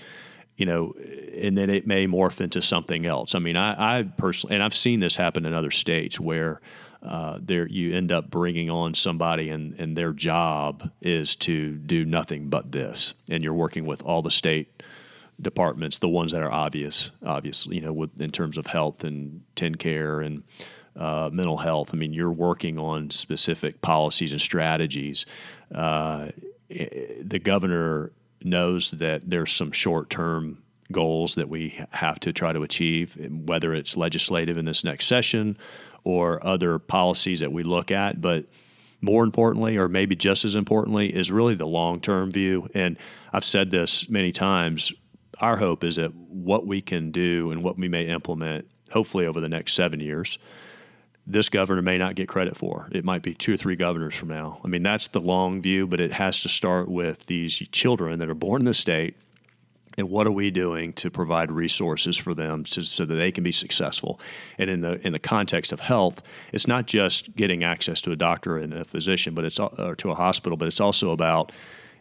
You 0.55 0.67
know, 0.67 0.93
and 1.41 1.57
then 1.57 1.71
it 1.71 1.87
may 1.87 2.05
morph 2.05 2.39
into 2.39 2.61
something 2.61 3.07
else. 3.07 3.33
I 3.33 3.39
mean, 3.39 3.57
I, 3.57 3.99
I 3.99 4.03
personally, 4.03 4.55
and 4.55 4.63
I've 4.63 4.75
seen 4.75 4.99
this 4.99 5.15
happen 5.15 5.47
in 5.47 5.53
other 5.53 5.71
states 5.71 6.19
where 6.19 6.61
uh, 7.01 7.39
there 7.41 7.67
you 7.67 7.95
end 7.95 8.11
up 8.11 8.29
bringing 8.29 8.69
on 8.69 8.93
somebody 8.93 9.49
and, 9.49 9.73
and 9.79 9.97
their 9.97 10.13
job 10.13 10.91
is 11.01 11.35
to 11.35 11.71
do 11.77 12.05
nothing 12.05 12.49
but 12.49 12.71
this, 12.71 13.15
and 13.31 13.43
you're 13.43 13.53
working 13.53 13.87
with 13.87 14.03
all 14.03 14.21
the 14.21 14.29
state 14.31 14.83
departments, 15.41 15.97
the 15.97 16.07
ones 16.07 16.31
that 16.31 16.43
are 16.43 16.51
obvious, 16.51 17.09
obviously, 17.25 17.77
you 17.77 17.81
know, 17.81 17.91
with, 17.91 18.21
in 18.21 18.29
terms 18.29 18.57
of 18.57 18.67
health 18.67 19.03
and 19.03 19.41
TennCare 19.55 20.23
and 20.23 20.43
uh, 20.95 21.29
mental 21.31 21.57
health. 21.57 21.91
I 21.93 21.97
mean, 21.97 22.13
you're 22.13 22.31
working 22.31 22.77
on 22.77 23.09
specific 23.11 23.81
policies 23.81 24.31
and 24.31 24.41
strategies. 24.41 25.25
Uh, 25.73 26.29
the 26.69 27.39
governor 27.43 28.11
knows 28.43 28.91
that 28.91 29.29
there's 29.29 29.51
some 29.51 29.71
short 29.71 30.09
term 30.09 30.63
goals 30.91 31.35
that 31.35 31.49
we 31.49 31.79
have 31.91 32.19
to 32.21 32.33
try 32.33 32.53
to 32.53 32.63
achieve, 32.63 33.17
whether 33.45 33.73
it's 33.73 33.97
legislative 33.97 34.57
in 34.57 34.65
this 34.65 34.83
next 34.83 35.05
session 35.05 35.57
or 36.03 36.45
other 36.45 36.77
policies 36.79 37.39
that 37.39 37.51
we 37.51 37.63
look 37.63 37.91
at. 37.91 38.21
But 38.21 38.45
more 39.01 39.23
importantly, 39.23 39.77
or 39.77 39.89
maybe 39.89 40.15
just 40.15 40.45
as 40.45 40.55
importantly, 40.55 41.13
is 41.13 41.31
really 41.31 41.55
the 41.55 41.67
long 41.67 41.99
term 41.99 42.31
view. 42.31 42.69
And 42.73 42.97
I've 43.31 43.45
said 43.45 43.71
this 43.71 44.09
many 44.09 44.31
times. 44.31 44.93
Our 45.39 45.57
hope 45.57 45.83
is 45.83 45.95
that 45.97 46.13
what 46.13 46.65
we 46.67 46.79
can 46.81 47.11
do 47.11 47.51
and 47.51 47.63
what 47.63 47.77
we 47.77 47.89
may 47.89 48.05
implement, 48.07 48.67
hopefully 48.91 49.25
over 49.25 49.41
the 49.41 49.49
next 49.49 49.73
seven 49.73 49.99
years, 49.99 50.37
this 51.25 51.49
governor 51.49 51.81
may 51.81 51.97
not 51.97 52.15
get 52.15 52.27
credit 52.27 52.57
for. 52.57 52.87
It 52.91 53.05
might 53.05 53.21
be 53.21 53.33
two 53.33 53.53
or 53.53 53.57
three 53.57 53.75
governors 53.75 54.13
from 54.13 54.29
now. 54.29 54.59
I 54.63 54.67
mean, 54.67 54.83
that's 54.83 55.07
the 55.07 55.21
long 55.21 55.61
view, 55.61 55.87
but 55.87 56.01
it 56.01 56.11
has 56.11 56.41
to 56.41 56.49
start 56.49 56.89
with 56.89 57.25
these 57.27 57.55
children 57.71 58.19
that 58.19 58.29
are 58.29 58.35
born 58.35 58.61
in 58.61 58.65
the 58.65 58.73
state. 58.73 59.15
And 59.97 60.09
what 60.09 60.25
are 60.25 60.31
we 60.31 60.49
doing 60.49 60.91
to 60.93 61.11
provide 61.11 61.51
resources 61.51 62.17
for 62.17 62.33
them 62.33 62.63
to, 62.63 62.81
so 62.81 63.05
that 63.05 63.13
they 63.13 63.31
can 63.31 63.43
be 63.43 63.51
successful? 63.51 64.19
And 64.57 64.69
in 64.69 64.81
the 64.81 65.05
in 65.05 65.13
the 65.13 65.19
context 65.19 65.71
of 65.71 65.79
health, 65.79 66.23
it's 66.51 66.67
not 66.67 66.87
just 66.87 67.35
getting 67.35 67.63
access 67.63 68.01
to 68.01 68.11
a 68.11 68.15
doctor 68.15 68.57
and 68.57 68.73
a 68.73 68.83
physician, 68.83 69.35
but 69.35 69.45
it's 69.45 69.59
uh, 69.59 69.67
or 69.77 69.95
to 69.97 70.09
a 70.09 70.15
hospital, 70.15 70.57
but 70.57 70.67
it's 70.67 70.81
also 70.81 71.11
about 71.11 71.51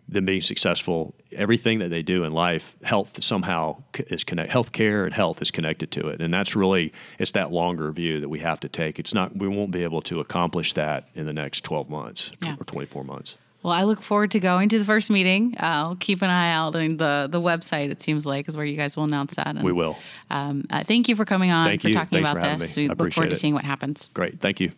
them 0.09 0.25
being 0.25 0.41
successful, 0.41 1.15
everything 1.33 1.79
that 1.79 1.89
they 1.89 2.03
do 2.03 2.25
in 2.25 2.33
life, 2.33 2.77
health 2.83 3.23
somehow 3.23 3.83
is 3.95 4.25
connect. 4.25 4.53
Healthcare 4.53 5.05
and 5.05 5.15
health 5.15 5.41
is 5.41 5.51
connected 5.51 5.91
to 5.93 6.09
it, 6.09 6.21
and 6.21 6.33
that's 6.33 6.55
really 6.55 6.93
it's 7.19 7.33
that 7.33 7.51
longer 7.53 7.91
view 7.91 8.21
that 8.21 8.29
we 8.29 8.41
have 8.41 8.61
to 8.61 8.69
take. 8.69 8.99
It's 8.99 9.15
not 9.15 9.37
we 9.37 9.49
won't 9.49 9.71
be 9.71 9.85
able 9.85 10.03
to 10.03 10.21
accomplish 10.21 10.75
that 10.75 11.09
in 11.15 11.27
the 11.27 11.33
next 11.33 11.65
twelve 11.65 11.89
months 11.89 12.33
yeah. 12.43 12.57
or 12.59 12.65
twenty 12.65 12.87
four 12.87 13.05
months. 13.05 13.37
Well, 13.63 13.73
I 13.73 13.85
look 13.85 14.03
forward 14.03 14.33
to 14.33 14.41
going 14.41 14.69
to 14.71 14.79
the 14.79 14.85
first 14.85 15.09
meeting. 15.09 15.55
I'll 15.59 15.95
keep 15.95 16.21
an 16.23 16.31
eye 16.31 16.53
out 16.53 16.75
on 16.75 16.97
the 16.97 17.29
the 17.31 17.41
website. 17.41 17.91
It 17.91 18.03
seems 18.03 18.27
like 18.27 18.49
is 18.49 18.57
where 18.57 18.67
you 18.67 18.77
guys 18.77 18.97
will 18.97 19.05
announce 19.05 19.37
that. 19.37 19.49
And, 19.49 19.63
we 19.63 19.73
will. 19.73 19.97
Um, 20.31 20.65
uh, 20.69 20.83
thank 20.85 21.09
you 21.09 21.17
for 21.17 21.25
coming 21.25 21.53
on 21.53 21.67
thank 21.67 21.83
for 21.83 21.89
you. 21.89 21.95
talking 21.95 22.23
Thanks 22.23 22.31
about 22.31 22.43
for 22.43 22.59
this. 22.59 22.77
Me. 22.77 22.89
We 22.89 22.95
look 22.95 23.13
forward 23.13 23.31
to 23.31 23.37
seeing 23.37 23.55
what 23.55 23.65
happens. 23.65 24.11
Great. 24.13 24.41
Thank 24.41 24.61
you. 24.61 24.73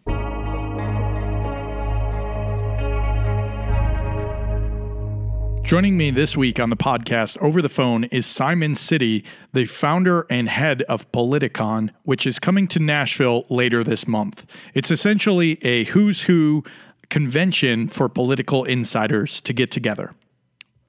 Joining 5.65 5.97
me 5.97 6.11
this 6.11 6.37
week 6.37 6.61
on 6.61 6.69
the 6.69 6.77
podcast 6.77 7.39
over 7.39 7.63
the 7.63 7.71
phone 7.71 8.05
is 8.05 8.27
Simon 8.27 8.75
Sidi, 8.75 9.25
the 9.55 9.65
founder 9.65 10.27
and 10.29 10.47
head 10.47 10.83
of 10.83 11.11
Politicon, 11.11 11.89
which 12.03 12.27
is 12.27 12.39
coming 12.39 12.69
to 12.69 12.79
Nashville 12.79 13.47
later 13.49 13.83
this 13.83 14.07
month. 14.07 14.45
It's 14.75 14.91
essentially 14.91 15.59
a 15.63 15.85
who's 15.85 16.21
who 16.21 16.65
convention 17.09 17.89
for 17.89 18.11
political 18.11 18.65
insiders 18.65 19.41
to 19.41 19.55
get 19.55 19.71
together. 19.71 20.13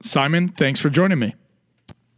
Simon, 0.02 0.50
thanks 0.50 0.78
for 0.78 0.90
joining 0.90 1.20
me. 1.20 1.34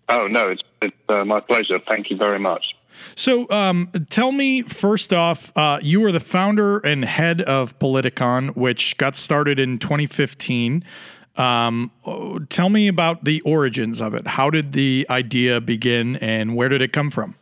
Oh, 0.08 0.26
no, 0.26 0.50
it's, 0.50 0.64
it's 0.82 0.96
uh, 1.08 1.24
my 1.24 1.38
pleasure. 1.38 1.78
Thank 1.78 2.10
you 2.10 2.16
very 2.16 2.40
much. 2.40 2.74
So, 3.14 3.48
um, 3.50 3.88
tell 4.10 4.32
me 4.32 4.62
first 4.62 5.12
off, 5.12 5.52
uh, 5.56 5.78
you 5.80 6.00
were 6.00 6.10
the 6.10 6.18
founder 6.18 6.78
and 6.78 7.04
head 7.04 7.40
of 7.42 7.78
Politicon, 7.78 8.56
which 8.56 8.96
got 8.96 9.14
started 9.14 9.60
in 9.60 9.78
2015. 9.78 10.84
Um, 11.38 11.92
tell 12.50 12.68
me 12.68 12.88
about 12.88 13.24
the 13.24 13.40
origins 13.42 14.00
of 14.00 14.12
it. 14.12 14.26
How 14.26 14.50
did 14.50 14.72
the 14.72 15.06
idea 15.08 15.60
begin, 15.60 16.16
and 16.16 16.56
where 16.56 16.68
did 16.68 16.82
it 16.82 16.92
come 16.92 17.10
from? 17.10 17.36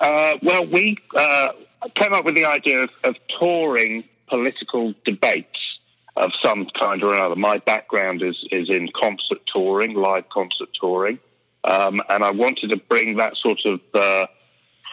Uh, 0.00 0.34
well, 0.42 0.66
we 0.66 0.98
uh, 1.16 1.48
came 1.94 2.12
up 2.12 2.24
with 2.24 2.34
the 2.34 2.44
idea 2.44 2.80
of, 2.80 2.90
of, 3.04 3.16
touring 3.38 4.04
political 4.28 4.94
debates 5.04 5.78
of 6.16 6.32
some 6.34 6.66
kind 6.74 7.02
or 7.02 7.14
another. 7.14 7.36
My 7.36 7.58
background 7.58 8.22
is 8.22 8.44
is 8.50 8.70
in 8.70 8.88
concert 8.94 9.38
touring, 9.46 9.94
live 9.94 10.28
concert 10.28 10.68
touring, 10.78 11.18
um, 11.64 12.02
and 12.08 12.24
I 12.24 12.30
wanted 12.30 12.70
to 12.70 12.76
bring 12.76 13.16
that 13.16 13.36
sort 13.36 13.60
of 13.64 13.80
uh, 13.94 14.26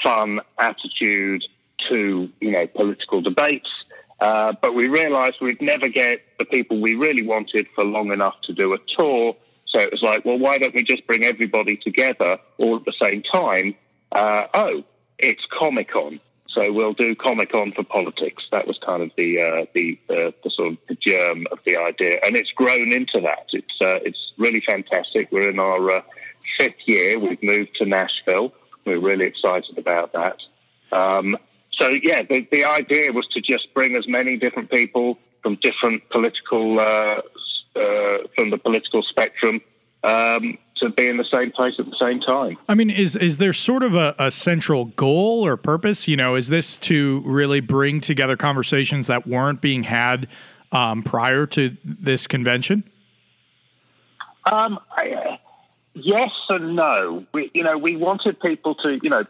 fun 0.04 0.40
attitude 0.60 1.44
to 1.90 2.30
you 2.40 2.52
know 2.52 2.68
political 2.68 3.22
debates. 3.22 3.85
Uh, 4.20 4.54
but 4.62 4.74
we 4.74 4.88
realized 4.88 5.38
we'd 5.42 5.62
never 5.62 5.90
get 5.90 6.22
the 6.40 6.46
people 6.46 6.80
we 6.80 6.96
really 6.96 7.26
wanted 7.26 7.68
for 7.76 7.84
long 7.84 8.12
enough 8.12 8.40
to 8.42 8.54
do 8.54 8.74
a 8.74 8.78
tour. 8.88 9.36
So 9.66 9.80
it 9.80 9.92
was 9.92 10.02
like, 10.02 10.24
well, 10.24 10.38
why 10.38 10.58
don't 10.58 10.74
we 10.74 10.84
just 10.84 11.06
bring 11.06 11.26
everybody 11.26 11.76
together 11.76 12.38
all 12.58 12.78
at 12.78 12.86
the 12.86 12.94
same 12.94 13.22
time? 13.22 13.76
Uh, 14.12 14.48
oh, 14.54 14.84
it's 15.20 15.46
Comic 15.46 15.90
Con. 15.90 16.20
So 16.48 16.72
we'll 16.72 16.94
do 16.94 17.16
Comic 17.16 17.52
Con 17.52 17.74
for 17.74 17.84
politics. 17.84 18.48
That 18.52 18.66
was 18.66 18.78
kind 18.78 19.04
of 19.04 19.12
the 19.18 19.42
uh, 19.42 19.66
the, 19.74 20.00
uh, 20.10 20.32
the 20.44 20.50
sort 20.50 20.74
of 20.74 20.78
the 20.88 20.96
germ 20.96 21.48
of 21.52 21.60
the 21.66 21.76
idea, 21.76 22.14
and 22.26 22.38
it's 22.38 22.52
grown 22.52 22.94
into 22.94 23.20
that. 23.22 23.48
It's 23.52 23.82
uh, 23.82 24.00
it's 24.06 24.32
really 24.38 24.62
fantastic. 24.62 25.30
We're 25.32 25.50
in 25.50 25.60
our 25.60 26.04
fifth 26.58 26.76
year. 26.86 27.20
We've 27.20 27.44
moved 27.44 27.76
to 27.76 27.86
Nashville. 27.86 28.54
We're 28.86 29.00
really 29.00 29.26
excited 29.26 29.78
about 29.78 30.14
that. 30.14 30.42
Um, 30.94 31.38
so 31.78 31.90
yeah, 31.90 32.24
the, 32.24 32.48
the 32.52 32.66
idea 32.66 33.12
was 33.12 33.28
to 33.28 33.42
just 33.42 33.74
bring 33.74 33.96
as 33.96 34.08
many 34.08 34.38
different 34.38 34.70
people 34.70 35.18
from 35.42 35.56
different 35.56 36.08
political 36.10 36.80
uh, 36.80 37.22
uh, 37.76 38.18
from 38.36 38.50
the 38.50 38.58
political 38.58 39.04
spectrum 39.04 39.62
um, 40.04 40.58
to 40.76 40.90
be 40.90 41.08
in 41.08 41.18
the 41.18 41.26
same 41.26 41.52
place 41.52 41.76
at 41.80 41.90
the 41.90 41.96
same 41.98 42.20
time. 42.20 42.58
I 42.70 42.76
mean, 42.76 42.90
is 42.90 43.16
is 43.16 43.38
there 43.38 43.54
sort 43.54 43.84
of 43.84 43.96
a, 43.96 44.16
a, 44.18 44.32
central 44.32 44.86
goal 44.86 45.46
or 45.46 45.58
purpose? 45.58 46.08
You 46.08 46.16
know, 46.16 46.36
is 46.36 46.48
this 46.48 46.78
to 46.80 47.22
really 47.26 47.60
bring 47.60 48.02
together 48.02 48.38
conversations 48.38 49.08
that 49.08 49.28
weren't 49.28 49.62
being 49.62 49.84
had 49.84 50.28
um, 50.72 51.04
prior 51.04 51.46
to 51.48 51.76
this 51.84 52.28
convention? 52.28 52.84
Um, 54.52 54.80
I, 54.96 55.10
uh, 55.10 55.38
yes 55.94 56.32
and 56.50 56.76
no. 56.76 57.26
We, 57.34 57.52
you 57.54 57.64
know, 57.64 57.78
we 57.78 57.96
wanted 57.96 58.40
people 58.40 58.76
to, 58.76 59.00
you 59.02 59.10
know, 59.10 59.24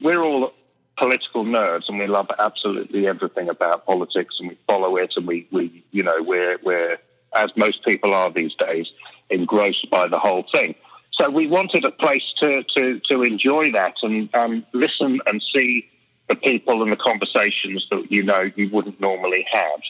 we're 0.00 0.20
all 0.20 0.52
political 0.96 1.44
nerds 1.44 1.88
and 1.88 1.98
we 1.98 2.06
love 2.06 2.30
absolutely 2.38 3.06
everything 3.06 3.48
about 3.48 3.84
politics 3.86 4.36
and 4.38 4.48
we 4.48 4.58
follow 4.66 4.96
it 4.96 5.14
and 5.16 5.26
we, 5.26 5.46
we 5.50 5.84
you 5.90 6.02
know, 6.02 6.22
we're 6.22 6.58
we're 6.62 6.98
as 7.34 7.50
most 7.56 7.84
people 7.84 8.14
are 8.14 8.30
these 8.30 8.54
days 8.54 8.92
engrossed 9.30 9.90
by 9.90 10.08
the 10.08 10.18
whole 10.18 10.44
thing. 10.54 10.74
So 11.10 11.30
we 11.30 11.46
wanted 11.46 11.84
a 11.84 11.90
place 11.90 12.32
to, 12.38 12.62
to, 12.62 13.00
to 13.00 13.22
enjoy 13.22 13.72
that 13.72 13.96
and 14.02 14.34
um, 14.34 14.66
listen 14.72 15.20
and 15.26 15.42
see 15.42 15.88
the 16.28 16.36
people 16.36 16.82
and 16.82 16.92
the 16.92 16.96
conversations 16.96 17.86
that 17.90 18.10
you 18.10 18.22
know 18.22 18.50
you 18.56 18.68
wouldn't 18.70 19.00
normally 19.00 19.46
have. 19.50 19.80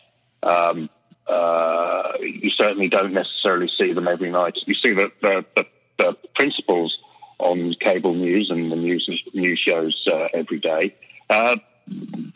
Um, 0.43 0.91
uh, 1.27 2.13
you 2.21 2.51
certainly 2.51 2.89
don't 2.89 3.13
necessarily 3.13 3.67
see 3.67 3.93
them 3.93 4.07
every 4.07 4.31
night. 4.31 4.59
You 4.67 4.75
see 4.75 4.93
the, 4.93 5.11
the, 5.21 5.45
the, 5.57 5.67
the 5.99 6.17
principals 6.35 6.99
on 7.39 7.75
cable 7.75 8.15
news 8.15 8.51
and 8.51 8.71
the 8.71 8.77
news 8.77 9.09
news 9.35 9.59
shows 9.59 10.07
uh, 10.11 10.29
every 10.33 10.59
day. 10.59 10.95
Uh, 11.31 11.57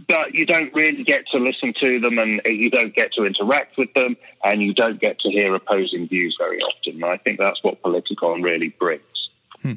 but 0.09 0.35
you 0.35 0.47
don't 0.47 0.73
really 0.75 1.03
get 1.03 1.27
to 1.29 1.39
listen 1.39 1.73
to 1.75 1.99
them 2.01 2.19
and 2.19 2.41
you 2.45 2.71
don't 2.71 2.95
get 2.95 3.13
to 3.13 3.25
interact 3.25 3.77
with 3.77 3.93
them 3.95 4.17
and 4.45 4.63
you 4.63 4.73
don't 4.73 5.01
get 5.01 5.19
to 5.21 5.31
hear 5.31 5.55
opposing 5.55 6.09
views 6.09 6.37
very 6.39 6.61
often. 6.61 6.95
And 6.95 7.05
I 7.05 7.17
think 7.17 7.39
that's 7.39 7.63
what 7.63 7.83
Politicon 7.83 8.43
really 8.45 8.69
brings. 8.69 9.03
Hmm. 9.63 9.73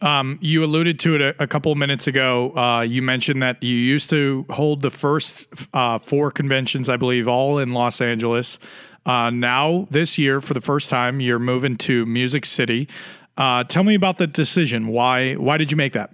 Um, 0.00 0.38
you 0.40 0.62
alluded 0.62 1.00
to 1.00 1.16
it 1.16 1.22
a, 1.22 1.42
a 1.42 1.46
couple 1.46 1.72
of 1.72 1.78
minutes 1.78 2.06
ago. 2.06 2.56
Uh, 2.56 2.82
you 2.82 3.02
mentioned 3.02 3.42
that 3.42 3.62
you 3.62 3.74
used 3.74 4.10
to 4.10 4.46
hold 4.50 4.82
the 4.82 4.90
first 4.90 5.48
uh, 5.72 5.98
four 5.98 6.30
conventions, 6.30 6.88
I 6.88 6.96
believe, 6.96 7.26
all 7.26 7.58
in 7.58 7.72
Los 7.72 8.00
Angeles. 8.00 8.58
Uh, 9.06 9.30
now, 9.30 9.86
this 9.90 10.16
year, 10.18 10.40
for 10.40 10.54
the 10.54 10.60
first 10.60 10.88
time, 10.88 11.20
you're 11.20 11.38
moving 11.38 11.76
to 11.78 12.06
Music 12.06 12.46
City. 12.46 12.88
Uh, 13.36 13.64
tell 13.64 13.82
me 13.82 13.94
about 13.94 14.18
the 14.18 14.26
decision. 14.26 14.88
Why? 14.88 15.34
Why 15.34 15.56
did 15.56 15.70
you 15.70 15.76
make 15.76 15.92
that? 15.94 16.10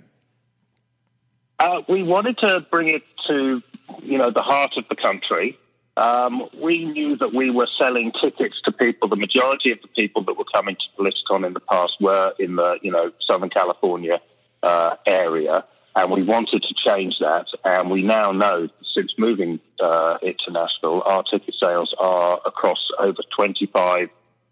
Uh, 1.58 1.82
we 1.88 2.02
wanted 2.02 2.38
to 2.38 2.64
bring 2.70 2.88
it 2.88 3.02
to, 3.26 3.62
you 4.02 4.16
know, 4.16 4.30
the 4.30 4.40
heart 4.40 4.78
of 4.78 4.84
the 4.88 4.96
country. 4.96 5.58
Um, 5.98 6.48
we 6.58 6.86
knew 6.86 7.16
that 7.16 7.34
we 7.34 7.50
were 7.50 7.66
selling 7.66 8.12
tickets 8.12 8.62
to 8.62 8.72
people. 8.72 9.08
The 9.08 9.16
majority 9.16 9.70
of 9.70 9.82
the 9.82 9.88
people 9.88 10.22
that 10.24 10.38
were 10.38 10.46
coming 10.54 10.76
to 10.76 10.86
Politicon 10.98 11.46
in 11.46 11.52
the 11.52 11.60
past 11.60 12.00
were 12.00 12.32
in 12.38 12.56
the, 12.56 12.78
you 12.80 12.90
know, 12.90 13.12
Southern 13.20 13.50
California 13.50 14.20
uh, 14.62 14.96
area, 15.06 15.64
and 15.96 16.10
we 16.10 16.22
wanted 16.22 16.62
to 16.62 16.72
change 16.72 17.18
that. 17.18 17.48
And 17.64 17.90
we 17.90 18.02
now 18.02 18.32
know, 18.32 18.70
since 18.82 19.14
moving 19.18 19.60
uh, 19.80 20.16
it 20.22 20.38
to 20.40 20.52
Nashville, 20.52 21.02
our 21.04 21.22
ticket 21.22 21.54
sales 21.54 21.94
are 21.98 22.40
across 22.46 22.88
over 22.98 23.20
25 23.36 24.08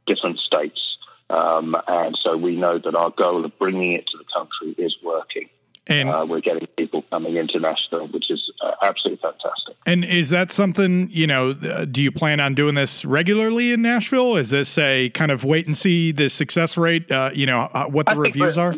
different 0.07 0.41
states. 0.41 0.97
Um, 1.31 1.76
and 1.87 2.16
so 2.16 2.37
we 2.37 2.57
know 2.57 2.79
that 2.79 2.95
our 2.95 3.11
goal 3.11 3.45
of 3.45 3.59
bringing 3.59 3.93
it 3.93 4.07
to 4.09 4.18
the 4.18 4.24
country 4.24 4.74
is 4.83 4.97
working. 5.03 5.49
And 5.89 6.11
uh, 6.11 6.26
we're 6.29 6.41
getting 6.41 6.66
people 6.76 7.03
coming 7.11 7.37
into 7.37 7.59
Nashville, 7.59 8.09
which 8.09 8.31
is 8.31 8.51
uh, 8.61 8.72
absolutely 8.83 9.22
fantastic. 9.22 9.74
And 9.87 10.05
is 10.05 10.29
that 10.29 10.53
something, 10.53 11.09
you 11.11 11.26
know, 11.26 11.51
uh, 11.51 11.87
do 11.87 12.03
you 12.03 12.12
plan 12.12 12.41
on 12.41 12.55
doing 12.55 12.74
this 12.74 13.07
regularly 13.07 13.72
in 13.72 13.81
Nashville? 13.81 14.37
Is 14.37 14.51
this 14.51 14.76
a 14.76 15.09
kind 15.11 15.31
of 15.31 15.45
wait 15.45 15.66
and 15.66 15.74
see 15.74 16.12
the 16.12 16.29
success 16.29 16.76
rate, 16.76 17.11
uh, 17.11 17.31
you 17.33 17.47
know, 17.47 17.70
uh, 17.72 17.87
what 17.87 18.05
the 18.05 18.12
I 18.12 18.16
reviews 18.16 18.59
are? 18.59 18.74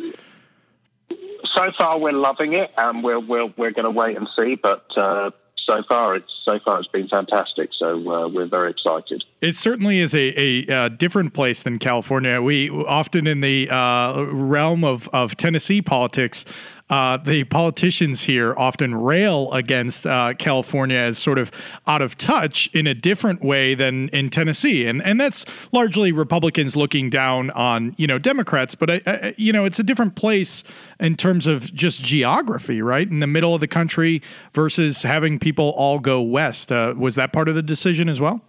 So 1.44 1.72
far, 1.76 1.98
we're 1.98 2.12
loving 2.12 2.53
it, 2.53 2.70
and 2.78 3.03
we're, 3.03 3.18
we're, 3.18 3.53
we're 3.57 3.72
going 3.72 3.84
to 3.84 3.90
wait 3.90 4.16
and 4.16 4.28
see. 4.36 4.55
But 4.55 4.86
uh, 4.96 5.32
so 5.70 5.82
far 5.88 6.16
it's 6.16 6.32
so 6.44 6.58
far 6.58 6.78
it's 6.78 6.88
been 6.88 7.08
fantastic. 7.08 7.70
So 7.72 7.96
uh, 8.10 8.28
we're 8.28 8.46
very 8.46 8.70
excited. 8.70 9.24
It 9.40 9.56
certainly 9.56 9.98
is 9.98 10.14
a, 10.14 10.34
a, 10.38 10.86
a, 10.86 10.90
different 10.90 11.32
place 11.32 11.62
than 11.62 11.78
California. 11.78 12.42
We 12.42 12.70
often 12.70 13.26
in 13.26 13.40
the 13.40 13.68
uh, 13.70 14.24
realm 14.24 14.84
of 14.84 15.08
of 15.12 15.36
Tennessee 15.36 15.82
politics 15.82 16.44
uh, 16.91 17.16
the 17.16 17.45
politicians 17.45 18.22
here 18.22 18.55
often 18.59 18.95
rail 18.95 19.51
against 19.53 20.07
uh, 20.07 20.34
California 20.34 20.99
as 20.99 21.18
sort 21.18 21.38
of 21.38 21.51
out 21.86 22.03
of 22.03 22.18
touch 22.18 22.68
in 22.74 22.86
a 22.86 22.95
different 22.95 23.43
way 23.43 23.74
than 23.74 24.09
in 24.09 24.28
Tennessee, 24.28 24.86
and 24.86 25.03
and 25.03 25.20
that's 25.20 25.47
largely 25.72 26.11
Republicans 26.11 26.76
looking 26.76 27.09
down 27.09 27.51
on 27.51 27.95
you 27.97 28.07
know 28.07 28.18
Democrats. 28.18 28.74
But 28.74 28.91
I, 28.91 29.01
I, 29.07 29.34
you 29.38 29.53
know 29.53 29.64
it's 29.64 29.78
a 29.78 29.84
different 29.84 30.16
place 30.16 30.64
in 30.99 31.16
terms 31.16 31.47
of 31.47 31.72
just 31.72 32.03
geography, 32.03 32.82
right? 32.82 33.09
In 33.09 33.20
the 33.20 33.26
middle 33.26 33.55
of 33.55 33.61
the 33.61 33.68
country 33.68 34.20
versus 34.53 35.03
having 35.03 35.38
people 35.38 35.70
all 35.76 36.01
go 36.01 36.20
west. 36.20 36.72
Uh, 36.72 36.95
was 36.97 37.14
that 37.14 37.32
part 37.32 37.49
of 37.49 37.55
the 37.55 37.62
decision 37.62 38.09
as 38.09 38.20
well? 38.20 38.43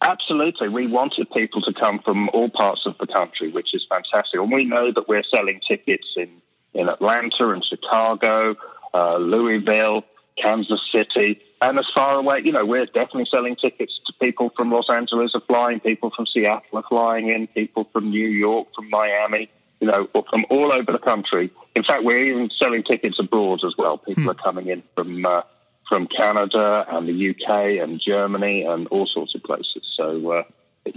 Absolutely. 0.00 0.68
We 0.68 0.86
wanted 0.86 1.28
people 1.32 1.60
to 1.62 1.72
come 1.72 1.98
from 1.98 2.28
all 2.28 2.48
parts 2.48 2.86
of 2.86 2.96
the 2.98 3.06
country, 3.06 3.50
which 3.50 3.74
is 3.74 3.84
fantastic. 3.88 4.38
And 4.38 4.52
we 4.52 4.64
know 4.64 4.92
that 4.92 5.08
we're 5.08 5.24
selling 5.24 5.60
tickets 5.66 6.06
in 6.16 6.28
in 6.74 6.88
Atlanta 6.88 7.50
and 7.50 7.64
Chicago, 7.64 8.56
uh, 8.94 9.16
Louisville, 9.16 10.04
Kansas 10.36 10.88
City, 10.90 11.40
and 11.60 11.78
as 11.78 11.90
far 11.90 12.18
away, 12.18 12.42
you 12.44 12.52
know, 12.52 12.64
we're 12.64 12.86
definitely 12.86 13.26
selling 13.26 13.56
tickets 13.56 14.00
to 14.06 14.12
people 14.14 14.50
from 14.56 14.70
Los 14.70 14.88
Angeles 14.88 15.34
are 15.34 15.40
flying, 15.40 15.80
people 15.80 16.10
from 16.14 16.26
Seattle 16.26 16.78
are 16.78 16.84
flying 16.88 17.28
in, 17.28 17.48
people 17.48 17.88
from 17.92 18.10
New 18.10 18.28
York, 18.28 18.68
from 18.76 18.88
Miami, 18.90 19.50
you 19.80 19.88
know, 19.88 20.08
from 20.30 20.46
all 20.50 20.72
over 20.72 20.92
the 20.92 20.98
country. 20.98 21.50
In 21.74 21.82
fact, 21.82 22.04
we're 22.04 22.24
even 22.24 22.50
selling 22.50 22.84
tickets 22.84 23.18
abroad 23.18 23.64
as 23.64 23.74
well. 23.76 23.98
People 23.98 24.24
hmm. 24.24 24.30
are 24.30 24.34
coming 24.34 24.68
in 24.68 24.82
from 24.94 25.26
uh, 25.26 25.42
from 25.88 26.06
Canada 26.06 26.86
and 26.90 27.08
the 27.08 27.30
UK 27.30 27.82
and 27.82 28.00
Germany 28.00 28.62
and 28.62 28.86
all 28.88 29.06
sorts 29.06 29.34
of 29.34 29.42
places. 29.42 29.82
So 29.94 30.30
uh, 30.32 30.42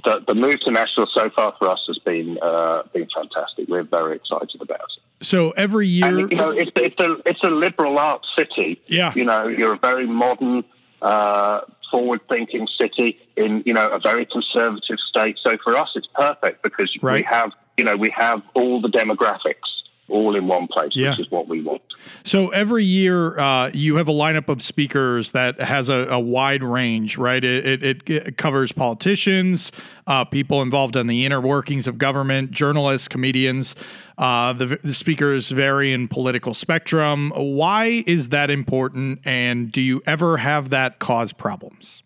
the, 0.03 0.23
the, 0.27 0.35
move 0.35 0.59
to 0.61 0.71
Nashville 0.71 1.07
so 1.07 1.29
far 1.29 1.53
for 1.57 1.67
us 1.67 1.83
has 1.87 1.97
been 1.99 2.37
uh, 2.41 2.83
been 2.93 3.07
fantastic. 3.13 3.67
We're 3.67 3.83
very 3.83 4.15
excited 4.15 4.61
about 4.61 4.79
it. 4.79 5.25
So 5.25 5.51
every 5.51 5.87
year, 5.87 6.19
and, 6.19 6.31
you 6.31 6.37
know, 6.37 6.51
it's, 6.51 6.71
it's 6.75 6.99
a 6.99 7.17
it's 7.25 7.43
a 7.43 7.49
liberal 7.49 7.97
arts 7.99 8.33
city. 8.35 8.81
Yeah, 8.87 9.13
you 9.15 9.25
know, 9.25 9.47
you're 9.47 9.73
a 9.73 9.79
very 9.79 10.07
modern, 10.07 10.63
uh, 11.01 11.61
forward-thinking 11.89 12.67
city 12.67 13.19
in 13.35 13.63
you 13.65 13.73
know 13.73 13.87
a 13.89 13.99
very 13.99 14.25
conservative 14.25 14.99
state. 14.99 15.37
So 15.39 15.57
for 15.63 15.77
us, 15.77 15.91
it's 15.95 16.07
perfect 16.07 16.63
because 16.63 16.95
right. 17.01 17.15
we 17.15 17.23
have 17.23 17.51
you 17.77 17.83
know 17.83 17.95
we 17.95 18.09
have 18.15 18.41
all 18.53 18.81
the 18.81 18.89
demographics 18.89 19.80
all 20.11 20.35
in 20.35 20.47
one 20.47 20.67
place, 20.67 20.95
yeah. 20.95 21.11
which 21.11 21.19
is 21.19 21.31
what 21.31 21.47
we 21.47 21.61
want. 21.61 21.81
So 22.23 22.49
every 22.49 22.83
year, 22.83 23.39
uh, 23.39 23.71
you 23.73 23.95
have 23.95 24.07
a 24.07 24.13
lineup 24.13 24.49
of 24.49 24.61
speakers 24.61 25.31
that 25.31 25.59
has 25.59 25.89
a, 25.89 26.07
a 26.09 26.19
wide 26.19 26.63
range, 26.63 27.17
right? 27.17 27.43
It, 27.43 27.83
it, 27.83 28.09
it 28.09 28.37
covers 28.37 28.71
politicians, 28.71 29.71
uh, 30.07 30.25
people 30.25 30.61
involved 30.61 30.95
in 30.95 31.07
the 31.07 31.25
inner 31.25 31.41
workings 31.41 31.87
of 31.87 31.97
government, 31.97 32.51
journalists, 32.51 33.07
comedians. 33.07 33.75
Uh, 34.17 34.53
the, 34.53 34.79
the 34.83 34.93
speakers 34.93 35.49
vary 35.49 35.93
in 35.93 36.07
political 36.07 36.53
spectrum. 36.53 37.31
Why 37.35 38.03
is 38.05 38.29
that 38.29 38.49
important? 38.49 39.21
And 39.25 39.71
do 39.71 39.81
you 39.81 40.03
ever 40.05 40.37
have 40.37 40.69
that 40.69 40.99
cause 40.99 41.33
problems? 41.33 42.03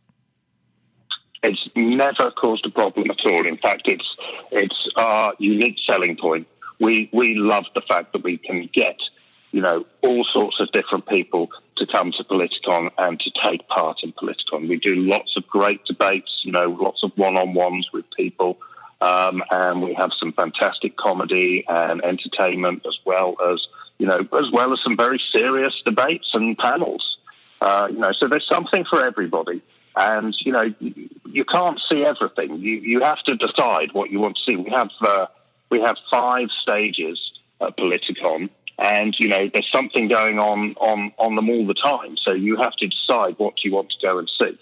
It's 1.43 1.69
never 1.75 2.31
caused 2.31 2.65
a 2.65 2.69
problem 2.69 3.11
at 3.11 3.23
all. 3.25 3.45
In 3.45 3.57
fact, 3.57 3.83
it's 3.85 4.17
it's 4.51 4.89
our 4.95 5.33
unique 5.37 5.77
selling 5.85 6.17
point 6.17 6.47
we 6.79 7.09
we 7.13 7.35
love 7.35 7.65
the 7.73 7.81
fact 7.81 8.13
that 8.13 8.23
we 8.23 8.37
can 8.37 8.69
get 8.73 9.01
you 9.51 9.61
know 9.61 9.85
all 10.01 10.23
sorts 10.23 10.59
of 10.59 10.71
different 10.71 11.05
people 11.07 11.49
to 11.75 11.85
come 11.85 12.11
to 12.11 12.23
Politicon 12.23 12.89
and 12.97 13.19
to 13.19 13.31
take 13.31 13.67
part 13.67 14.03
in 14.03 14.13
Politicon. 14.13 14.67
We 14.67 14.77
do 14.77 14.95
lots 14.95 15.35
of 15.35 15.45
great 15.47 15.83
debates, 15.85 16.41
you 16.43 16.51
know, 16.51 16.69
lots 16.69 17.03
of 17.03 17.11
one-on-ones 17.17 17.91
with 17.91 18.05
people, 18.11 18.57
um, 19.01 19.43
and 19.51 19.81
we 19.81 19.93
have 19.93 20.13
some 20.13 20.31
fantastic 20.33 20.95
comedy 20.95 21.65
and 21.67 22.03
entertainment 22.03 22.85
as 22.87 22.97
well 23.05 23.35
as 23.51 23.67
you 23.97 24.07
know 24.07 24.27
as 24.39 24.51
well 24.51 24.73
as 24.73 24.81
some 24.81 24.97
very 24.97 25.19
serious 25.19 25.81
debates 25.85 26.33
and 26.33 26.57
panels. 26.57 27.17
Uh, 27.61 27.87
you 27.89 27.97
know, 27.97 28.11
so 28.11 28.27
there's 28.27 28.47
something 28.47 28.85
for 28.85 29.03
everybody. 29.03 29.61
And 29.97 30.35
you 30.41 30.51
know, 30.51 30.73
you 30.79 31.45
can't 31.45 31.79
see 31.79 32.03
everything. 32.03 32.57
You 32.59 32.75
you 32.77 32.99
have 33.01 33.23
to 33.23 33.35
decide 33.35 33.93
what 33.93 34.11
you 34.11 34.19
want 34.19 34.35
to 34.35 34.43
see. 34.43 34.57
We 34.57 34.69
have 34.71 34.91
uh, 35.01 35.27
we 35.75 35.81
have 35.81 35.97
five 36.09 36.51
stages 36.51 37.33
at 37.61 37.75
Politicon, 37.77 38.49
and 38.79 39.17
you 39.19 39.27
know 39.27 39.49
there's 39.53 39.69
something 39.69 40.07
going 40.07 40.39
on 40.39 40.75
on 40.79 41.11
on 41.17 41.35
them 41.35 41.49
all 41.49 41.65
the 41.65 41.73
time. 41.73 42.17
So 42.17 42.31
you 42.31 42.55
have 42.57 42.75
to 42.77 42.87
decide 42.87 43.35
what 43.37 43.63
you 43.63 43.73
want 43.73 43.89
to 43.91 43.97
go 44.01 44.17
and 44.17 44.29
see. 44.29 44.57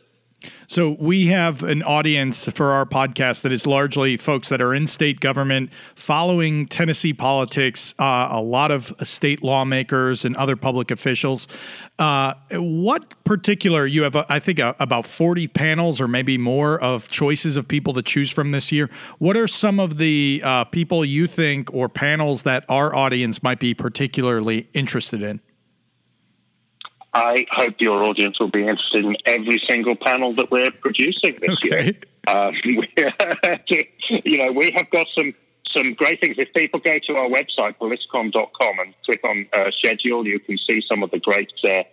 So 0.67 0.95
we 0.99 1.27
have 1.27 1.63
an 1.63 1.83
audience 1.83 2.45
for 2.45 2.71
our 2.71 2.85
podcast 2.85 3.41
that 3.43 3.51
is 3.51 3.67
largely 3.67 4.17
folks 4.17 4.49
that 4.49 4.61
are 4.61 4.73
in 4.73 4.87
state 4.87 5.19
government, 5.19 5.69
following 5.95 6.67
Tennessee 6.67 7.13
politics, 7.13 7.93
uh, 7.99 8.27
a 8.31 8.41
lot 8.41 8.71
of 8.71 8.93
state 9.03 9.43
lawmakers 9.43 10.25
and 10.25 10.35
other 10.35 10.55
public 10.55 10.91
officials. 10.91 11.47
Uh, 11.99 12.33
what 12.51 13.23
particular 13.23 13.85
you 13.85 14.03
have? 14.03 14.15
I 14.15 14.39
think 14.39 14.59
uh, 14.59 14.73
about 14.79 15.05
forty 15.05 15.47
panels 15.47 16.01
or 16.01 16.07
maybe 16.07 16.37
more 16.37 16.79
of 16.81 17.07
choices 17.09 17.55
of 17.55 17.67
people 17.67 17.93
to 17.93 18.01
choose 18.01 18.31
from 18.31 18.49
this 18.49 18.71
year. 18.71 18.89
What 19.19 19.37
are 19.37 19.47
some 19.47 19.79
of 19.79 19.97
the 19.97 20.41
uh, 20.43 20.63
people 20.65 21.05
you 21.05 21.27
think 21.27 21.73
or 21.73 21.89
panels 21.89 22.43
that 22.43 22.65
our 22.67 22.95
audience 22.95 23.43
might 23.43 23.59
be 23.59 23.73
particularly 23.73 24.67
interested 24.73 25.21
in? 25.21 25.39
I 27.13 27.45
hope 27.51 27.79
your 27.79 28.03
audience 28.03 28.39
will 28.39 28.49
be 28.49 28.61
interested 28.61 29.05
in 29.05 29.15
every 29.25 29.59
single 29.59 29.95
panel 29.95 30.33
that 30.33 30.49
we're 30.49 30.71
producing 30.71 31.37
this 31.39 31.57
okay. 31.63 31.83
year. 31.85 31.93
Um, 32.27 32.55
you 32.63 34.37
know, 34.37 34.51
we 34.51 34.71
have 34.75 34.89
got 34.89 35.07
some 35.13 35.33
some 35.67 35.93
great 35.93 36.19
things. 36.21 36.37
If 36.37 36.53
people 36.53 36.79
go 36.79 36.99
to 36.99 37.15
our 37.15 37.27
website, 37.27 37.77
politicon.com, 37.77 38.79
and 38.79 38.93
click 39.05 39.23
on 39.23 39.47
uh, 39.53 39.71
schedule, 39.71 40.27
you 40.27 40.39
can 40.39 40.57
see 40.57 40.81
some 40.81 41.03
of 41.03 41.11
the 41.11 41.19
great 41.19 41.51
uh, 41.63 41.83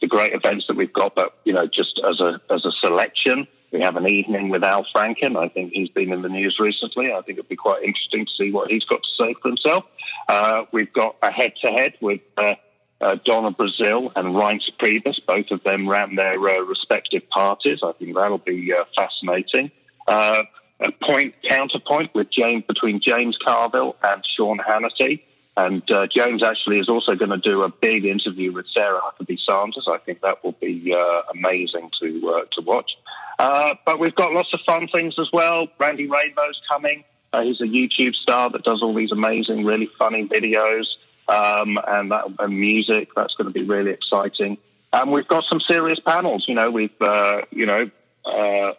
the 0.00 0.06
great 0.06 0.32
events 0.32 0.66
that 0.66 0.76
we've 0.76 0.92
got. 0.92 1.14
But 1.14 1.38
you 1.44 1.52
know, 1.52 1.66
just 1.66 2.00
as 2.00 2.20
a 2.20 2.40
as 2.50 2.66
a 2.66 2.72
selection, 2.72 3.46
we 3.72 3.80
have 3.80 3.96
an 3.96 4.10
evening 4.10 4.48
with 4.48 4.64
Al 4.64 4.84
Franken. 4.94 5.36
I 5.36 5.48
think 5.48 5.72
he's 5.72 5.90
been 5.90 6.12
in 6.12 6.22
the 6.22 6.28
news 6.28 6.58
recently. 6.58 7.12
I 7.12 7.20
think 7.22 7.38
it'd 7.38 7.48
be 7.48 7.56
quite 7.56 7.82
interesting 7.82 8.26
to 8.26 8.32
see 8.32 8.52
what 8.52 8.70
he's 8.70 8.84
got 8.84 9.02
to 9.02 9.10
say 9.10 9.34
for 9.40 9.48
himself. 9.48 9.84
Uh, 10.28 10.64
we've 10.72 10.92
got 10.92 11.16
a 11.22 11.30
head 11.30 11.54
to 11.62 11.68
head 11.68 11.94
with 12.00 12.20
uh, 12.36 12.54
uh, 13.00 13.16
Donna 13.24 13.52
Brazile 13.52 14.12
and 14.16 14.28
Reince 14.28 14.70
Priebus. 14.76 15.24
Both 15.24 15.50
of 15.50 15.62
them 15.64 15.88
ran 15.88 16.14
their 16.14 16.38
uh, 16.38 16.60
respective 16.60 17.28
parties. 17.30 17.80
I 17.82 17.92
think 17.92 18.14
that'll 18.14 18.38
be 18.38 18.72
uh, 18.72 18.84
fascinating. 18.94 19.70
Uh, 20.06 20.44
a 20.80 20.92
point 20.92 21.34
counterpoint 21.48 22.14
with 22.14 22.30
James 22.30 22.64
between 22.66 23.00
James 23.00 23.38
Carville 23.38 23.96
and 24.02 24.24
Sean 24.26 24.58
Hannity. 24.58 25.22
And 25.58 25.90
uh, 25.90 26.06
James 26.06 26.42
actually 26.42 26.78
is 26.78 26.88
also 26.88 27.14
going 27.14 27.30
to 27.30 27.38
do 27.38 27.62
a 27.62 27.70
big 27.70 28.04
interview 28.04 28.52
with 28.52 28.66
Sarah 28.68 29.00
Huckabee 29.00 29.40
Sanders. 29.40 29.88
I 29.88 29.96
think 29.98 30.20
that 30.20 30.44
will 30.44 30.52
be 30.52 30.94
uh, 30.94 31.22
amazing 31.34 31.90
to 32.00 32.46
to 32.50 32.60
watch. 32.60 32.98
but 33.38 33.98
we've 33.98 34.14
got 34.14 34.32
lots 34.34 34.52
of 34.52 34.60
fun 34.66 34.86
things 34.88 35.18
as 35.18 35.30
well. 35.32 35.68
Randy 35.78 36.06
Rainbow's 36.06 36.60
coming. 36.68 37.04
he's 37.42 37.62
a 37.62 37.64
YouTube 37.64 38.14
star 38.14 38.50
that 38.50 38.64
does 38.64 38.82
all 38.82 38.92
these 38.92 39.12
amazing, 39.12 39.64
really 39.64 39.88
funny 39.98 40.28
videos 40.28 40.96
um, 41.28 41.78
and 41.86 42.10
that 42.10 42.24
and 42.38 42.58
music. 42.58 43.10
That's 43.14 43.34
going 43.34 43.46
to 43.46 43.52
be 43.52 43.64
really 43.64 43.90
exciting. 43.90 44.58
And 44.92 45.10
we've 45.10 45.28
got 45.28 45.44
some 45.44 45.60
serious 45.60 46.00
panels. 46.00 46.48
You 46.48 46.54
know, 46.54 46.70
we've 46.70 46.90
uh, 47.00 47.42
you 47.50 47.66
know 47.66 47.90
uh, 48.24 48.72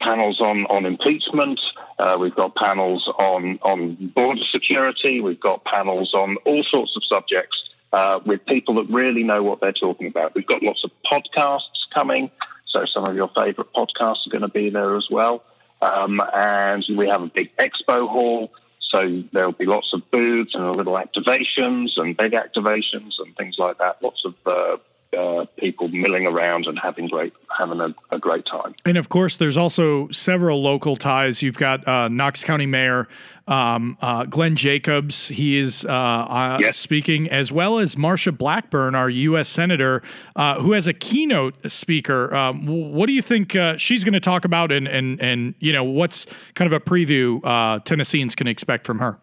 panels 0.00 0.40
on 0.40 0.66
on 0.66 0.86
impeachment. 0.86 1.60
Uh, 1.98 2.16
we've 2.18 2.34
got 2.34 2.54
panels 2.54 3.08
on 3.18 3.58
on 3.62 4.12
border 4.14 4.42
security. 4.42 5.20
We've 5.20 5.40
got 5.40 5.64
panels 5.64 6.14
on 6.14 6.36
all 6.44 6.62
sorts 6.62 6.96
of 6.96 7.04
subjects 7.04 7.70
uh, 7.92 8.20
with 8.24 8.44
people 8.46 8.74
that 8.76 8.88
really 8.88 9.22
know 9.22 9.42
what 9.42 9.60
they're 9.60 9.72
talking 9.72 10.06
about. 10.06 10.34
We've 10.34 10.46
got 10.46 10.62
lots 10.62 10.84
of 10.84 10.90
podcasts 11.10 11.88
coming. 11.92 12.30
So 12.66 12.84
some 12.84 13.04
of 13.06 13.16
your 13.16 13.28
favorite 13.34 13.72
podcasts 13.74 14.26
are 14.26 14.30
going 14.30 14.42
to 14.42 14.48
be 14.48 14.70
there 14.70 14.96
as 14.96 15.08
well. 15.10 15.42
Um, 15.82 16.22
and 16.34 16.84
we 16.96 17.08
have 17.08 17.22
a 17.22 17.26
big 17.26 17.56
expo 17.56 18.08
hall. 18.08 18.52
So 18.90 19.22
there'll 19.32 19.52
be 19.52 19.66
lots 19.66 19.92
of 19.92 20.10
booths 20.10 20.56
and 20.56 20.74
little 20.74 20.94
activations 20.94 21.96
and 21.96 22.16
big 22.16 22.32
activations 22.32 23.20
and 23.20 23.36
things 23.36 23.56
like 23.56 23.78
that. 23.78 24.02
Lots 24.02 24.24
of 24.24 24.34
uh, 24.44 24.78
uh, 25.16 25.44
people 25.56 25.88
milling 25.88 26.26
around 26.26 26.66
and 26.66 26.78
having 26.78 27.08
great 27.08 27.32
having 27.58 27.80
a, 27.80 27.94
a, 28.10 28.18
great 28.18 28.46
time. 28.46 28.74
And 28.84 28.96
of 28.96 29.08
course, 29.08 29.36
there's 29.36 29.56
also 29.56 30.08
several 30.10 30.62
local 30.62 30.96
ties. 30.96 31.42
You've 31.42 31.58
got 31.58 31.86
uh, 31.86 32.08
Knox 32.08 32.44
County 32.44 32.66
Mayor 32.66 33.08
um, 33.48 33.98
uh, 34.00 34.24
Glenn 34.26 34.54
Jacobs. 34.54 35.26
He 35.28 35.58
is 35.58 35.84
uh, 35.84 35.88
uh, 35.90 36.58
yes. 36.60 36.76
speaking, 36.76 37.28
as 37.28 37.50
well 37.50 37.78
as 37.78 37.96
Marsha 37.96 38.36
Blackburn, 38.36 38.94
our 38.94 39.10
U.S. 39.10 39.48
Senator, 39.48 40.02
uh, 40.36 40.60
who 40.60 40.72
has 40.72 40.86
a 40.86 40.94
keynote 40.94 41.56
speaker. 41.70 42.32
Um, 42.32 42.66
what 42.66 43.06
do 43.06 43.12
you 43.12 43.22
think 43.22 43.56
she's 43.78 44.04
going 44.04 44.14
to 44.14 44.20
talk 44.20 44.44
about, 44.44 44.70
and 44.70 44.86
and 44.86 45.20
and 45.20 45.54
you 45.58 45.72
know 45.72 45.84
what's 45.84 46.26
kind 46.54 46.72
of 46.72 46.72
a 46.72 46.80
preview 46.80 47.42
Tennesseans 47.84 48.34
can 48.34 48.46
expect 48.46 48.86
from 48.86 49.00
her? 49.00 49.18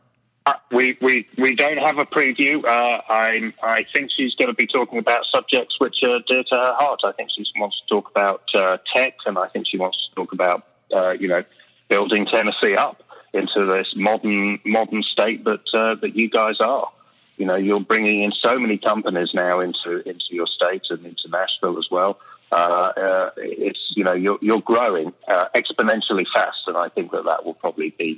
Uh, 0.48 0.54
we, 0.72 0.98
we, 1.02 1.28
we 1.38 1.54
don't 1.54 1.76
have 1.76 1.98
a 1.98 2.06
preview. 2.06 2.64
Uh, 2.64 3.02
i 3.10 3.52
I 3.62 3.86
think 3.94 4.10
she's 4.10 4.34
going 4.34 4.48
to 4.48 4.54
be 4.54 4.66
talking 4.66 4.98
about 4.98 5.26
subjects 5.26 5.78
which 5.78 6.02
are 6.04 6.22
dear 6.22 6.42
to 6.42 6.56
her 6.56 6.74
heart. 6.80 7.02
I 7.04 7.12
think 7.12 7.32
she 7.32 7.44
wants 7.60 7.82
to 7.82 7.88
talk 7.94 8.10
about 8.10 8.44
uh, 8.56 8.78
tech, 8.86 9.16
and 9.26 9.38
I 9.38 9.50
think 9.50 9.68
she 9.68 9.78
wants 9.78 10.08
to 10.08 10.16
talk 10.16 10.32
about, 10.32 10.66
uh, 10.96 11.12
you 11.20 11.28
know, 11.28 11.44
building 11.90 12.26
Tennessee 12.26 12.78
up 12.78 13.04
into 13.34 13.66
this 13.66 13.94
modern 13.98 14.58
modern 14.64 15.04
state 15.04 15.44
that 15.44 15.68
uh, 15.74 15.96
that 15.96 16.16
you 16.16 16.30
guys 16.30 16.62
are. 16.62 16.94
You 17.36 17.46
know, 17.46 17.56
you're 17.56 17.82
bringing 17.82 18.24
in 18.24 18.32
so 18.32 18.58
many 18.58 18.78
companies 18.78 19.34
now 19.34 19.60
into 19.60 19.98
into 20.08 20.30
your 20.30 20.48
state 20.48 20.86
and 20.92 21.06
into 21.06 21.28
Nashville 21.28 21.78
as 21.78 21.92
well. 21.92 22.20
Uh, 22.54 23.32
it's 23.36 23.92
you 23.98 24.06
know 24.06 24.14
you're 24.14 24.40
you're 24.42 24.62
growing 24.62 25.12
exponentially 25.28 26.26
fast, 26.34 26.62
and 26.68 26.78
I 26.78 26.88
think 26.88 27.12
that 27.12 27.26
that 27.26 27.44
will 27.44 27.56
probably 27.56 27.90
be 27.90 28.18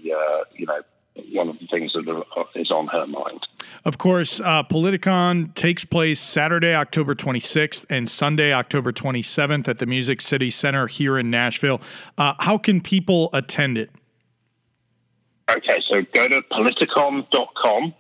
you 0.54 0.68
know 0.68 0.84
one 1.32 1.50
of 1.50 1.60
the 1.60 1.68
things 1.68 1.94
that 1.94 2.24
is 2.56 2.72
on 2.72 2.88
her 2.88 3.08
mind. 3.08 3.48
Of 3.86 3.98
course, 3.98 4.40
uh, 4.40 4.64
Politicon 4.64 5.54
takes 5.56 5.86
place 5.86 6.20
Saturday, 6.20 6.74
October 6.74 7.16
26th 7.16 7.86
and 7.90 8.10
Sunday, 8.10 8.54
October 8.54 8.92
27th 8.92 9.68
at 9.68 9.78
the 9.78 9.86
Music 9.86 10.22
City 10.22 10.52
Center 10.52 10.88
here 10.88 11.18
in 11.18 11.30
Nashville. 11.30 11.82
Uh, 12.18 12.34
how 12.40 12.58
can 12.58 12.82
people 12.82 13.30
attend 13.34 13.78
it? 13.78 13.90
Okay, 15.50 15.80
so 15.82 16.02
go 16.14 16.28
to 16.28 16.42
politicon.com 16.44 17.94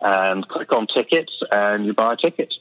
and 0.00 0.48
click 0.48 0.72
on 0.72 0.86
tickets 0.86 1.42
and 1.52 1.84
you 1.84 1.92
buy 1.92 2.14
a 2.14 2.16
ticket. 2.16 2.54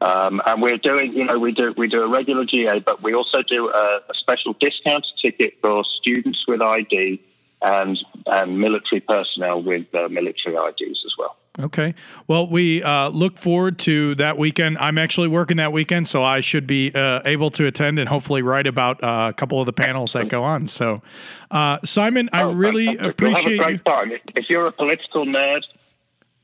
Um, 0.00 0.42
and 0.46 0.60
we're 0.60 0.78
doing, 0.78 1.12
you 1.12 1.24
know, 1.24 1.38
we 1.38 1.52
do 1.52 1.72
we 1.76 1.86
do 1.86 2.02
a 2.02 2.08
regular 2.08 2.44
GA, 2.44 2.80
but 2.80 3.02
we 3.04 3.14
also 3.14 3.40
do 3.40 3.68
a, 3.68 4.00
a 4.10 4.14
special 4.14 4.52
discount 4.54 5.06
ticket 5.20 5.54
for 5.60 5.84
students 5.84 6.46
with 6.48 6.60
ID 6.60 7.22
and 7.64 7.98
and 8.26 8.58
military 8.58 9.00
personnel 9.00 9.62
with 9.62 9.86
uh, 9.94 10.08
military 10.08 10.56
IDs 10.56 11.04
as 11.04 11.14
well. 11.18 11.36
Okay. 11.60 11.94
Well, 12.28 12.46
we 12.46 12.82
uh, 12.82 13.10
look 13.10 13.38
forward 13.38 13.78
to 13.80 14.14
that 14.14 14.38
weekend. 14.38 14.78
I'm 14.78 14.96
actually 14.96 15.28
working 15.28 15.58
that 15.58 15.70
weekend, 15.70 16.08
so 16.08 16.22
I 16.22 16.40
should 16.40 16.66
be 16.66 16.92
uh, 16.94 17.20
able 17.26 17.50
to 17.52 17.66
attend 17.66 17.98
and 17.98 18.08
hopefully 18.08 18.40
write 18.40 18.66
about 18.66 19.02
uh, 19.04 19.28
a 19.30 19.34
couple 19.34 19.60
of 19.60 19.66
the 19.66 19.72
panels 19.72 20.14
that 20.14 20.28
go 20.28 20.42
on. 20.44 20.66
So, 20.66 21.02
uh, 21.50 21.78
Simon, 21.84 22.30
I 22.32 22.44
oh, 22.44 22.52
really 22.52 22.96
appreciate. 22.96 23.60
Have 23.60 23.68
a 23.68 23.76
great 23.76 23.84
time. 23.84 24.12
If 24.34 24.48
you're 24.48 24.64
a 24.64 24.72
political 24.72 25.26
nerd, 25.26 25.66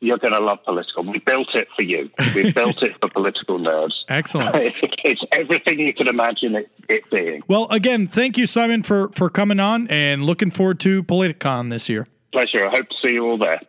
you're 0.01 0.19
going 0.19 0.33
to 0.33 0.41
love 0.41 0.59
Politicon. 0.67 1.11
We 1.13 1.19
built 1.19 1.55
it 1.55 1.69
for 1.75 1.83
you. 1.83 2.11
We 2.35 2.53
built 2.53 2.83
it 2.83 2.97
for 3.01 3.09
political 3.09 3.59
nerds. 3.59 4.05
Excellent. 4.09 4.55
it's 5.05 5.25
everything 5.33 5.81
you 5.81 5.95
can 5.95 6.09
imagine 6.09 6.57
it, 6.57 6.71
it, 6.89 7.09
being. 7.11 7.43
Well, 7.49 7.67
again, 7.71 8.07
thank 8.07 8.39
you, 8.39 8.47
Simon, 8.47 8.83
for 8.83 9.09
for 9.11 9.31
coming 9.31 9.61
on, 9.61 9.89
and 9.89 10.25
looking 10.25 10.51
forward 10.51 10.81
to 10.81 11.03
Politicon 11.03 11.71
this 11.71 11.89
year. 11.89 12.07
Pleasure. 12.33 12.67
I 12.67 12.71
hope 12.71 12.89
to 12.89 12.97
see 12.99 13.15
you 13.15 13.25
all 13.25 13.39
there. 13.39 13.61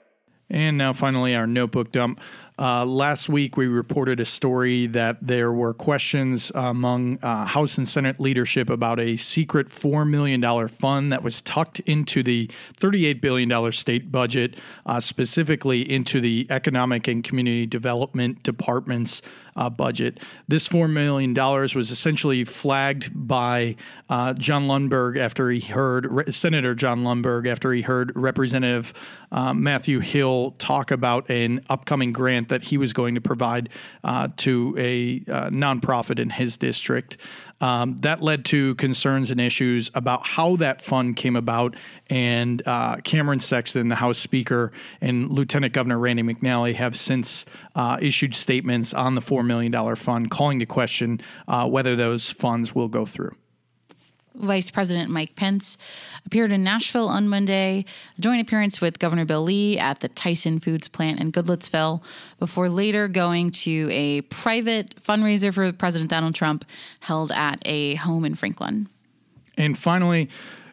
And 0.50 0.78
now, 0.78 0.94
finally, 0.94 1.36
our 1.36 1.46
notebook 1.46 1.92
dump. 1.92 2.20
Uh, 2.60 2.84
last 2.84 3.30
week, 3.30 3.56
we 3.56 3.68
reported 3.68 4.20
a 4.20 4.26
story 4.26 4.86
that 4.86 5.16
there 5.22 5.50
were 5.50 5.74
questions 5.74 6.52
among 6.54 7.18
uh, 7.24 7.46
House 7.46 7.78
and 7.78 7.88
Senate 7.88 8.20
leadership 8.20 8.70
about 8.70 9.00
a 9.00 9.16
secret 9.16 9.70
$4 9.70 10.06
million 10.06 10.68
fund 10.68 11.10
that 11.14 11.24
was 11.24 11.42
tucked 11.42 11.80
into 11.82 12.22
the 12.22 12.52
$38 12.78 13.22
billion 13.22 13.72
state 13.72 14.12
budget, 14.12 14.58
uh, 14.86 15.00
specifically 15.00 15.90
into 15.90 16.20
the 16.20 16.48
Economic 16.50 17.08
and 17.08 17.24
Community 17.24 17.66
Development 17.66 18.44
Department's 18.44 19.22
uh, 19.56 19.70
budget. 19.70 20.20
This 20.48 20.68
$4 20.68 20.90
million 20.90 21.34
was 21.34 21.92
essentially 21.92 22.46
flagged 22.46 23.12
by 23.14 23.76
uh, 24.10 24.34
John 24.34 24.68
Lundberg 24.68 25.18
after 25.18 25.50
he 25.50 25.60
heard, 25.60 26.06
Re- 26.06 26.32
Senator 26.32 26.76
John 26.76 27.04
Lundberg, 27.04 27.48
after 27.48 27.72
he 27.74 27.82
heard 27.82 28.12
Representative 28.16 28.94
uh, 29.32 29.54
Matthew 29.54 30.00
Hill 30.00 30.56
talk 30.58 30.92
about 30.92 31.30
an 31.30 31.64
upcoming 31.70 32.12
grant 32.12 32.50
that 32.50 32.64
he 32.64 32.78
was 32.78 32.94
going 32.94 33.16
to 33.16 33.22
provide 33.22 33.70
uh, 34.04 34.30
to 34.38 34.76
a 34.78 35.24
uh, 35.32 35.50
nonprofit 35.50 36.20
in 36.20 36.30
his 36.32 36.58
district. 36.58 37.18
Um, 37.62 37.98
that 38.02 38.22
led 38.22 38.46
to 38.46 38.76
concerns 38.76 39.32
and 39.32 39.42
issues 39.42 39.92
about 39.94 40.26
how 40.26 40.56
that 40.58 40.82
fund 40.82 41.16
came 41.16 41.36
about. 41.36 41.76
And 42.10 42.66
uh, 42.66 42.98
Cameron 43.04 43.42
Sexton, 43.42 43.90
the 43.90 43.96
House 43.96 44.18
Speaker, 44.18 44.72
and 45.02 45.30
Lieutenant 45.30 45.74
Governor 45.74 46.00
Randy 46.00 46.24
McNally 46.24 46.76
have 46.76 46.98
since 46.98 47.46
uh, 47.76 47.98
issued 48.02 48.36
statements 48.36 48.94
on 48.94 49.16
the 49.16 49.22
$4 49.22 49.46
million 49.46 49.96
fund 49.96 50.32
calling 50.32 50.60
to 50.60 50.66
question 50.66 51.20
uh, 51.48 51.68
whether 51.68 51.96
those 51.96 52.30
funds 52.30 52.74
will 52.74 52.88
go 52.88 53.06
through. 53.06 53.36
Vice 54.36 54.72
President 54.72 55.10
Mike 55.10 55.36
Pence 55.36 55.78
appeared 56.26 56.52
in 56.52 56.64
Nashville 56.64 57.08
on 57.08 57.28
Monday, 57.28 57.86
a 58.18 58.22
joint 58.22 58.42
appearance 58.42 58.82
with 58.82 59.00
Governor 59.00 59.26
Bill 59.26 59.44
Lee 59.44 59.78
at 59.78 60.00
the 60.00 60.08
Tyson 60.10 60.60
Foods 60.60 60.88
plant 60.88 61.20
in 61.20 61.32
Goodlettsville, 61.32 62.04
before 62.40 62.70
later 62.70 63.08
going 63.08 63.52
to 63.52 63.90
a 63.92 64.22
private 64.22 64.96
fundraiser 65.02 65.54
for 65.54 65.72
President 65.74 66.10
Donald 66.10 66.36
Trump 66.36 66.66
held 67.02 67.32
at 67.32 67.62
a 67.66 67.96
home 67.96 68.26
in 68.26 68.36
Franklin. 68.36 68.88
And 69.58 69.78
finally, 69.78 70.30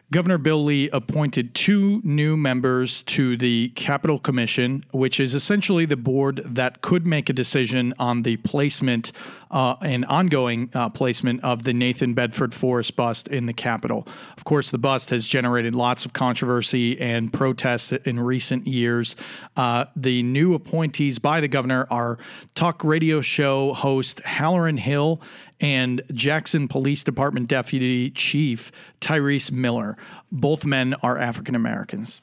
Governor 0.09 0.37
Bill 0.37 0.63
Lee 0.63 0.89
appointed 0.91 1.53
two 1.53 1.99
new 2.01 2.37
members 2.37 3.03
to 3.03 3.35
the 3.35 3.69
Capitol 3.75 4.19
Commission, 4.19 4.85
which 4.91 5.19
is 5.19 5.35
essentially 5.35 5.85
the 5.85 5.97
board 5.97 6.41
that 6.45 6.81
could 6.81 7.05
make 7.05 7.29
a 7.29 7.33
decision 7.33 7.93
on 7.99 8.23
the 8.23 8.37
placement 8.37 9.11
uh, 9.51 9.75
and 9.81 10.05
ongoing 10.05 10.69
uh, 10.73 10.87
placement 10.89 11.43
of 11.43 11.63
the 11.63 11.73
Nathan 11.73 12.13
Bedford 12.13 12.53
Forrest 12.53 12.95
bust 12.95 13.27
in 13.27 13.47
the 13.47 13.53
Capitol. 13.53 14.07
Of 14.37 14.45
course, 14.45 14.71
the 14.71 14.77
bust 14.77 15.09
has 15.09 15.27
generated 15.27 15.75
lots 15.75 16.05
of 16.05 16.13
controversy 16.13 16.97
and 17.01 17.31
protests 17.31 17.91
in 17.91 18.17
recent 18.17 18.65
years. 18.65 19.17
Uh, 19.57 19.85
the 19.93 20.23
new 20.23 20.53
appointees 20.53 21.19
by 21.19 21.41
the 21.41 21.49
governor 21.49 21.85
are 21.89 22.17
talk 22.55 22.81
radio 22.85 23.19
show 23.19 23.73
host 23.73 24.21
Hallerin 24.23 24.79
Hill 24.79 25.21
and 25.59 26.01
Jackson 26.13 26.67
Police 26.67 27.03
Department 27.03 27.47
Deputy 27.47 28.11
Chief 28.11 28.71
Tyrese 29.01 29.51
Miller. 29.51 29.97
Both 30.31 30.65
men 30.65 30.93
are 30.95 31.17
African 31.17 31.55
Americans. 31.55 32.21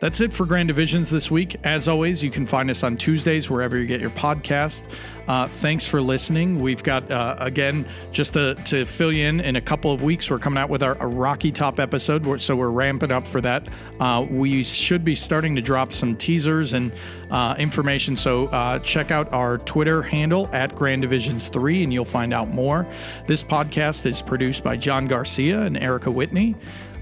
That's 0.00 0.20
it 0.20 0.32
for 0.32 0.46
Grand 0.46 0.68
Divisions 0.68 1.10
this 1.10 1.28
week. 1.28 1.56
As 1.64 1.88
always, 1.88 2.22
you 2.22 2.30
can 2.30 2.46
find 2.46 2.70
us 2.70 2.84
on 2.84 2.96
Tuesdays 2.96 3.50
wherever 3.50 3.76
you 3.76 3.84
get 3.84 4.00
your 4.00 4.10
podcast. 4.10 4.84
Uh, 5.26 5.46
thanks 5.46 5.84
for 5.84 6.00
listening. 6.00 6.58
We've 6.58 6.82
got, 6.82 7.10
uh, 7.10 7.34
again, 7.38 7.86
just 8.12 8.32
to, 8.34 8.54
to, 8.66 8.86
fill 8.86 9.12
you 9.12 9.26
in, 9.26 9.40
in 9.40 9.56
a 9.56 9.60
couple 9.60 9.92
of 9.92 10.02
weeks, 10.02 10.30
we're 10.30 10.38
coming 10.38 10.56
out 10.56 10.70
with 10.70 10.82
our 10.82 10.94
Rocky 10.94 11.52
Top 11.52 11.80
episode, 11.80 12.40
so 12.40 12.56
we're 12.56 12.70
ramping 12.70 13.10
up 13.10 13.26
for 13.26 13.40
that. 13.40 13.68
Uh, 14.00 14.24
we 14.30 14.64
should 14.64 15.04
be 15.04 15.14
starting 15.14 15.54
to 15.56 15.60
drop 15.60 15.92
some 15.92 16.16
teasers 16.16 16.72
and 16.72 16.92
uh, 17.30 17.56
information, 17.58 18.16
so 18.16 18.46
uh, 18.46 18.78
check 18.78 19.10
out 19.10 19.30
our 19.34 19.58
Twitter 19.58 20.00
handle 20.00 20.48
at 20.54 20.74
Grand 20.74 21.02
Divisions 21.02 21.48
3 21.48 21.82
and 21.82 21.92
you'll 21.92 22.06
find 22.06 22.32
out 22.32 22.48
more. 22.48 22.86
This 23.26 23.44
podcast 23.44 24.06
is 24.06 24.22
produced 24.22 24.64
by 24.64 24.76
John 24.76 25.08
Garcia 25.08 25.62
and 25.62 25.76
Erica 25.76 26.10
Whitney. 26.10 26.54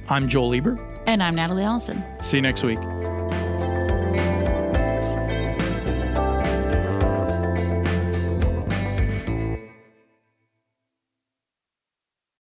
I'm 0.09 0.29
Joel 0.29 0.55
Ebert. 0.55 0.81
And 1.07 1.23
I'm 1.23 1.35
Natalie 1.35 1.65
Allison. 1.65 2.03
See 2.23 2.37
you 2.37 2.43
next 2.43 2.63
week. 2.63 2.79